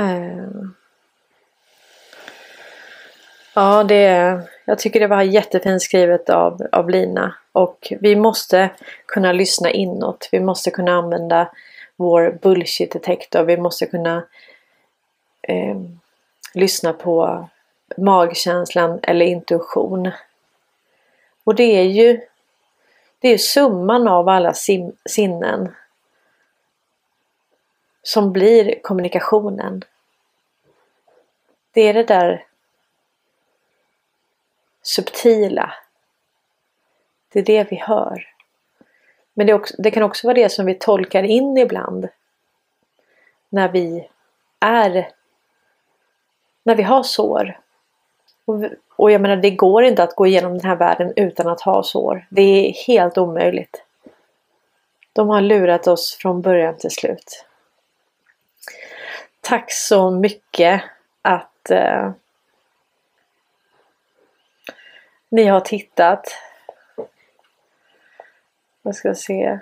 Uh. 0.00 0.79
Ja, 3.60 3.84
det, 3.84 4.40
jag 4.64 4.78
tycker 4.78 5.00
det 5.00 5.06
var 5.06 5.22
jättefint 5.22 5.82
skrivet 5.82 6.30
av, 6.30 6.62
av 6.72 6.90
Lina. 6.90 7.34
Och 7.52 7.92
vi 8.00 8.16
måste 8.16 8.70
kunna 9.06 9.32
lyssna 9.32 9.70
inåt. 9.70 10.28
Vi 10.32 10.40
måste 10.40 10.70
kunna 10.70 10.92
använda 10.92 11.52
vår 11.96 12.38
bullshit 12.42 12.92
detektor. 12.92 13.42
Vi 13.42 13.56
måste 13.56 13.86
kunna 13.86 14.24
eh, 15.42 15.76
lyssna 16.54 16.92
på 16.92 17.48
magkänslan 17.96 19.00
eller 19.02 19.26
intuition. 19.26 20.10
Och 21.44 21.54
det 21.54 21.78
är 21.78 21.84
ju 21.84 22.20
det 23.18 23.28
är 23.28 23.38
summan 23.38 24.08
av 24.08 24.28
alla 24.28 24.54
sim, 24.54 24.92
sinnen 25.08 25.74
som 28.02 28.32
blir 28.32 28.82
kommunikationen. 28.82 29.84
Det 31.72 31.80
är 31.80 31.94
det 31.94 32.04
där 32.04 32.44
subtila. 34.82 35.72
Det 37.32 37.38
är 37.38 37.44
det 37.44 37.70
vi 37.70 37.76
hör. 37.76 38.26
Men 39.34 39.46
det, 39.46 39.54
också, 39.54 39.74
det, 39.78 39.90
kan 39.90 40.02
också 40.02 40.26
vara 40.26 40.34
det 40.34 40.48
som 40.48 40.66
vi 40.66 40.74
tolkar 40.74 41.22
in 41.22 41.56
ibland. 41.56 42.08
När 43.48 43.68
vi 43.68 44.08
är 44.60 45.12
när 46.62 46.74
vi 46.74 46.82
har 46.82 47.02
sår. 47.02 47.60
Och, 48.44 48.64
och 48.96 49.10
jag 49.10 49.20
menar 49.20 49.36
det 49.36 49.50
går 49.50 49.84
inte 49.84 50.02
att 50.02 50.16
gå 50.16 50.26
igenom 50.26 50.52
den 50.52 50.66
här 50.66 50.76
världen 50.76 51.12
utan 51.16 51.48
att 51.48 51.60
ha 51.60 51.82
sår. 51.82 52.26
Det 52.30 52.42
är 52.42 52.72
helt 52.86 53.18
omöjligt. 53.18 53.84
De 55.12 55.28
har 55.28 55.40
lurat 55.40 55.86
oss 55.86 56.16
från 56.20 56.42
början 56.42 56.76
till 56.76 56.90
slut. 56.90 57.44
Tack 59.40 59.72
så 59.72 60.10
mycket 60.10 60.82
att 61.22 61.70
eh, 61.70 62.10
ni 65.30 65.44
har 65.44 65.60
tittat. 65.60 66.38
Jag 68.82 68.94
ska 68.94 69.14
se. 69.14 69.58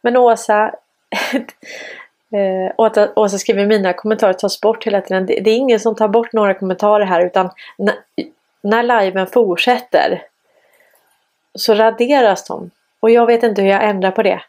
Men 0.00 0.16
Åsa, 0.16 0.74
Eh, 2.32 2.72
och 2.76 2.86
att 2.86 3.18
Åsa 3.18 3.38
skriver 3.38 3.66
mina 3.66 3.92
kommentarer 3.92 4.32
tas 4.32 4.60
bort 4.60 4.86
hela 4.86 5.00
tiden. 5.00 5.26
Det, 5.26 5.40
det, 5.40 5.50
är 5.50 5.56
ingen 5.56 5.80
som 5.80 5.94
tar 5.94 6.08
bort 6.08 6.32
några 6.32 6.54
kommentarer 6.54 7.04
här 7.04 7.26
utan 7.26 7.50
när, 7.78 7.94
när 8.62 8.82
liven 8.82 9.26
fortsätter 9.26 10.22
så 11.54 11.74
raderas 11.74 12.46
de. 12.46 12.70
Och 13.00 13.10
jag 13.10 13.26
vet 13.26 13.42
inte 13.42 13.62
hur 13.62 13.68
jag 13.68 13.84
ändrar 13.84 14.10
på 14.10 14.22
det. 14.22 14.40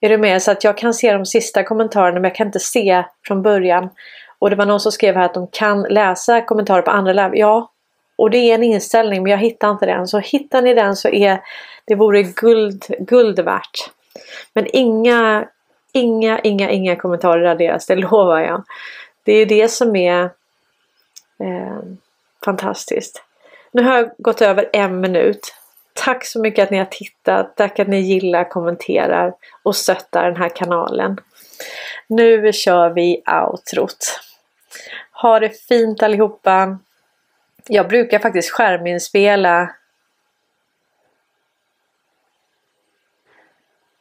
Är 0.00 0.08
du 0.08 0.18
med? 0.18 0.42
Så 0.42 0.50
att 0.50 0.64
jag 0.64 0.78
kan 0.78 0.94
se 0.94 1.12
de 1.12 1.26
sista 1.26 1.62
kommentarerna 1.62 2.20
men 2.20 2.24
jag 2.24 2.34
kan 2.34 2.46
inte 2.46 2.60
se 2.60 3.04
från 3.26 3.42
början. 3.42 3.88
Och 4.38 4.50
det 4.50 4.56
var 4.56 4.66
någon 4.66 4.80
som 4.80 4.92
skrev 4.92 5.14
här 5.14 5.24
att 5.24 5.34
de 5.34 5.46
kan 5.46 5.82
läsa 5.82 6.40
kommentarer 6.40 6.82
på 6.82 6.90
andra 6.90 7.12
live. 7.12 7.38
Ja, 7.38 7.70
och 8.20 8.30
det 8.30 8.38
är 8.38 8.54
en 8.54 8.62
inställning 8.62 9.22
men 9.22 9.30
jag 9.30 9.38
hittar 9.38 9.70
inte 9.70 9.86
den. 9.86 10.08
Så 10.08 10.18
hittar 10.18 10.62
ni 10.62 10.74
den 10.74 10.96
så 10.96 11.08
är 11.08 11.40
det 11.84 11.94
vore 11.94 12.22
guld, 12.22 12.84
guld 12.98 13.40
värt. 13.40 13.90
Men 14.52 14.66
inga, 14.72 15.48
inga, 15.92 16.38
inga, 16.38 16.70
inga 16.70 16.96
kommentarer 16.96 17.42
raderas, 17.42 17.86
det 17.86 17.94
lovar 18.10 18.40
jag. 18.40 18.64
Det 19.24 19.32
är 19.32 19.46
det 19.46 19.68
som 19.68 19.96
är 19.96 20.24
eh, 21.38 21.78
fantastiskt. 22.44 23.22
Nu 23.72 23.82
har 23.82 23.96
jag 23.96 24.10
gått 24.18 24.42
över 24.42 24.70
en 24.72 25.00
minut. 25.00 25.54
Tack 25.94 26.24
så 26.26 26.40
mycket 26.40 26.62
att 26.62 26.70
ni 26.70 26.78
har 26.78 26.84
tittat. 26.84 27.56
Tack 27.56 27.78
att 27.78 27.88
ni 27.88 28.00
gillar, 28.00 28.44
kommenterar 28.44 29.34
och 29.62 29.76
stöttar 29.76 30.24
den 30.24 30.36
här 30.36 30.48
kanalen. 30.48 31.20
Nu 32.06 32.52
kör 32.52 32.90
vi 32.90 33.22
outrot. 33.46 34.20
Ha 35.12 35.40
det 35.40 35.66
fint 35.68 36.02
allihopa. 36.02 36.78
Jag 37.66 37.88
brukar 37.88 38.18
faktiskt 38.18 38.50
skärminspela 38.50 39.74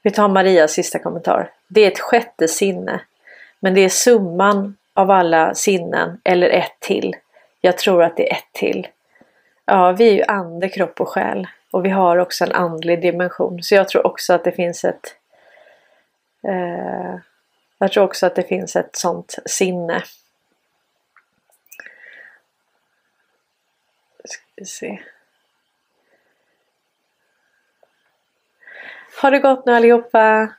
Vi 0.01 0.11
tar 0.11 0.27
Marias 0.27 0.71
sista 0.71 0.99
kommentar. 0.99 1.51
Det 1.67 1.81
är 1.81 1.91
ett 1.91 1.99
sjätte 1.99 2.47
sinne. 2.47 3.01
Men 3.59 3.73
det 3.73 3.81
är 3.81 3.89
summan 3.89 4.77
av 4.93 5.11
alla 5.11 5.53
sinnen 5.53 6.21
eller 6.23 6.49
ett 6.49 6.79
till. 6.79 7.15
Jag 7.61 7.77
tror 7.77 8.03
att 8.03 8.17
det 8.17 8.31
är 8.31 8.35
ett 8.35 8.53
till. 8.53 8.87
Ja, 9.65 9.91
vi 9.91 10.09
är 10.09 10.13
ju 10.13 10.23
ande, 10.23 10.69
kropp 10.69 11.01
och 11.01 11.09
själ. 11.09 11.47
Och 11.71 11.85
vi 11.85 11.89
har 11.89 12.17
också 12.17 12.43
en 12.43 12.51
andlig 12.51 13.01
dimension. 13.01 13.63
Så 13.63 13.75
jag 13.75 13.87
tror 13.87 14.07
också 14.07 14.33
att 14.33 14.43
det 14.43 14.51
finns 14.51 14.83
ett 14.83 15.15
eh, 16.47 17.15
Jag 17.77 17.91
tror 17.91 18.03
också 18.03 18.25
att 18.25 18.35
det 18.35 18.43
finns 18.43 18.75
ett 18.75 18.95
sånt 18.95 19.35
sinne. 19.45 20.03
Ska 24.25 24.43
vi 24.59 24.65
se. 24.65 24.99
Ha 29.21 29.29
det 29.29 29.39
gott 29.39 29.65
nu 29.65 29.73
allihopa! 29.73 30.58